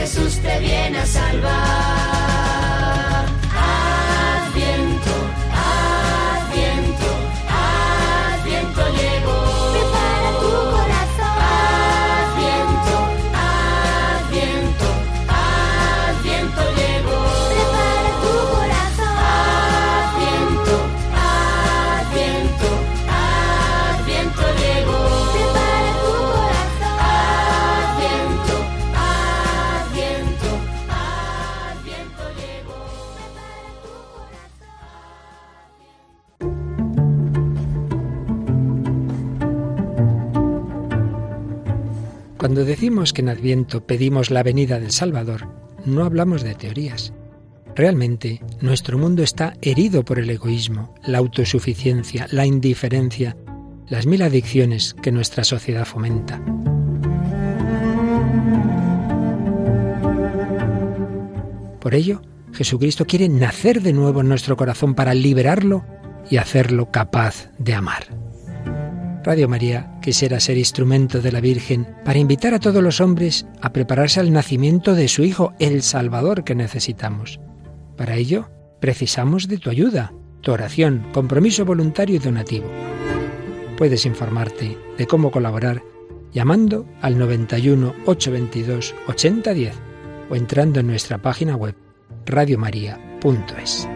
Jesús 0.00 0.38
te 0.38 0.58
viene 0.60 0.98
a 0.98 1.04
salvar. 1.04 2.19
Cuando 42.50 42.64
decimos 42.64 43.12
que 43.12 43.22
en 43.22 43.28
Adviento 43.28 43.86
pedimos 43.86 44.32
la 44.32 44.42
venida 44.42 44.80
del 44.80 44.90
Salvador, 44.90 45.46
no 45.84 46.04
hablamos 46.04 46.42
de 46.42 46.56
teorías. 46.56 47.12
Realmente, 47.76 48.42
nuestro 48.60 48.98
mundo 48.98 49.22
está 49.22 49.54
herido 49.62 50.04
por 50.04 50.18
el 50.18 50.28
egoísmo, 50.30 50.92
la 51.04 51.18
autosuficiencia, 51.18 52.26
la 52.32 52.46
indiferencia, 52.46 53.36
las 53.88 54.04
mil 54.06 54.20
adicciones 54.22 54.96
que 55.00 55.12
nuestra 55.12 55.44
sociedad 55.44 55.84
fomenta. 55.84 56.42
Por 61.78 61.94
ello, 61.94 62.20
Jesucristo 62.52 63.06
quiere 63.06 63.28
nacer 63.28 63.80
de 63.80 63.92
nuevo 63.92 64.22
en 64.22 64.28
nuestro 64.28 64.56
corazón 64.56 64.96
para 64.96 65.14
liberarlo 65.14 65.84
y 66.28 66.38
hacerlo 66.38 66.90
capaz 66.90 67.52
de 67.58 67.74
amar. 67.74 68.29
Radio 69.22 69.48
María 69.48 69.98
quisiera 70.00 70.40
ser 70.40 70.56
instrumento 70.56 71.20
de 71.20 71.30
la 71.30 71.40
Virgen 71.40 71.86
para 72.04 72.18
invitar 72.18 72.54
a 72.54 72.58
todos 72.58 72.82
los 72.82 73.00
hombres 73.00 73.46
a 73.60 73.72
prepararse 73.72 74.18
al 74.18 74.32
nacimiento 74.32 74.94
de 74.94 75.08
su 75.08 75.22
Hijo, 75.22 75.52
el 75.58 75.82
Salvador 75.82 76.42
que 76.42 76.54
necesitamos. 76.54 77.38
Para 77.98 78.16
ello, 78.16 78.48
precisamos 78.80 79.46
de 79.46 79.58
tu 79.58 79.68
ayuda, 79.68 80.14
tu 80.40 80.52
oración, 80.52 81.06
compromiso 81.12 81.66
voluntario 81.66 82.16
y 82.16 82.18
donativo. 82.18 82.66
Puedes 83.76 84.06
informarte 84.06 84.78
de 84.96 85.06
cómo 85.06 85.30
colaborar 85.30 85.82
llamando 86.32 86.86
al 87.02 87.18
91 87.18 87.94
822 88.06 88.94
8010 89.06 89.74
o 90.30 90.36
entrando 90.36 90.80
en 90.80 90.86
nuestra 90.86 91.18
página 91.18 91.56
web 91.56 91.74
radiomaria.es. 92.24 93.86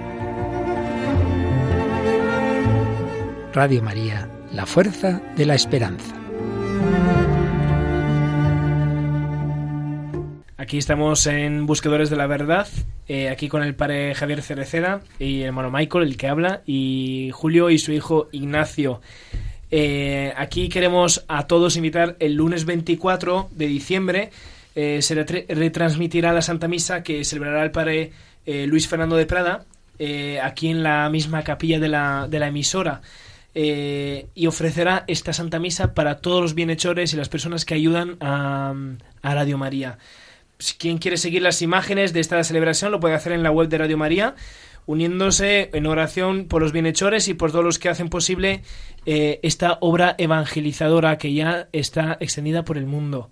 Radio 3.54 3.82
María, 3.82 4.28
la 4.54 4.66
fuerza 4.66 5.20
de 5.36 5.46
la 5.46 5.56
esperanza. 5.56 6.14
Aquí 10.56 10.78
estamos 10.78 11.26
en 11.26 11.66
Buscadores 11.66 12.08
de 12.08 12.16
la 12.16 12.26
Verdad, 12.26 12.68
eh, 13.08 13.28
aquí 13.28 13.48
con 13.48 13.62
el 13.62 13.74
padre 13.74 14.14
Javier 14.14 14.42
Cereceda 14.42 15.02
y 15.18 15.40
el 15.40 15.48
hermano 15.48 15.70
Michael, 15.70 16.04
el 16.04 16.16
que 16.16 16.28
habla, 16.28 16.62
y 16.66 17.30
Julio 17.32 17.68
y 17.68 17.78
su 17.78 17.92
hijo 17.92 18.28
Ignacio. 18.30 19.00
Eh, 19.70 20.32
aquí 20.36 20.68
queremos 20.68 21.24
a 21.26 21.48
todos 21.48 21.76
invitar 21.76 22.16
el 22.20 22.34
lunes 22.34 22.64
24 22.64 23.50
de 23.50 23.66
diciembre. 23.66 24.30
eh, 24.76 25.02
se 25.02 25.14
retransmitirá 25.14 26.32
la 26.32 26.42
Santa 26.42 26.68
Misa 26.68 27.02
que 27.02 27.24
celebrará 27.24 27.62
el 27.62 27.70
padre 27.70 28.12
Luis 28.46 28.88
Fernando 28.88 29.16
de 29.16 29.26
Prada, 29.26 29.64
aquí 30.42 30.68
en 30.68 30.82
la 30.82 31.08
misma 31.08 31.42
capilla 31.42 31.80
de 31.80 31.88
la, 31.88 32.26
de 32.28 32.38
la 32.38 32.48
emisora. 32.48 33.00
Eh, 33.54 34.26
y 34.34 34.48
ofrecerá 34.48 35.04
esta 35.06 35.32
Santa 35.32 35.60
Misa 35.60 35.94
para 35.94 36.18
todos 36.18 36.42
los 36.42 36.54
bienhechores 36.54 37.12
y 37.12 37.16
las 37.16 37.28
personas 37.28 37.64
que 37.64 37.74
ayudan 37.74 38.16
a, 38.20 38.74
Radio 39.22 39.58
María. 39.58 39.98
Si 40.58 40.74
quien 40.74 40.98
quiere 40.98 41.16
seguir 41.16 41.42
las 41.42 41.62
imágenes 41.62 42.12
de 42.12 42.20
esta 42.20 42.42
celebración 42.42 42.90
lo 42.90 43.00
puede 43.00 43.14
hacer 43.14 43.32
en 43.32 43.42
la 43.42 43.50
web 43.50 43.68
de 43.68 43.78
Radio 43.78 43.96
María, 43.96 44.34
uniéndose 44.86 45.70
en 45.72 45.86
oración 45.86 46.46
por 46.46 46.62
los 46.62 46.72
bienhechores 46.72 47.28
y 47.28 47.34
por 47.34 47.52
todos 47.52 47.64
los 47.64 47.78
que 47.78 47.88
hacen 47.88 48.08
posible 48.08 48.62
eh, 49.06 49.40
esta 49.42 49.78
obra 49.80 50.14
evangelizadora 50.18 51.16
que 51.16 51.32
ya 51.32 51.68
está 51.72 52.16
extendida 52.20 52.64
por 52.64 52.76
el 52.76 52.86
mundo. 52.86 53.30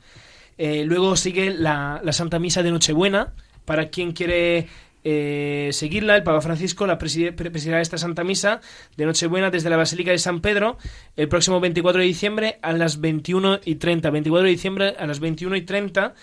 Eh, 0.57 0.85
luego 0.85 1.17
sigue 1.17 1.51
la, 1.51 2.01
la 2.03 2.13
Santa 2.13 2.39
Misa 2.39 2.63
de 2.63 2.71
Nochebuena, 2.71 3.33
para 3.65 3.91
quien 3.91 4.13
quiere 4.13 4.69
eh, 5.05 5.71
seguirla, 5.73 6.17
el 6.17 6.23
Papa 6.23 6.41
Francisco 6.41 6.87
la 6.87 6.99
presidirá 6.99 7.81
esta 7.81 7.99
Santa 7.99 8.25
Misa 8.25 8.61
de 8.97 9.07
Nochebuena 9.07 9.51
desde 9.51 9.71
la 9.71 9.77
Basílica 9.77 10.11
de 10.11 10.19
San 10.19 10.41
Pedro 10.41 10.79
el 11.17 11.29
próximo 11.29 11.61
24 11.61 12.01
de 12.01 12.07
diciembre 12.07 12.59
a 12.63 12.73
las 12.73 13.01
21 13.01 13.61
y 13.65 13.77
30. 13.77 14.11
24 14.11 14.45
de 14.45 14.51
diciembre 14.51 14.95
a 14.99 15.07
las 15.07 15.21
21 15.21 15.57
y 15.57 15.63
30. 15.63 16.15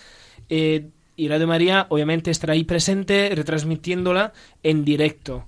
eh, 0.49 0.89
y 1.19 1.27
Radio 1.27 1.47
María 1.47 1.85
obviamente 1.89 2.31
estará 2.31 2.53
ahí 2.53 2.63
presente 2.63 3.29
retransmitiéndola 3.35 4.31
en 4.63 4.85
directo. 4.85 5.45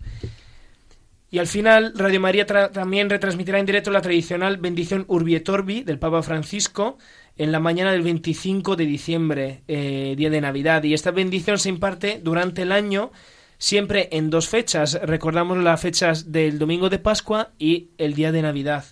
Y 1.29 1.39
al 1.39 1.47
final, 1.47 1.93
Radio 1.95 2.19
María 2.19 2.45
también 2.45 3.09
retransmitirá 3.09 3.57
en 3.57 3.65
directo 3.65 3.89
la 3.89 4.01
tradicional 4.01 4.57
bendición 4.57 5.05
Urbi 5.07 5.35
et 5.35 5.47
Orbi 5.47 5.83
del 5.83 5.97
Papa 5.97 6.21
Francisco 6.23 6.97
en 7.41 7.51
la 7.51 7.59
mañana 7.59 7.91
del 7.91 8.03
25 8.03 8.75
de 8.75 8.85
diciembre, 8.85 9.63
eh, 9.67 10.13
día 10.15 10.29
de 10.29 10.41
Navidad. 10.41 10.83
Y 10.83 10.93
esta 10.93 11.09
bendición 11.09 11.57
se 11.57 11.69
imparte 11.69 12.21
durante 12.23 12.61
el 12.61 12.71
año, 12.71 13.11
siempre 13.57 14.09
en 14.11 14.29
dos 14.29 14.47
fechas. 14.47 14.99
Recordamos 15.01 15.57
las 15.57 15.81
fechas 15.81 16.31
del 16.31 16.59
domingo 16.59 16.91
de 16.91 16.99
Pascua 16.99 17.49
y 17.57 17.89
el 17.97 18.13
día 18.13 18.31
de 18.31 18.43
Navidad. 18.43 18.85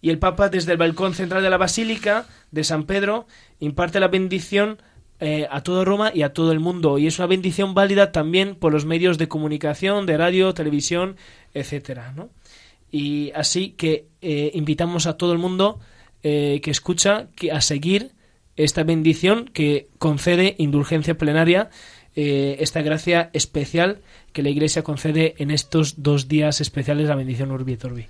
Y 0.00 0.10
el 0.10 0.20
Papa, 0.20 0.48
desde 0.48 0.70
el 0.70 0.78
balcón 0.78 1.14
central 1.14 1.42
de 1.42 1.50
la 1.50 1.56
Basílica 1.56 2.28
de 2.52 2.62
San 2.62 2.84
Pedro, 2.84 3.26
imparte 3.58 3.98
la 3.98 4.06
bendición 4.06 4.80
eh, 5.18 5.48
a 5.50 5.64
todo 5.64 5.84
Roma 5.84 6.12
y 6.14 6.22
a 6.22 6.32
todo 6.32 6.52
el 6.52 6.60
mundo. 6.60 6.96
Y 6.96 7.08
es 7.08 7.18
una 7.18 7.26
bendición 7.26 7.74
válida 7.74 8.12
también 8.12 8.54
por 8.54 8.72
los 8.72 8.84
medios 8.84 9.18
de 9.18 9.26
comunicación, 9.26 10.06
de 10.06 10.16
radio, 10.16 10.54
televisión, 10.54 11.16
etcétera, 11.54 12.12
¿no? 12.14 12.30
Y 12.92 13.32
así 13.34 13.70
que 13.70 14.06
eh, 14.22 14.52
invitamos 14.54 15.08
a 15.08 15.16
todo 15.16 15.32
el 15.32 15.38
mundo 15.38 15.80
eh, 16.22 16.60
que 16.62 16.70
escucha 16.70 17.28
que 17.36 17.52
a 17.52 17.60
seguir 17.60 18.12
esta 18.56 18.82
bendición 18.82 19.46
que 19.52 19.88
concede 19.98 20.54
indulgencia 20.58 21.16
plenaria, 21.16 21.70
eh, 22.16 22.56
esta 22.60 22.82
gracia 22.82 23.30
especial 23.32 24.00
que 24.32 24.42
la 24.42 24.50
Iglesia 24.50 24.82
concede 24.82 25.34
en 25.38 25.50
estos 25.50 26.02
dos 26.02 26.28
días 26.28 26.60
especiales, 26.60 27.08
la 27.08 27.14
bendición 27.14 27.50
Urbi 27.50 27.74
et 27.74 27.84
Orbi. 27.84 28.06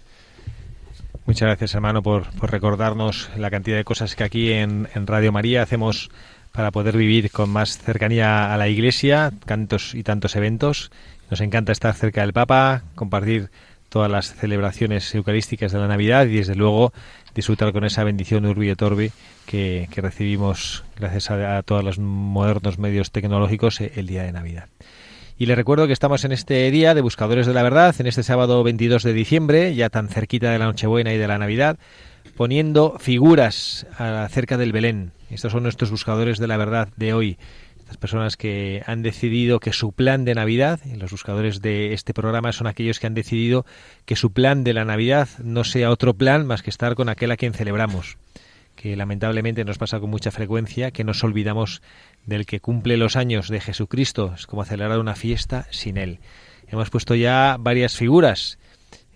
Muchas 1.27 1.47
gracias, 1.47 1.75
hermano, 1.75 2.03
por, 2.03 2.31
por 2.33 2.51
recordarnos 2.51 3.31
la 3.37 3.51
cantidad 3.51 3.77
de 3.77 3.85
cosas 3.85 4.17
que 4.17 4.25
aquí 4.25 4.53
en, 4.53 4.89
en 4.95 5.07
Radio 5.07 5.33
María 5.33 5.63
hacemos 5.63 6.11
para 6.53 6.73
poder 6.73 6.97
vivir 6.97 7.31
con 7.31 7.51
más 7.51 7.79
cercanía 7.79 8.53
a 8.53 8.57
la 8.57 8.69
Iglesia, 8.69 9.33
tantos 9.45 9.95
y 9.95 10.03
tantos 10.03 10.35
eventos. 10.35 10.91
Nos 11.31 11.41
encanta 11.41 11.71
estar 11.71 11.95
cerca 11.95 12.23
del 12.23 12.33
Papa, 12.33 12.83
compartir 12.97 13.51
todas 13.91 14.11
las 14.11 14.34
celebraciones 14.34 15.14
eucarísticas 15.14 15.72
de 15.72 15.78
la 15.78 15.88
Navidad 15.88 16.26
y, 16.26 16.36
desde 16.36 16.55
luego, 16.55 16.95
disfrutar 17.34 17.72
con 17.72 17.84
esa 17.84 18.05
bendición 18.05 18.47
Urbi 18.47 18.70
et 18.70 18.80
Orbi 18.80 19.12
que, 19.45 19.88
que 19.91 20.01
recibimos 20.01 20.84
gracias 20.97 21.30
a, 21.30 21.59
a 21.59 21.62
todos 21.62 21.84
los 21.84 21.99
modernos 21.99 22.78
medios 22.78 23.11
tecnológicos 23.11 23.80
eh, 23.80 23.93
el 23.97 24.07
día 24.07 24.22
de 24.22 24.32
Navidad. 24.32 24.68
Y 25.41 25.47
le 25.47 25.55
recuerdo 25.55 25.86
que 25.86 25.95
estamos 25.95 26.24
en 26.24 26.32
este 26.32 26.70
día 26.70 26.95
de 26.95 27.01
Buscadores 27.01 27.47
de 27.47 27.55
la 27.55 27.62
Verdad, 27.62 27.95
en 27.99 28.07
este 28.07 28.22
sábado 28.22 28.62
22 28.62 29.03
de 29.03 29.14
diciembre, 29.14 29.74
ya 29.74 29.88
tan 29.88 30.09
cerquita 30.09 30.51
de 30.51 30.59
la 30.59 30.66
Nochebuena 30.66 31.14
y 31.14 31.18
de 31.18 31.28
la 31.28 31.38
Navidad, 31.38 31.78
poniendo 32.36 32.99
figuras 32.99 33.86
acerca 33.97 34.59
del 34.59 34.72
Belén. 34.72 35.12
Estos 35.30 35.53
son 35.53 35.62
nuestros 35.62 35.91
buscadores 35.91 36.38
de 36.38 36.47
la 36.47 36.59
verdad 36.59 36.88
de 36.97 37.14
hoy. 37.14 37.38
Estas 37.91 37.99
personas 37.99 38.36
que 38.36 38.84
han 38.86 39.03
decidido 39.03 39.59
que 39.59 39.72
su 39.72 39.91
plan 39.91 40.24
de 40.24 40.36
Navidad, 40.36 40.78
los 40.97 41.11
buscadores 41.11 41.61
de 41.61 41.93
este 41.93 42.14
programa 42.14 42.53
son 42.53 42.68
aquellos 42.68 43.01
que 43.01 43.09
han 43.09 43.14
decidido 43.14 43.66
que 44.05 44.14
su 44.14 44.32
plan 44.32 44.62
de 44.62 44.74
la 44.74 44.84
Navidad 44.84 45.28
no 45.43 45.64
sea 45.64 45.91
otro 45.91 46.14
plan 46.14 46.47
más 46.47 46.62
que 46.62 46.70
estar 46.70 46.95
con 46.95 47.09
aquel 47.09 47.32
a 47.32 47.36
quien 47.36 47.53
celebramos 47.53 48.16
que 48.76 48.95
lamentablemente 48.95 49.64
nos 49.64 49.76
pasa 49.76 49.99
con 49.99 50.09
mucha 50.09 50.30
frecuencia, 50.30 50.93
que 50.93 51.03
nos 51.03 51.24
olvidamos 51.24 51.82
del 52.26 52.47
que 52.47 52.61
cumple 52.61 52.97
los 52.97 53.16
años 53.16 53.49
de 53.49 53.61
Jesucristo. 53.61 54.34
Es 54.36 54.47
como 54.47 54.64
celebrar 54.64 55.01
una 55.01 55.16
fiesta 55.16 55.66
sin 55.70 55.99
él. 55.99 56.20
Hemos 56.68 56.91
puesto 56.91 57.16
ya 57.16 57.57
varias 57.59 57.97
figuras. 57.97 58.59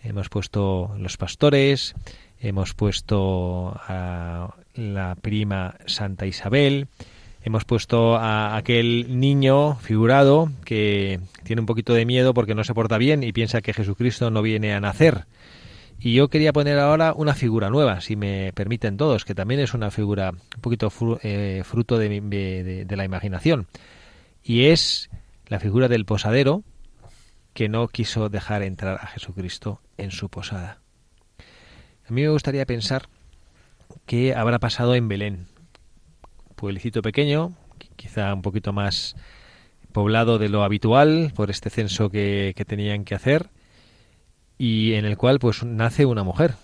Hemos 0.03 0.29
puesto 0.29 0.97
los 0.99 1.17
pastores, 1.17 1.95
hemos 2.41 2.75
puesto 2.75 3.81
a 3.87 4.57
la 4.75 5.15
prima 5.15 5.77
Santa 5.87 6.27
Isabel. 6.27 6.89
Hemos 7.47 7.67
puesto 7.67 8.17
a 8.17 8.57
aquel 8.57 9.21
niño 9.21 9.77
figurado 9.77 10.51
que 10.65 11.21
tiene 11.43 11.61
un 11.61 11.67
poquito 11.67 11.93
de 11.93 12.07
miedo 12.07 12.33
porque 12.33 12.55
no 12.55 12.65
se 12.65 12.73
porta 12.73 12.97
bien 12.97 13.23
y 13.23 13.35
piensa 13.35 13.61
que 13.61 13.75
Jesucristo 13.75 14.31
no 14.31 14.41
viene 14.41 14.73
a 14.73 14.81
nacer. 14.81 15.27
Y 16.01 16.15
yo 16.15 16.29
quería 16.29 16.55
poner 16.55 16.79
ahora 16.79 17.13
una 17.15 17.35
figura 17.35 17.69
nueva, 17.69 18.01
si 18.01 18.17
me 18.17 18.55
permiten 18.55 18.97
todos, 18.97 19.27
que 19.27 19.35
también 19.35 19.61
es 19.61 19.75
una 19.75 19.91
figura 19.91 20.31
un 20.31 20.61
poquito 20.63 20.91
eh, 21.23 21.61
fruto 21.67 21.99
de, 21.99 22.87
de 22.87 22.97
la 22.97 23.05
imaginación. 23.05 23.67
Y 24.43 24.65
es 24.69 25.11
la 25.47 25.61
figura 25.61 25.89
del 25.89 26.07
posadero 26.07 26.65
que 27.53 27.69
no 27.69 27.89
quiso 27.89 28.31
dejar 28.31 28.63
entrar 28.63 29.01
a 29.03 29.07
Jesucristo 29.09 29.83
en 29.99 30.13
su 30.13 30.31
posada. 30.31 30.79
A 32.09 32.13
mí 32.13 32.23
me 32.23 32.31
gustaría 32.31 32.65
pensar 32.65 33.11
qué 34.07 34.35
habrá 34.35 34.59
pasado 34.59 34.95
en 34.95 35.09
Belén, 35.09 35.47
pueblecito 36.65 37.03
pequeño, 37.03 37.53
quizá 37.95 38.33
un 38.33 38.41
poquito 38.41 38.73
más 38.73 39.17
poblado 39.93 40.39
de 40.39 40.49
lo 40.49 40.65
habitual 40.65 41.31
por 41.37 41.51
este 41.51 41.69
censo 41.69 42.09
que, 42.09 42.55
tenían 42.67 43.05
que 43.05 43.15
hacer 43.15 43.51
y 44.57 44.95
en 44.95 45.05
el 45.05 45.19
cual 45.19 45.39
pues 45.41 45.63
nace 45.63 46.07
una 46.07 46.23
mujer. 46.23 46.55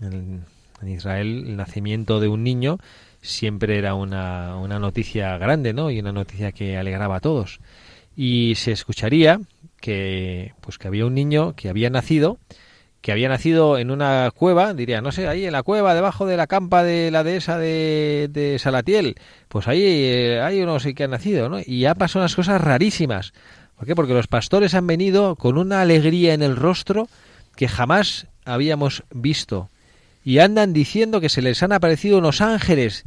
En, 0.00 0.46
Israel 0.88 1.44
el 1.46 1.56
nacimiento 1.58 2.20
de 2.20 2.28
un 2.28 2.42
niño 2.42 2.78
siempre 3.20 3.76
era 3.76 3.92
una, 3.92 4.56
una 4.56 4.78
noticia 4.78 5.36
grande, 5.36 5.74
¿no? 5.74 5.90
Y 5.90 6.00
una 6.00 6.12
noticia 6.12 6.52
que 6.52 6.78
alegraba 6.78 7.16
a 7.16 7.20
todos. 7.20 7.60
Y 8.16 8.54
se 8.54 8.72
escucharía 8.72 9.42
que 9.78 10.54
pues 10.62 10.78
que 10.78 10.88
había 10.88 11.04
un 11.04 11.12
niño 11.12 11.52
que 11.54 11.68
había 11.68 11.90
nacido 11.90 12.38
que 13.00 13.12
había 13.12 13.28
nacido 13.28 13.78
en 13.78 13.90
una 13.90 14.30
cueva, 14.34 14.74
diría, 14.74 15.00
no 15.00 15.10
sé, 15.10 15.26
ahí 15.26 15.46
en 15.46 15.52
la 15.52 15.62
cueva, 15.62 15.94
debajo 15.94 16.26
de 16.26 16.36
la 16.36 16.46
campa 16.46 16.82
de 16.82 17.10
la 17.10 17.24
dehesa 17.24 17.58
de, 17.58 18.28
de 18.30 18.58
Salatiel, 18.58 19.16
pues 19.48 19.68
ahí 19.68 19.82
eh, 19.82 20.40
hay 20.42 20.60
uno 20.60 20.78
sí 20.80 20.94
que 20.94 21.04
ha 21.04 21.08
nacido, 21.08 21.48
¿no? 21.48 21.58
Y 21.64 21.86
ha 21.86 21.94
pasado 21.94 22.22
unas 22.22 22.36
cosas 22.36 22.60
rarísimas. 22.60 23.32
¿Por 23.76 23.86
qué? 23.86 23.94
Porque 23.94 24.12
los 24.12 24.26
pastores 24.26 24.74
han 24.74 24.86
venido 24.86 25.36
con 25.36 25.56
una 25.56 25.80
alegría 25.80 26.34
en 26.34 26.42
el 26.42 26.56
rostro 26.56 27.08
que 27.56 27.68
jamás 27.68 28.26
habíamos 28.44 29.04
visto. 29.10 29.70
Y 30.22 30.38
andan 30.38 30.74
diciendo 30.74 31.20
que 31.22 31.30
se 31.30 31.40
les 31.40 31.62
han 31.62 31.72
aparecido 31.72 32.18
unos 32.18 32.42
ángeles, 32.42 33.04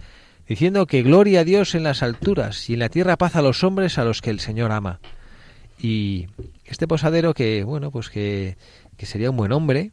diciendo 0.48 0.88
que 0.88 1.04
gloria 1.04 1.42
a 1.42 1.44
Dios 1.44 1.76
en 1.76 1.84
las 1.84 2.02
alturas 2.02 2.70
y 2.70 2.74
en 2.74 2.80
la 2.80 2.90
tierra 2.90 3.18
paz 3.18 3.36
a 3.36 3.44
los 3.44 3.64
hombres 3.64 4.00
a 4.00 4.04
los 4.04 4.22
que 4.22 4.32
el 4.32 4.40
Señor 4.40 4.72
ama. 4.72 5.00
Y 5.80 6.28
este 6.66 6.88
posadero 6.88 7.34
que, 7.34 7.64
bueno, 7.64 7.92
pues 7.92 8.10
que 8.10 8.58
que 8.98 9.06
sería 9.06 9.30
un 9.30 9.38
buen 9.38 9.52
hombre 9.52 9.92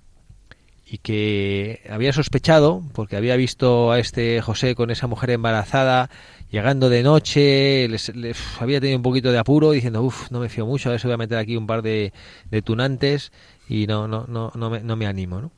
y 0.87 0.99
que 0.99 1.83
había 1.89 2.13
sospechado, 2.13 2.83
porque 2.93 3.17
había 3.17 3.37
visto 3.37 3.93
a 3.93 3.99
este 3.99 4.41
José 4.41 4.75
con 4.75 4.91
esa 4.91 5.07
mujer 5.07 5.31
embarazada 5.31 6.11
llegando 6.51 6.89
de 6.89 7.03
noche, 7.03 7.87
les, 7.89 8.11
había 8.59 8.81
tenido 8.81 8.97
un 8.99 9.03
poquito 9.03 9.31
de 9.31 9.39
apuro 9.39 9.71
diciendo, 9.71 10.03
uff, 10.03 10.31
no 10.31 10.41
me 10.41 10.49
fío 10.49 10.67
mucho, 10.67 10.89
a 10.89 10.93
ver 10.93 11.01
si 11.01 11.07
voy 11.07 11.15
a 11.15 11.19
meter 11.19 11.39
aquí 11.39 11.57
un 11.57 11.67
par 11.67 11.83
de, 11.83 12.13
de 12.51 12.63
tunantes 12.63 13.31
y 13.69 13.87
no, 13.87 14.09
no, 14.09 14.27
no, 14.27 14.51
no, 14.57 14.71
me, 14.71 14.81
no 14.81 14.97
me 14.97 15.07
animo, 15.07 15.41
¿no? 15.41 15.53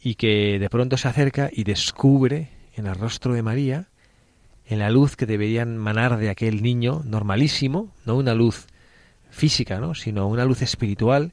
Y 0.00 0.14
que 0.14 0.58
de 0.58 0.70
pronto 0.70 0.96
se 0.96 1.08
acerca 1.08 1.50
y 1.52 1.64
descubre 1.64 2.50
en 2.76 2.86
el 2.86 2.94
rostro 2.94 3.34
de 3.34 3.42
María, 3.42 3.88
en 4.66 4.78
la 4.78 4.90
luz 4.90 5.16
que 5.16 5.26
deberían 5.26 5.76
manar 5.76 6.16
de 6.18 6.30
aquel 6.30 6.62
niño 6.62 7.02
normalísimo, 7.04 7.92
no 8.04 8.16
una 8.16 8.34
luz 8.34 8.66
física, 9.30 9.80
¿no? 9.80 9.94
sino 9.94 10.28
una 10.28 10.44
luz 10.44 10.62
espiritual, 10.62 11.32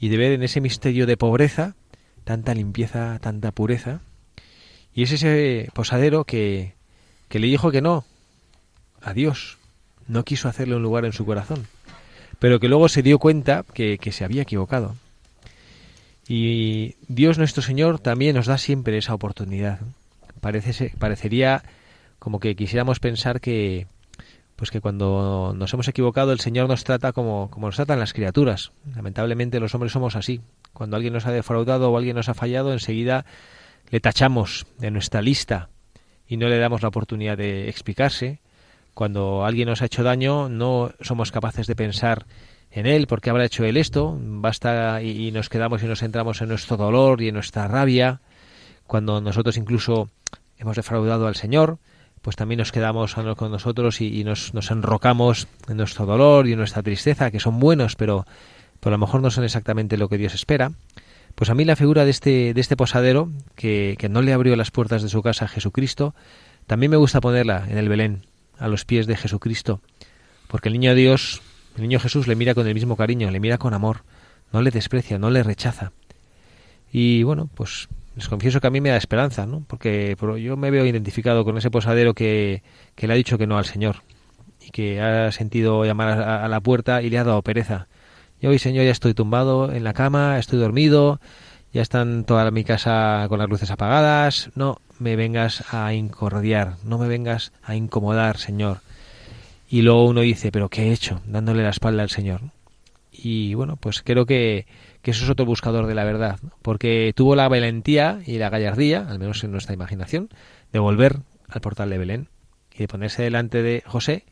y 0.00 0.08
de 0.08 0.16
ver 0.16 0.32
en 0.32 0.42
ese 0.42 0.60
misterio 0.60 1.06
de 1.06 1.16
pobreza 1.16 1.74
tanta 2.24 2.54
limpieza, 2.54 3.18
tanta 3.20 3.52
pureza. 3.52 4.00
Y 4.94 5.02
es 5.02 5.12
ese 5.12 5.68
posadero 5.74 6.24
que, 6.24 6.74
que 7.28 7.38
le 7.38 7.46
dijo 7.46 7.70
que 7.70 7.82
no 7.82 8.04
a 9.02 9.12
Dios. 9.12 9.58
No 10.08 10.24
quiso 10.24 10.48
hacerle 10.48 10.76
un 10.76 10.82
lugar 10.82 11.04
en 11.04 11.12
su 11.12 11.24
corazón. 11.24 11.66
Pero 12.38 12.58
que 12.58 12.68
luego 12.68 12.88
se 12.88 13.02
dio 13.02 13.18
cuenta 13.18 13.64
que, 13.74 13.98
que 13.98 14.12
se 14.12 14.24
había 14.24 14.42
equivocado. 14.42 14.96
Y 16.26 16.96
Dios 17.08 17.38
nuestro 17.38 17.62
Señor 17.62 17.98
también 17.98 18.36
nos 18.36 18.46
da 18.46 18.58
siempre 18.58 18.96
esa 18.96 19.14
oportunidad. 19.14 19.80
Parece, 20.40 20.92
parecería 20.98 21.62
como 22.18 22.40
que 22.40 22.56
quisiéramos 22.56 23.00
pensar 23.00 23.40
que, 23.40 23.86
pues 24.60 24.70
que 24.70 24.82
cuando 24.82 25.54
nos 25.56 25.72
hemos 25.72 25.88
equivocado 25.88 26.32
el 26.32 26.40
Señor 26.40 26.68
nos 26.68 26.84
trata 26.84 27.14
como, 27.14 27.48
como 27.50 27.68
nos 27.68 27.76
tratan 27.76 27.98
las 27.98 28.12
criaturas. 28.12 28.72
Lamentablemente 28.94 29.58
los 29.58 29.74
hombres 29.74 29.90
somos 29.90 30.16
así. 30.16 30.42
Cuando 30.74 30.96
alguien 30.96 31.14
nos 31.14 31.24
ha 31.24 31.32
defraudado 31.32 31.90
o 31.90 31.96
alguien 31.96 32.14
nos 32.14 32.28
ha 32.28 32.34
fallado, 32.34 32.74
enseguida 32.74 33.24
le 33.88 34.00
tachamos 34.00 34.66
de 34.76 34.90
nuestra 34.90 35.22
lista 35.22 35.70
y 36.28 36.36
no 36.36 36.46
le 36.50 36.58
damos 36.58 36.82
la 36.82 36.88
oportunidad 36.88 37.38
de 37.38 37.70
explicarse. 37.70 38.40
Cuando 38.92 39.46
alguien 39.46 39.66
nos 39.66 39.80
ha 39.80 39.86
hecho 39.86 40.02
daño, 40.02 40.50
no 40.50 40.92
somos 41.00 41.32
capaces 41.32 41.66
de 41.66 41.74
pensar 41.74 42.26
en 42.70 42.84
él, 42.84 43.06
porque 43.06 43.30
habrá 43.30 43.46
hecho 43.46 43.64
él 43.64 43.78
esto, 43.78 44.18
basta 44.20 45.00
y, 45.00 45.28
y 45.28 45.32
nos 45.32 45.48
quedamos 45.48 45.82
y 45.82 45.86
nos 45.86 46.02
entramos 46.02 46.42
en 46.42 46.50
nuestro 46.50 46.76
dolor 46.76 47.22
y 47.22 47.28
en 47.28 47.34
nuestra 47.34 47.66
rabia. 47.66 48.20
Cuando 48.86 49.22
nosotros 49.22 49.56
incluso 49.56 50.10
hemos 50.58 50.76
defraudado 50.76 51.28
al 51.28 51.36
Señor, 51.36 51.78
pues 52.22 52.36
también 52.36 52.58
nos 52.58 52.72
quedamos 52.72 53.14
con 53.14 53.50
nosotros 53.50 54.00
y, 54.00 54.24
nos, 54.24 54.52
nos, 54.52 54.70
enrocamos 54.70 55.48
en 55.68 55.78
nuestro 55.78 56.06
dolor 56.06 56.46
y 56.46 56.52
en 56.52 56.58
nuestra 56.58 56.82
tristeza, 56.82 57.30
que 57.30 57.40
son 57.40 57.58
buenos, 57.58 57.96
pero, 57.96 58.26
pero 58.80 58.94
a 58.94 58.98
lo 58.98 59.06
mejor 59.06 59.22
no 59.22 59.30
son 59.30 59.44
exactamente 59.44 59.96
lo 59.96 60.08
que 60.08 60.18
Dios 60.18 60.34
espera. 60.34 60.72
Pues 61.34 61.48
a 61.48 61.54
mí 61.54 61.64
la 61.64 61.76
figura 61.76 62.04
de 62.04 62.10
este, 62.10 62.52
de 62.52 62.60
este 62.60 62.76
posadero, 62.76 63.30
que, 63.54 63.96
que 63.98 64.08
no 64.08 64.20
le 64.20 64.32
abrió 64.32 64.54
las 64.56 64.70
puertas 64.70 65.02
de 65.02 65.08
su 65.08 65.22
casa 65.22 65.46
a 65.46 65.48
Jesucristo, 65.48 66.14
también 66.66 66.90
me 66.90 66.96
gusta 66.96 67.20
ponerla 67.20 67.66
en 67.68 67.78
el 67.78 67.88
Belén, 67.88 68.26
a 68.58 68.68
los 68.68 68.84
pies 68.84 69.06
de 69.06 69.16
Jesucristo, 69.16 69.80
porque 70.48 70.68
el 70.68 70.74
niño 70.74 70.94
Dios, 70.94 71.40
el 71.76 71.82
niño 71.82 72.00
Jesús 72.00 72.26
le 72.26 72.36
mira 72.36 72.54
con 72.54 72.66
el 72.66 72.74
mismo 72.74 72.96
cariño, 72.96 73.30
le 73.30 73.40
mira 73.40 73.56
con 73.56 73.72
amor, 73.72 74.02
no 74.52 74.60
le 74.60 74.70
desprecia, 74.70 75.18
no 75.18 75.30
le 75.30 75.42
rechaza. 75.42 75.92
Y 76.92 77.22
bueno, 77.22 77.48
pues 77.54 77.88
les 78.20 78.28
confieso 78.28 78.60
que 78.60 78.66
a 78.66 78.70
mí 78.70 78.82
me 78.82 78.90
da 78.90 78.98
esperanza, 78.98 79.46
¿no? 79.46 79.64
Porque 79.66 80.14
yo 80.42 80.56
me 80.58 80.70
veo 80.70 80.84
identificado 80.84 81.42
con 81.42 81.56
ese 81.56 81.70
posadero 81.70 82.12
que, 82.12 82.62
que 82.94 83.06
le 83.06 83.14
ha 83.14 83.16
dicho 83.16 83.38
que 83.38 83.46
no 83.46 83.56
al 83.56 83.64
Señor 83.64 84.02
y 84.60 84.70
que 84.72 85.00
ha 85.00 85.32
sentido 85.32 85.86
llamar 85.86 86.20
a, 86.20 86.46
la 86.46 86.60
puerta 86.60 87.00
y 87.00 87.08
le 87.08 87.16
ha 87.16 87.24
dado 87.24 87.40
pereza. 87.40 87.88
Yo 88.38 88.50
hoy, 88.50 88.58
Señor, 88.58 88.84
ya 88.84 88.90
estoy 88.90 89.14
tumbado 89.14 89.72
en 89.72 89.84
la 89.84 89.94
cama, 89.94 90.38
estoy 90.38 90.58
dormido, 90.58 91.18
ya 91.72 91.80
están 91.80 92.24
toda 92.24 92.50
mi 92.50 92.62
casa 92.62 93.24
con 93.30 93.38
las 93.38 93.48
luces 93.48 93.70
apagadas. 93.70 94.50
No 94.54 94.82
me 94.98 95.16
vengas 95.16 95.72
a 95.72 95.94
incordiar, 95.94 96.76
no 96.84 96.98
me 96.98 97.08
vengas 97.08 97.52
a 97.62 97.74
incomodar, 97.74 98.36
Señor. 98.36 98.80
Y 99.70 99.80
luego 99.80 100.04
uno 100.04 100.20
dice, 100.20 100.52
pero 100.52 100.68
¿qué 100.68 100.88
he 100.88 100.92
hecho? 100.92 101.22
Dándole 101.24 101.62
la 101.62 101.70
espalda 101.70 102.02
al 102.02 102.10
Señor. 102.10 102.42
Y 103.10 103.54
bueno, 103.54 103.76
pues 103.76 104.02
creo 104.02 104.26
que 104.26 104.66
que 105.02 105.12
eso 105.12 105.24
es 105.24 105.30
otro 105.30 105.46
buscador 105.46 105.86
de 105.86 105.94
la 105.94 106.04
verdad, 106.04 106.38
porque 106.62 107.12
tuvo 107.14 107.34
la 107.34 107.48
valentía 107.48 108.20
y 108.26 108.38
la 108.38 108.50
gallardía, 108.50 109.06
al 109.08 109.18
menos 109.18 109.42
en 109.44 109.52
nuestra 109.52 109.74
imaginación, 109.74 110.28
de 110.72 110.78
volver 110.78 111.20
al 111.48 111.60
portal 111.60 111.90
de 111.90 111.98
Belén 111.98 112.28
y 112.74 112.78
de 112.78 112.88
ponerse 112.88 113.22
delante 113.22 113.62
de 113.62 113.82
José 113.86 114.24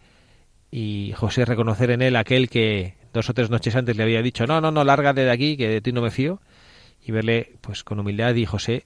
y 0.71 1.12
José 1.16 1.45
reconocer 1.45 1.91
en 1.91 2.03
él 2.03 2.16
aquel 2.16 2.49
que 2.51 2.95
dos 3.12 3.31
o 3.31 3.35
tres 3.35 3.51
noches 3.51 3.75
antes 3.75 3.97
le 3.97 4.03
había 4.03 4.23
dicho 4.23 4.47
no, 4.47 4.61
no, 4.61 4.71
no, 4.71 4.85
lárgate 4.85 5.23
de 5.23 5.31
aquí, 5.31 5.57
que 5.57 5.69
de 5.69 5.81
ti 5.81 5.93
no 5.93 6.03
me 6.03 6.11
fío, 6.11 6.41
y 7.05 7.12
verle 7.12 7.53
pues 7.62 7.85
con 7.85 7.99
humildad 7.99 8.35
y 8.35 8.45
José 8.45 8.85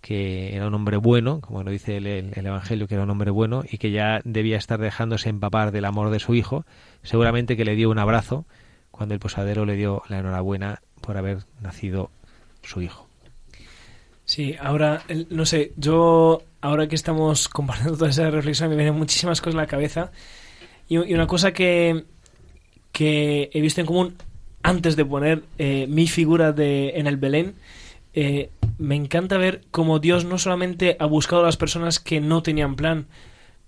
que 0.00 0.56
era 0.56 0.66
un 0.66 0.74
hombre 0.74 0.96
bueno, 0.96 1.40
como 1.40 1.62
lo 1.62 1.70
dice 1.70 1.98
el, 1.98 2.06
el, 2.06 2.46
Evangelio, 2.46 2.88
que 2.88 2.94
era 2.94 3.04
un 3.04 3.10
hombre 3.10 3.30
bueno 3.30 3.64
y 3.70 3.78
que 3.78 3.90
ya 3.90 4.20
debía 4.24 4.56
estar 4.56 4.80
dejándose 4.80 5.28
empapar 5.28 5.72
del 5.72 5.84
amor 5.84 6.10
de 6.10 6.20
su 6.20 6.34
hijo, 6.34 6.64
seguramente 7.02 7.56
que 7.56 7.64
le 7.64 7.76
dio 7.76 7.90
un 7.90 7.98
abrazo 7.98 8.46
cuando 8.90 9.14
el 9.14 9.20
posadero 9.20 9.64
le 9.66 9.76
dio 9.76 10.02
la 10.08 10.18
enhorabuena 10.18 10.80
por 11.00 11.16
haber 11.16 11.38
nacido 11.60 12.10
su 12.62 12.82
hijo. 12.82 13.08
Sí, 14.24 14.54
ahora, 14.60 15.02
no 15.30 15.44
sé, 15.44 15.72
yo, 15.76 16.42
ahora 16.60 16.86
que 16.86 16.94
estamos 16.94 17.48
compartiendo 17.48 17.96
toda 17.96 18.10
esa 18.10 18.30
reflexión, 18.30 18.70
me 18.70 18.76
vienen 18.76 18.94
muchísimas 18.94 19.40
cosas 19.40 19.54
en 19.54 19.60
la 19.60 19.66
cabeza. 19.66 20.12
Y, 20.88 20.98
una 20.98 21.26
cosa 21.26 21.52
que, 21.52 22.04
que 22.92 23.50
he 23.52 23.60
visto 23.60 23.80
en 23.80 23.86
común 23.88 24.16
antes 24.62 24.94
de 24.94 25.04
poner 25.04 25.42
eh, 25.58 25.86
mi 25.88 26.06
figura 26.06 26.52
de, 26.52 26.90
en 26.90 27.06
el 27.06 27.16
Belén, 27.16 27.54
eh, 28.14 28.50
me 28.78 28.94
encanta 28.96 29.36
ver 29.36 29.62
cómo 29.70 29.98
Dios 29.98 30.24
no 30.24 30.38
solamente 30.38 30.96
ha 30.98 31.06
buscado 31.06 31.42
a 31.42 31.46
las 31.46 31.56
personas 31.56 31.98
que 31.98 32.20
no 32.20 32.42
tenían 32.42 32.76
plan, 32.76 33.06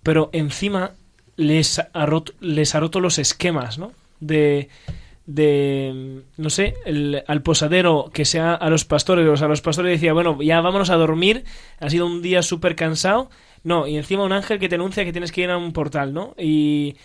pero 0.03 0.31
encima 0.33 0.93
les 1.37 1.81
ha 1.81 2.07
roto, 2.07 2.35
les 2.41 2.75
ha 2.75 2.81
roto 2.81 3.01
los 3.01 3.19
esquemas, 3.19 3.79
¿no? 3.79 3.93
De, 4.21 4.69
de, 5.27 6.25
no 6.37 6.51
sé, 6.51 6.75
el, 6.85 7.23
al 7.27 7.43
posadero 7.43 8.11
que 8.13 8.25
sea 8.25 8.55
a 8.55 8.71
los 8.71 8.85
pastores, 8.85 9.27
o 9.29 9.37
sea, 9.37 9.47
a 9.47 9.51
los 9.51 9.63
pastores 9.63 9.93
decía, 9.93 10.13
bueno, 10.13 10.41
ya 10.43 10.61
vámonos 10.61 10.91
a 10.91 10.97
dormir, 10.97 11.45
ha 11.79 11.91
sido 11.91 12.07
un 12.07 12.23
día 12.23 12.43
súper 12.43 12.75
cansado, 12.77 13.31
no, 13.63 13.87
y 13.87 13.97
encima 13.97 14.25
un 14.25 14.33
ángel 14.33 14.59
que 14.59 14.69
te 14.69 14.75
anuncia 14.75 15.05
que 15.05 15.13
tienes 15.13 15.33
que 15.33 15.43
ir 15.43 15.51
a 15.51 15.57
un 15.57 15.73
portal, 15.73 16.13
¿no? 16.13 16.35
Y, 16.37 16.97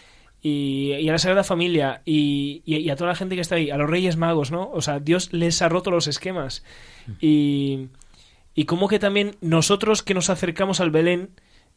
y, 0.41 1.07
a 1.07 1.11
la 1.11 1.19
Sagrada 1.19 1.43
Familia 1.43 2.01
y, 2.05 2.63
y, 2.65 2.89
a 2.89 2.95
toda 2.95 3.11
la 3.11 3.15
gente 3.15 3.35
que 3.35 3.41
está 3.41 3.55
ahí, 3.55 3.69
a 3.69 3.77
los 3.77 3.89
Reyes 3.89 4.17
Magos, 4.17 4.51
¿no? 4.51 4.69
O 4.71 4.81
sea, 4.81 4.99
Dios 4.99 5.31
les 5.33 5.61
ha 5.61 5.69
roto 5.69 5.91
los 5.91 6.07
esquemas. 6.07 6.63
Y, 7.19 7.89
y 8.55 8.65
como 8.65 8.87
que 8.87 8.99
también 8.99 9.35
nosotros 9.41 10.01
que 10.01 10.15
nos 10.15 10.29
acercamos 10.29 10.79
al 10.79 10.89
Belén, 10.89 11.29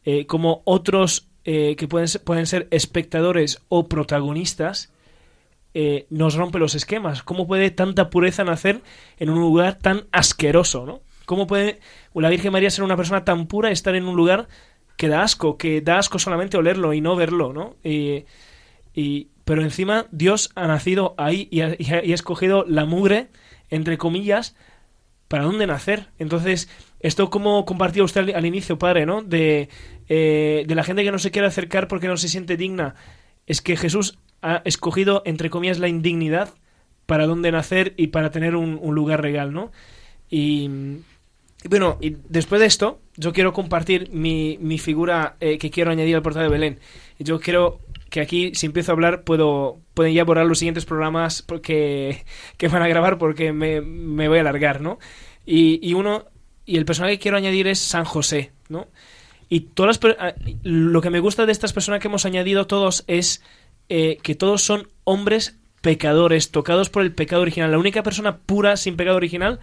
eh, 0.03 0.25
como 0.25 0.63
otros 0.65 1.27
eh, 1.43 1.75
que 1.75 1.87
pueden 1.87 2.07
pueden 2.23 2.47
ser 2.47 2.67
espectadores 2.71 3.61
o 3.69 3.87
protagonistas, 3.87 4.91
eh, 5.73 6.05
nos 6.09 6.35
rompe 6.35 6.59
los 6.59 6.75
esquemas. 6.75 7.23
¿Cómo 7.23 7.47
puede 7.47 7.71
tanta 7.71 8.09
pureza 8.09 8.43
nacer 8.43 8.81
en 9.17 9.29
un 9.29 9.39
lugar 9.39 9.77
tan 9.77 10.05
asqueroso, 10.11 10.85
¿no? 10.85 11.01
¿Cómo 11.25 11.47
puede 11.47 11.79
la 12.13 12.29
Virgen 12.29 12.51
María 12.51 12.69
ser 12.69 12.83
una 12.83 12.97
persona 12.97 13.23
tan 13.23 13.47
pura 13.47 13.69
y 13.69 13.73
estar 13.73 13.95
en 13.95 14.05
un 14.05 14.15
lugar 14.15 14.47
que 14.97 15.07
da 15.07 15.23
asco, 15.23 15.57
que 15.57 15.81
da 15.81 15.97
asco 15.97 16.19
solamente 16.19 16.57
olerlo 16.57 16.93
y 16.93 17.01
no 17.01 17.15
verlo, 17.15 17.53
¿no? 17.53 17.75
Y, 17.83 18.25
pero 19.45 19.63
encima 19.63 20.05
Dios 20.11 20.51
ha 20.55 20.67
nacido 20.67 21.15
ahí 21.17 21.47
y 21.49 21.61
ha, 21.61 21.67
escogido 21.99 22.65
la 22.67 22.85
mugre, 22.85 23.29
entre 23.69 23.97
comillas, 23.97 24.55
para 25.27 25.45
dónde 25.45 25.65
nacer. 25.67 26.07
Entonces, 26.19 26.69
esto 26.99 27.29
como 27.29 27.65
compartía 27.65 28.03
usted 28.03 28.21
al, 28.21 28.35
al 28.35 28.45
inicio, 28.45 28.77
padre, 28.77 29.05
¿no? 29.05 29.21
De, 29.21 29.69
eh, 30.09 30.65
de 30.67 30.75
la 30.75 30.83
gente 30.83 31.05
que 31.05 31.11
no 31.13 31.19
se 31.19 31.31
quiere 31.31 31.47
acercar 31.47 31.87
porque 31.87 32.09
no 32.09 32.17
se 32.17 32.27
siente 32.27 32.57
digna. 32.57 32.95
Es 33.47 33.61
que 33.61 33.77
Jesús 33.77 34.19
ha 34.41 34.61
escogido, 34.65 35.21
entre 35.25 35.49
comillas, 35.49 35.79
la 35.79 35.87
indignidad 35.87 36.53
para 37.05 37.27
dónde 37.27 37.51
nacer 37.51 37.93
y 37.97 38.07
para 38.07 38.31
tener 38.31 38.55
un, 38.55 38.79
lugar 38.95 39.21
regal, 39.21 39.53
¿no? 39.53 39.71
Y, 40.29 40.69
bueno, 41.69 41.97
y 42.01 42.17
después 42.29 42.61
de 42.61 42.67
esto, 42.67 43.01
yo 43.17 43.33
quiero 43.33 43.53
compartir 43.53 44.09
mi, 44.11 44.57
mi 44.61 44.77
figura 44.77 45.35
eh, 45.39 45.57
que 45.57 45.69
quiero 45.69 45.91
añadir 45.91 46.15
al 46.15 46.21
portal 46.21 46.43
de 46.43 46.49
Belén. 46.49 46.79
Yo 47.19 47.39
quiero 47.39 47.81
que 48.09 48.21
aquí, 48.21 48.53
si 48.55 48.65
empiezo 48.65 48.91
a 48.91 48.93
hablar, 48.93 49.23
puedo 49.23 49.79
pueden 49.93 50.13
ya 50.13 50.23
borrar 50.23 50.45
los 50.45 50.59
siguientes 50.59 50.85
programas 50.85 51.41
porque, 51.41 52.25
que 52.57 52.67
van 52.67 52.81
a 52.81 52.87
grabar 52.87 53.17
porque 53.17 53.53
me, 53.53 53.81
me 53.81 54.27
voy 54.27 54.37
a 54.37 54.41
alargar, 54.41 54.81
¿no? 54.81 54.99
Y, 55.45 55.79
y 55.87 55.93
uno, 55.93 56.25
y 56.65 56.77
el 56.77 56.85
personaje 56.85 57.15
que 57.15 57.21
quiero 57.23 57.37
añadir 57.37 57.67
es 57.67 57.79
San 57.79 58.05
José, 58.05 58.51
¿no? 58.69 58.87
Y 59.49 59.61
todas 59.61 59.99
lo 60.63 61.01
que 61.01 61.09
me 61.09 61.19
gusta 61.19 61.45
de 61.45 61.51
estas 61.51 61.73
personas 61.73 61.99
que 61.99 62.07
hemos 62.07 62.25
añadido 62.25 62.67
todos 62.67 63.03
es 63.07 63.43
eh, 63.93 64.17
que 64.23 64.35
todos 64.35 64.61
son 64.61 64.87
hombres 65.03 65.57
pecadores, 65.81 66.51
tocados 66.51 66.89
por 66.89 67.01
el 67.01 67.13
pecado 67.13 67.41
original. 67.41 67.71
La 67.71 67.77
única 67.77 68.03
persona 68.03 68.37
pura 68.37 68.77
sin 68.77 68.95
pecado 68.95 69.17
original 69.17 69.59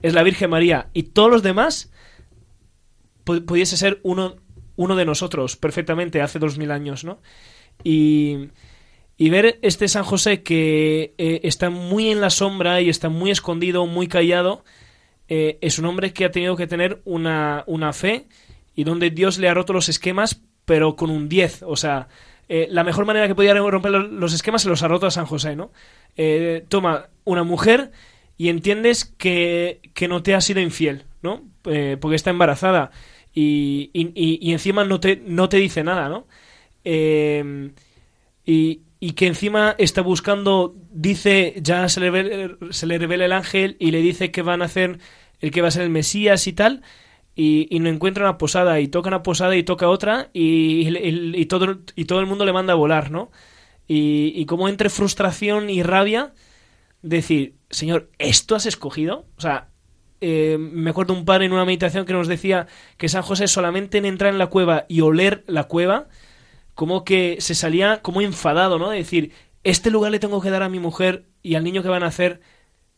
es 0.00 0.14
la 0.14 0.22
Virgen 0.22 0.48
María. 0.48 0.88
Y 0.94 1.02
todos 1.02 1.30
los 1.30 1.42
demás 1.42 1.90
pu- 3.26 3.44
pudiese 3.44 3.76
ser 3.76 4.00
uno, 4.02 4.36
uno 4.76 4.96
de 4.96 5.04
nosotros 5.04 5.56
perfectamente 5.56 6.22
hace 6.22 6.38
dos 6.38 6.56
mil 6.56 6.70
años, 6.70 7.04
¿no? 7.04 7.20
Y, 7.84 8.48
y 9.16 9.30
ver 9.30 9.58
este 9.62 9.86
San 9.88 10.04
José 10.04 10.42
que 10.42 11.14
eh, 11.18 11.40
está 11.42 11.70
muy 11.70 12.08
en 12.10 12.20
la 12.20 12.30
sombra 12.30 12.80
y 12.80 12.88
está 12.88 13.08
muy 13.08 13.30
escondido, 13.30 13.86
muy 13.86 14.08
callado, 14.08 14.64
eh, 15.28 15.58
es 15.60 15.78
un 15.78 15.84
hombre 15.84 16.12
que 16.12 16.24
ha 16.24 16.30
tenido 16.30 16.56
que 16.56 16.66
tener 16.66 17.02
una, 17.04 17.64
una 17.66 17.92
fe 17.92 18.28
y 18.74 18.84
donde 18.84 19.10
Dios 19.10 19.38
le 19.38 19.48
ha 19.48 19.54
roto 19.54 19.72
los 19.74 19.88
esquemas, 19.90 20.40
pero 20.64 20.96
con 20.96 21.10
un 21.10 21.28
10. 21.28 21.64
O 21.66 21.76
sea, 21.76 22.08
eh, 22.48 22.68
la 22.70 22.84
mejor 22.84 23.04
manera 23.06 23.26
que 23.28 23.34
podía 23.34 23.54
romper 23.54 23.90
los- 23.92 24.32
esquemas 24.32 24.62
se 24.62 24.68
los 24.68 24.82
ha 24.82 24.88
roto 24.88 25.06
a 25.06 25.10
San 25.10 25.26
José, 25.26 25.56
¿no? 25.56 25.70
Eh, 26.16 26.64
toma 26.68 27.08
una 27.24 27.42
mujer 27.44 27.90
y 28.36 28.48
entiendes 28.48 29.04
que, 29.04 29.80
que 29.94 30.08
no 30.08 30.22
te 30.22 30.34
ha 30.34 30.40
sido 30.40 30.60
infiel, 30.60 31.04
¿no? 31.22 31.42
Eh, 31.64 31.96
porque 32.00 32.16
está 32.16 32.30
embarazada 32.30 32.90
y, 33.34 33.90
y, 33.92 34.12
y- 34.14 34.52
encima 34.52 34.84
no 34.84 35.00
te, 35.00 35.16
no 35.24 35.48
te 35.48 35.58
dice 35.58 35.84
nada, 35.84 36.08
¿no? 36.08 36.26
Eh, 36.84 37.70
y, 38.44 38.82
y 39.00 39.12
que 39.12 39.26
encima 39.26 39.74
está 39.78 40.02
buscando, 40.02 40.74
dice, 40.90 41.54
ya 41.62 41.88
se 41.88 42.00
le, 42.00 42.56
se 42.70 42.86
le 42.86 42.98
revela 42.98 43.24
el 43.26 43.32
ángel 43.32 43.76
y 43.78 43.90
le 43.90 44.00
dice 44.00 44.30
que 44.30 44.42
van 44.42 44.62
a 44.62 44.66
hacer 44.66 44.98
el 45.40 45.50
que 45.50 45.62
va 45.62 45.68
a 45.68 45.72
ser 45.72 45.82
el 45.82 45.90
Mesías 45.90 46.46
y 46.46 46.52
tal, 46.52 46.82
y, 47.40 47.78
no 47.78 47.88
encuentra 47.88 48.24
una 48.24 48.36
posada, 48.36 48.80
y 48.80 48.88
toca 48.88 49.08
una 49.08 49.22
posada 49.22 49.54
y 49.56 49.62
toca 49.62 49.88
otra, 49.88 50.28
y, 50.32 50.88
y- 50.88 51.46
todo, 51.46 51.78
y 51.94 52.04
todo 52.06 52.18
el 52.18 52.26
mundo 52.26 52.44
le 52.44 52.52
manda 52.52 52.72
a 52.72 52.76
volar, 52.76 53.12
¿no? 53.12 53.30
Y, 53.86 54.32
y 54.34 54.44
como 54.46 54.68
entre 54.68 54.90
frustración 54.90 55.70
y 55.70 55.84
rabia, 55.84 56.34
decir, 57.02 57.54
Señor, 57.70 58.10
¿esto 58.18 58.56
has 58.56 58.66
escogido? 58.66 59.26
O 59.36 59.40
sea, 59.40 59.68
eh, 60.20 60.56
me 60.58 60.90
acuerdo 60.90 61.14
un 61.14 61.24
padre 61.24 61.46
en 61.46 61.52
una 61.52 61.64
meditación 61.64 62.06
que 62.06 62.12
nos 62.12 62.26
decía 62.26 62.66
que 62.96 63.08
San 63.08 63.22
José 63.22 63.46
solamente 63.46 63.98
en 63.98 64.06
entrar 64.06 64.32
en 64.32 64.38
la 64.38 64.48
cueva 64.48 64.84
y 64.88 65.02
oler 65.02 65.44
la 65.46 65.64
cueva, 65.64 66.08
como 66.74 67.04
que 67.04 67.36
se 67.40 67.54
salía 67.54 68.02
como 68.02 68.20
enfadado, 68.20 68.80
¿no? 68.80 68.90
De 68.90 68.98
decir, 68.98 69.32
este 69.62 69.92
lugar 69.92 70.10
le 70.10 70.18
tengo 70.18 70.40
que 70.40 70.50
dar 70.50 70.64
a 70.64 70.68
mi 70.68 70.80
mujer 70.80 71.26
y 71.44 71.54
al 71.54 71.62
niño 71.62 71.84
que 71.84 71.88
van 71.88 72.02
a 72.02 72.08
hacer, 72.08 72.40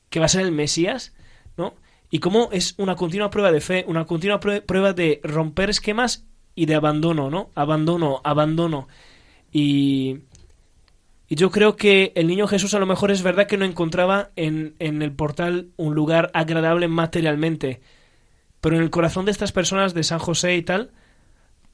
que 0.08 0.18
va 0.18 0.26
a 0.26 0.30
ser 0.30 0.42
el 0.42 0.52
Mesías, 0.52 1.14
¿no? 1.58 1.74
Y 2.10 2.18
cómo 2.18 2.48
es 2.52 2.74
una 2.78 2.96
continua 2.96 3.30
prueba 3.30 3.52
de 3.52 3.60
fe, 3.60 3.84
una 3.86 4.04
continua 4.04 4.40
prue- 4.40 4.62
prueba 4.62 4.92
de 4.92 5.20
romper 5.22 5.70
esquemas 5.70 6.24
y 6.56 6.66
de 6.66 6.74
abandono, 6.74 7.30
¿no? 7.30 7.50
Abandono, 7.54 8.20
abandono. 8.24 8.88
Y, 9.52 10.18
y 11.28 11.36
yo 11.36 11.50
creo 11.50 11.76
que 11.76 12.12
el 12.16 12.26
niño 12.26 12.48
Jesús 12.48 12.74
a 12.74 12.80
lo 12.80 12.86
mejor 12.86 13.10
es 13.12 13.22
verdad 13.22 13.46
que 13.46 13.56
no 13.56 13.64
encontraba 13.64 14.30
en, 14.36 14.74
en 14.80 15.02
el 15.02 15.12
portal 15.12 15.68
un 15.76 15.94
lugar 15.94 16.30
agradable 16.34 16.88
materialmente, 16.88 17.80
pero 18.60 18.76
en 18.76 18.82
el 18.82 18.90
corazón 18.90 19.24
de 19.24 19.30
estas 19.30 19.52
personas 19.52 19.94
de 19.94 20.02
San 20.02 20.18
José 20.18 20.56
y 20.56 20.62
tal, 20.62 20.90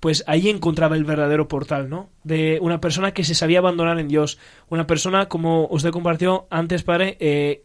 pues 0.01 0.23
ahí 0.27 0.51
encontraba 0.51 0.97
el 0.97 1.05
verdadero 1.05 1.49
portal, 1.49 1.89
¿no? 1.89 2.11
De 2.23 2.59
una 2.61 2.81
persona 2.83 3.13
que 3.13 3.25
se 3.25 3.35
sabía 3.35 3.61
abandonar 3.61 3.99
en 3.99 4.09
Dios, 4.09 4.39
una 4.69 4.87
persona, 4.87 5.27
como 5.29 5.67
usted 5.71 5.91
compartió 5.91 6.47
antes, 6.51 6.83
padre, 6.83 7.17
eh, 7.19 7.65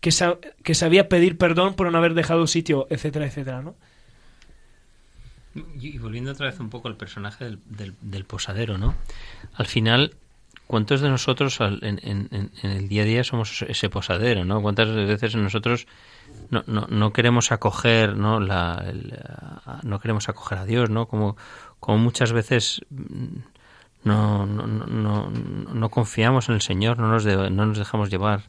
que, 0.00 0.12
sa- 0.12 0.38
que 0.62 0.74
sabía 0.74 1.08
pedir 1.08 1.36
perdón 1.38 1.74
por 1.74 1.90
no 1.90 1.98
haber 1.98 2.14
dejado 2.14 2.46
sitio, 2.46 2.86
etcétera, 2.90 3.26
etcétera, 3.26 3.62
¿no? 3.62 3.74
Y 5.80 5.96
volviendo 5.98 6.32
otra 6.32 6.46
vez 6.46 6.60
un 6.60 6.68
poco 6.68 6.88
al 6.88 6.96
personaje 6.96 7.44
del, 7.44 7.94
del- 8.02 8.24
posadero, 8.26 8.76
¿no? 8.76 8.94
Al 9.54 9.66
final, 9.66 10.14
¿cuántos 10.66 11.00
de 11.00 11.08
nosotros 11.08 11.62
al- 11.62 11.78
en, 11.82 11.98
en- 12.02 12.50
el 12.70 12.88
día 12.88 13.02
a 13.02 13.06
día 13.06 13.24
somos 13.24 13.62
ese 13.62 13.88
posadero, 13.88 14.44
¿no? 14.44 14.60
¿Cuántas 14.60 14.88
veces 14.94 15.34
nosotros 15.34 15.86
no, 16.50 16.62
no, 16.66 16.86
queremos 17.14 17.52
acoger, 17.52 18.16
¿no? 18.16 18.38
La, 18.38 18.84
no 19.82 19.98
queremos 19.98 20.28
acoger 20.28 20.58
a 20.58 20.64
Dios, 20.66 20.90
¿no? 20.90 21.06
Como, 21.06 21.38
muchas 21.98 22.32
veces 22.32 22.82
mm, 22.90 23.38
no, 24.04 24.44
no, 24.44 24.66
no, 24.66 24.86
no, 24.86 25.30
no 25.30 25.88
confiamos 25.88 26.50
en 26.50 26.56
el 26.56 26.60
Señor, 26.60 26.98
no 26.98 27.08
nos, 27.08 27.24
de- 27.24 27.48
no 27.50 27.64
nos 27.64 27.78
dejamos 27.78 28.10
llevar 28.10 28.42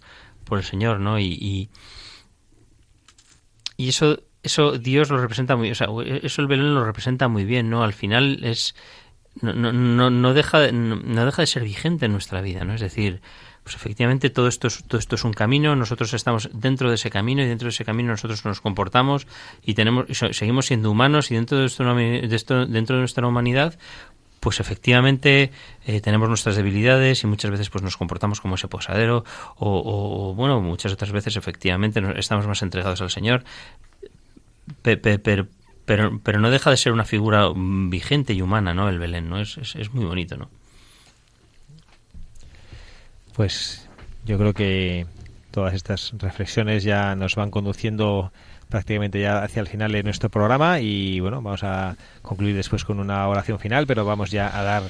por 0.47 0.57
el 0.57 0.63
Señor, 0.63 0.99
¿no? 0.99 1.19
Y, 1.19 1.69
y, 3.77 3.89
eso 3.89 4.19
eso 4.43 4.77
Dios 4.77 5.09
lo 5.09 5.19
representa 5.19 5.55
muy 5.55 5.69
o 5.71 5.75
sea 5.75 5.87
eso 6.23 6.41
el 6.41 6.47
Belén 6.47 6.73
lo 6.73 6.83
representa 6.83 7.27
muy 7.27 7.45
bien 7.45 7.69
no 7.69 7.83
al 7.83 7.93
final 7.93 8.43
es 8.43 8.75
no, 9.41 9.53
no, 9.53 10.09
no, 10.09 10.33
deja 10.33 10.59
de, 10.59 10.71
no, 10.71 11.25
deja 11.25 11.43
de 11.43 11.45
ser 11.45 11.63
vigente 11.63 12.07
en 12.07 12.11
nuestra 12.11 12.41
vida 12.41 12.63
no 12.63 12.73
es 12.73 12.81
decir 12.81 13.21
pues 13.61 13.75
efectivamente 13.75 14.31
todo 14.31 14.47
esto 14.47 14.67
es 14.67 14.83
todo 14.83 14.97
esto 14.97 15.15
es 15.15 15.23
un 15.23 15.33
camino 15.33 15.75
nosotros 15.75 16.13
estamos 16.13 16.49
dentro 16.53 16.89
de 16.89 16.95
ese 16.95 17.11
camino 17.11 17.43
y 17.43 17.45
dentro 17.45 17.67
de 17.67 17.69
ese 17.69 17.85
camino 17.85 18.09
nosotros 18.09 18.43
nos 18.45 18.61
comportamos 18.61 19.27
y 19.61 19.75
tenemos 19.75 20.05
seguimos 20.31 20.65
siendo 20.65 20.89
humanos 20.89 21.29
y 21.29 21.35
dentro 21.35 21.59
de 21.59 21.65
esto 21.67 22.65
dentro 22.65 22.95
de 22.95 23.01
nuestra 23.01 23.27
humanidad 23.27 23.77
pues 24.47 24.61
efectivamente 24.61 25.51
eh, 25.85 25.99
tenemos 25.99 26.29
nuestras 26.29 26.55
debilidades 26.55 27.21
y 27.21 27.27
muchas 27.27 27.51
veces 27.51 27.69
pues 27.69 27.83
nos 27.83 27.97
comportamos 27.97 28.39
como 28.39 28.55
ese 28.55 28.69
posadero 28.69 29.25
o, 29.57 30.33
bueno 30.37 30.61
muchas 30.61 30.93
otras 30.93 31.11
veces 31.11 31.35
efectivamente 31.35 32.01
estamos 32.15 32.47
más 32.47 32.61
entregados 32.61 33.01
al 33.01 33.09
Señor 33.09 33.43
Pe- 34.83 34.95
pe- 34.95 35.19
pero, 35.19 35.47
pero, 35.85 36.39
no 36.39 36.49
deja 36.49 36.69
de 36.69 36.77
ser 36.77 36.93
una 36.93 37.03
figura 37.03 37.49
mm, 37.53 37.89
vigente 37.89 38.31
y 38.31 38.41
humana, 38.41 38.73
¿no? 38.73 38.87
El 38.87 38.99
Belén, 38.99 39.27
¿no? 39.27 39.37
Es, 39.41 39.57
es 39.57 39.93
muy 39.93 40.05
bonito, 40.05 40.37
¿no? 40.37 40.49
Pues 43.33 43.89
yo 44.23 44.37
creo 44.37 44.53
que 44.53 45.07
todas 45.51 45.73
estas 45.73 46.13
reflexiones 46.19 46.85
ya 46.85 47.15
nos 47.15 47.35
van 47.35 47.51
conduciendo 47.51 48.31
prácticamente 48.69 49.19
ya 49.21 49.43
hacia 49.43 49.61
el 49.61 49.67
final 49.67 49.91
de 49.91 50.03
nuestro 50.03 50.29
programa 50.29 50.79
y 50.79 51.19
bueno, 51.19 51.41
vamos 51.41 51.63
a 51.63 51.95
concluir 52.21 52.55
después 52.55 52.83
con 52.83 52.99
una 52.99 53.27
oración 53.27 53.59
final, 53.59 53.87
pero 53.87 54.05
vamos 54.05 54.31
ya 54.31 54.57
a 54.57 54.63
dar 54.63 54.83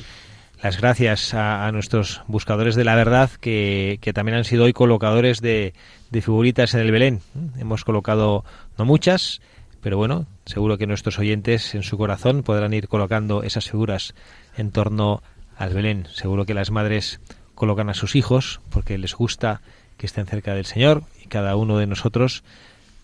las 0.61 0.81
gracias 0.81 1.33
a, 1.33 1.67
a 1.67 1.71
nuestros 1.71 2.23
buscadores 2.27 2.75
de 2.75 2.83
la 2.83 2.95
verdad 2.95 3.29
que, 3.39 3.99
que 4.01 4.13
también 4.13 4.37
han 4.37 4.43
sido 4.43 4.63
hoy 4.63 4.73
colocadores 4.73 5.39
de, 5.41 5.73
de 6.09 6.21
figuritas 6.21 6.73
en 6.73 6.81
el 6.81 6.91
Belén. 6.91 7.21
Hemos 7.59 7.83
colocado 7.83 8.43
no 8.77 8.85
muchas, 8.85 9.41
pero 9.81 9.97
bueno, 9.97 10.25
seguro 10.45 10.77
que 10.77 10.87
nuestros 10.87 11.19
oyentes 11.19 11.75
en 11.75 11.83
su 11.83 11.97
corazón 11.97 12.43
podrán 12.43 12.73
ir 12.73 12.87
colocando 12.87 13.43
esas 13.43 13.69
figuras 13.69 14.15
en 14.57 14.71
torno 14.71 15.21
al 15.55 15.73
Belén. 15.73 16.07
Seguro 16.11 16.45
que 16.45 16.53
las 16.53 16.71
madres 16.71 17.19
colocan 17.53 17.89
a 17.89 17.93
sus 17.93 18.15
hijos 18.15 18.59
porque 18.69 18.97
les 18.97 19.13
gusta 19.13 19.61
que 19.97 20.05
estén 20.05 20.25
cerca 20.25 20.53
del 20.53 20.65
Señor 20.65 21.03
y 21.23 21.27
cada 21.27 21.55
uno 21.55 21.77
de 21.77 21.87
nosotros 21.87 22.43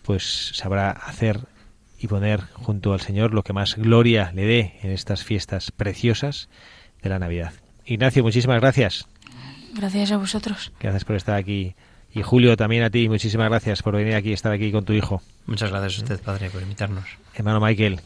pues 0.04 0.52
sabrá 0.54 0.90
hacer 0.90 1.40
y 1.98 2.06
poner 2.06 2.40
junto 2.52 2.92
al 2.92 3.00
Señor 3.00 3.32
lo 3.34 3.42
que 3.42 3.52
más 3.52 3.76
gloria 3.76 4.30
le 4.34 4.44
dé 4.44 4.74
en 4.82 4.90
estas 4.90 5.24
fiestas 5.24 5.70
preciosas 5.70 6.48
de 7.02 7.08
la 7.10 7.18
Navidad. 7.18 7.52
Ignacio, 7.86 8.22
muchísimas 8.22 8.60
gracias. 8.60 9.06
Gracias 9.74 10.12
a 10.12 10.16
vosotros. 10.18 10.72
Gracias 10.80 11.04
por 11.04 11.16
estar 11.16 11.34
aquí. 11.36 11.74
Y 12.12 12.22
Julio, 12.22 12.56
también 12.56 12.84
a 12.84 12.90
ti, 12.90 13.08
muchísimas 13.08 13.48
gracias 13.48 13.82
por 13.82 13.96
venir 13.96 14.14
aquí, 14.14 14.32
estar 14.32 14.52
aquí 14.52 14.70
con 14.70 14.84
tu 14.84 14.92
hijo. 14.92 15.20
Muchas 15.46 15.70
gracias 15.70 15.98
a 15.98 16.02
usted, 16.04 16.20
padre, 16.20 16.48
por 16.50 16.62
invitarnos. 16.62 17.04
Hermano 17.34 17.60
Michael, 17.60 18.00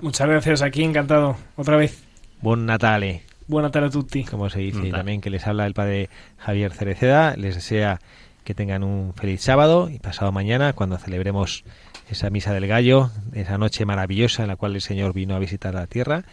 Muchas 0.00 0.28
gracias, 0.28 0.62
aquí 0.62 0.82
encantado. 0.84 1.36
Otra 1.56 1.76
vez. 1.76 2.02
Buon 2.40 2.64
Natale, 2.66 3.22
Buena 3.46 3.70
tarde 3.70 3.88
a 3.88 3.90
tutti. 3.90 4.24
como 4.24 4.48
se 4.48 4.60
dice, 4.60 4.78
y 4.78 4.82
Natale. 4.82 4.96
también 4.98 5.20
que 5.20 5.30
les 5.30 5.46
habla 5.46 5.66
el 5.66 5.74
padre 5.74 6.08
Javier 6.38 6.72
Cereceda. 6.72 7.36
Les 7.36 7.54
desea 7.56 8.00
que 8.44 8.54
tengan 8.54 8.84
un 8.84 9.14
feliz 9.14 9.42
sábado 9.42 9.88
y 9.90 9.98
pasado 9.98 10.30
mañana, 10.30 10.74
cuando 10.74 10.98
celebremos 10.98 11.64
esa 12.10 12.30
misa 12.30 12.52
del 12.52 12.66
gallo, 12.66 13.10
esa 13.32 13.58
noche 13.58 13.86
maravillosa 13.86 14.42
en 14.42 14.48
la 14.48 14.56
cual 14.56 14.74
el 14.74 14.82
Señor 14.82 15.14
vino 15.14 15.34
a 15.34 15.38
visitar 15.38 15.74
la 15.74 15.86
tierra, 15.86 16.24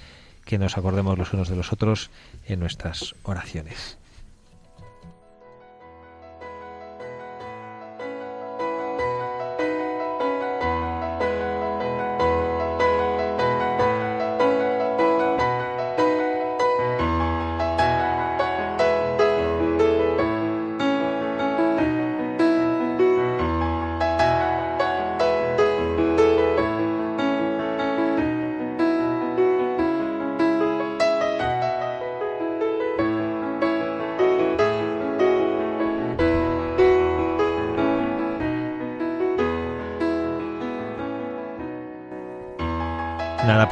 que 0.45 0.57
nos 0.57 0.77
acordemos 0.77 1.17
los 1.17 1.33
unos 1.33 1.49
de 1.49 1.55
los 1.55 1.71
otros 1.71 2.09
en 2.47 2.59
nuestras 2.59 3.15
oraciones. 3.23 3.97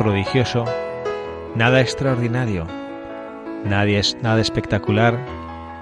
Prodigioso, 0.09 0.65
nada 1.53 1.81
extraordinario, 1.81 2.65
nadie 3.63 3.99
es 3.99 4.17
nada 4.23 4.41
espectacular, 4.41 5.19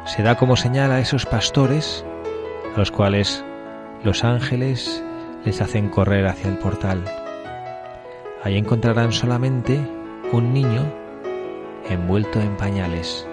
se 0.03 0.21
da 0.21 0.35
como 0.35 0.57
señal 0.57 0.91
a 0.91 0.99
esos 0.99 1.25
pastores 1.25 2.03
a 2.75 2.77
los 2.77 2.91
cuales 2.91 3.45
los 4.03 4.25
ángeles 4.25 5.01
les 5.45 5.61
hacen 5.61 5.87
correr 5.87 6.27
hacia 6.27 6.49
el 6.49 6.57
portal. 6.57 7.05
Ahí 8.43 8.57
encontrarán 8.57 9.13
solamente 9.13 9.79
un 10.33 10.51
niño 10.51 10.83
envuelto 11.89 12.41
en 12.41 12.57
pañales, 12.57 13.25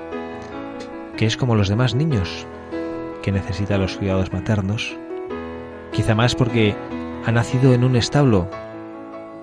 que 1.17 1.27
es 1.27 1.37
como 1.37 1.57
los 1.57 1.69
demás 1.69 1.97
niños, 1.97 2.47
que 3.21 3.33
necesita 3.33 3.79
los 3.79 3.97
cuidados 3.97 4.33
maternos, 4.33 4.97
quizá 5.91 6.15
más 6.15 6.37
porque 6.37 6.77
ha 7.27 7.33
nacido 7.33 7.75
en 7.75 7.83
un 7.83 7.97
establo 7.97 8.49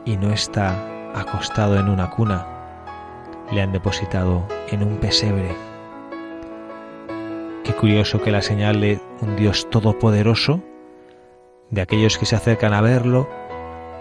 y 0.05 0.15
no 0.15 0.31
está 0.31 0.90
acostado 1.13 1.79
en 1.79 1.89
una 1.89 2.09
cuna, 2.09 2.47
le 3.51 3.61
han 3.61 3.71
depositado 3.71 4.47
en 4.69 4.83
un 4.83 4.97
pesebre. 4.97 5.55
Qué 7.63 7.73
curioso 7.73 8.21
que 8.21 8.31
la 8.31 8.41
señal 8.41 8.81
de 8.81 8.99
un 9.21 9.35
Dios 9.35 9.69
todopoderoso, 9.69 10.61
de 11.69 11.81
aquellos 11.81 12.17
que 12.17 12.25
se 12.25 12.35
acercan 12.35 12.73
a 12.73 12.81
verlo, 12.81 13.29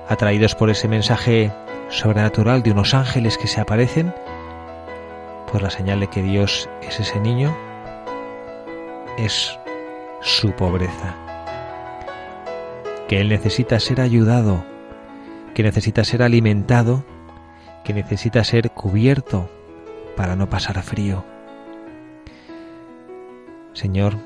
atraídos 0.09 0.55
por 0.55 0.71
ese 0.71 0.89
mensaje 0.89 1.53
sobrenatural 1.89 2.63
de 2.63 2.73
unos 2.73 2.95
ángeles 2.95 3.39
que 3.39 3.49
se 3.49 3.61
aparecen, 3.61 4.15
pues 5.51 5.63
la 5.63 5.71
señal 5.71 6.01
de 6.01 6.09
que 6.09 6.23
Dios 6.23 6.69
es 6.83 7.01
ese 7.01 7.21
niño 7.21 7.57
es 9.19 9.59
su 10.21 10.53
pobreza, 10.53 11.15
que 13.09 13.21
Él 13.21 13.29
necesita 13.29 13.81
ser 13.81 14.01
ayudado, 14.01 14.65
que 15.61 15.65
necesita 15.65 16.05
ser 16.05 16.23
alimentado, 16.23 17.05
que 17.85 17.93
necesita 17.93 18.43
ser 18.45 18.71
cubierto 18.71 19.51
para 20.17 20.35
no 20.35 20.49
pasar 20.49 20.83
frío. 20.83 21.23
Señor, 23.75 24.17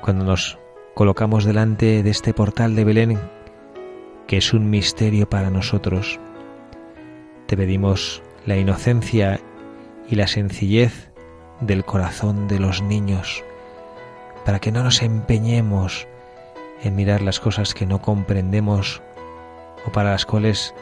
cuando 0.00 0.24
nos 0.24 0.58
colocamos 0.94 1.44
delante 1.44 2.02
de 2.02 2.08
este 2.08 2.32
portal 2.32 2.76
de 2.76 2.84
Belén, 2.84 3.20
que 4.26 4.38
es 4.38 4.54
un 4.54 4.70
misterio 4.70 5.28
para 5.28 5.50
nosotros, 5.50 6.18
te 7.44 7.54
pedimos 7.54 8.22
la 8.46 8.56
inocencia 8.56 9.40
y 10.08 10.14
la 10.14 10.28
sencillez 10.28 11.10
del 11.60 11.84
corazón 11.84 12.48
de 12.48 12.58
los 12.58 12.80
niños, 12.80 13.44
para 14.46 14.60
que 14.60 14.72
no 14.72 14.82
nos 14.82 15.02
empeñemos 15.02 16.08
en 16.82 16.96
mirar 16.96 17.20
las 17.20 17.38
cosas 17.38 17.74
que 17.74 17.84
no 17.84 18.00
comprendemos 18.00 19.02
o 19.86 19.92
para 19.92 20.12
las 20.12 20.26
cuales 20.26 20.74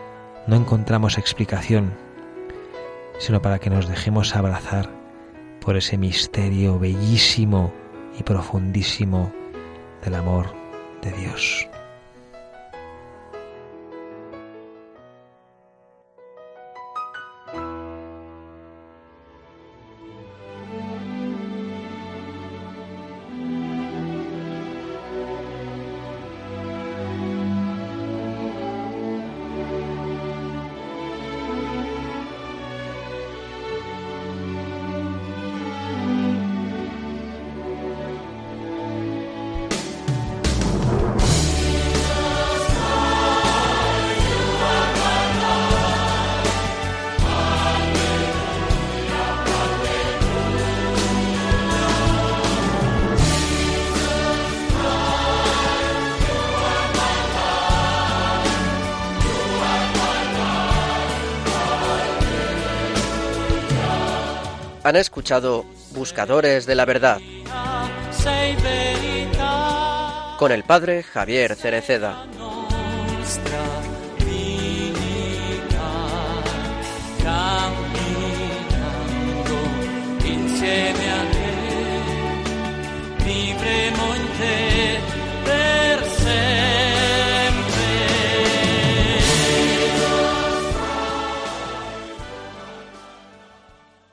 no 0.47 0.57
encontramos 0.57 1.19
explicación, 1.19 1.95
sino 3.19 3.43
para 3.43 3.59
que 3.59 3.71
nos 3.71 3.89
dejemos 3.89 4.35
abrazar 4.37 4.91
por 5.61 5.77
ese 5.77 5.99
misterio 5.99 6.79
bellísimo 6.79 7.73
y 8.19 8.23
profundísimo 8.23 9.33
del 10.05 10.15
amor 10.15 10.55
de 11.03 11.13
Dios. 11.13 11.69
han 64.97 65.01
escuchado 65.01 65.67
Buscadores 65.93 66.65
de 66.65 66.75
la 66.75 66.87
Verdad 66.87 67.19
con 70.39 70.53
el 70.53 70.65
padre 70.65 71.03
Javier 71.03 71.55
Cereceda. 71.55 72.27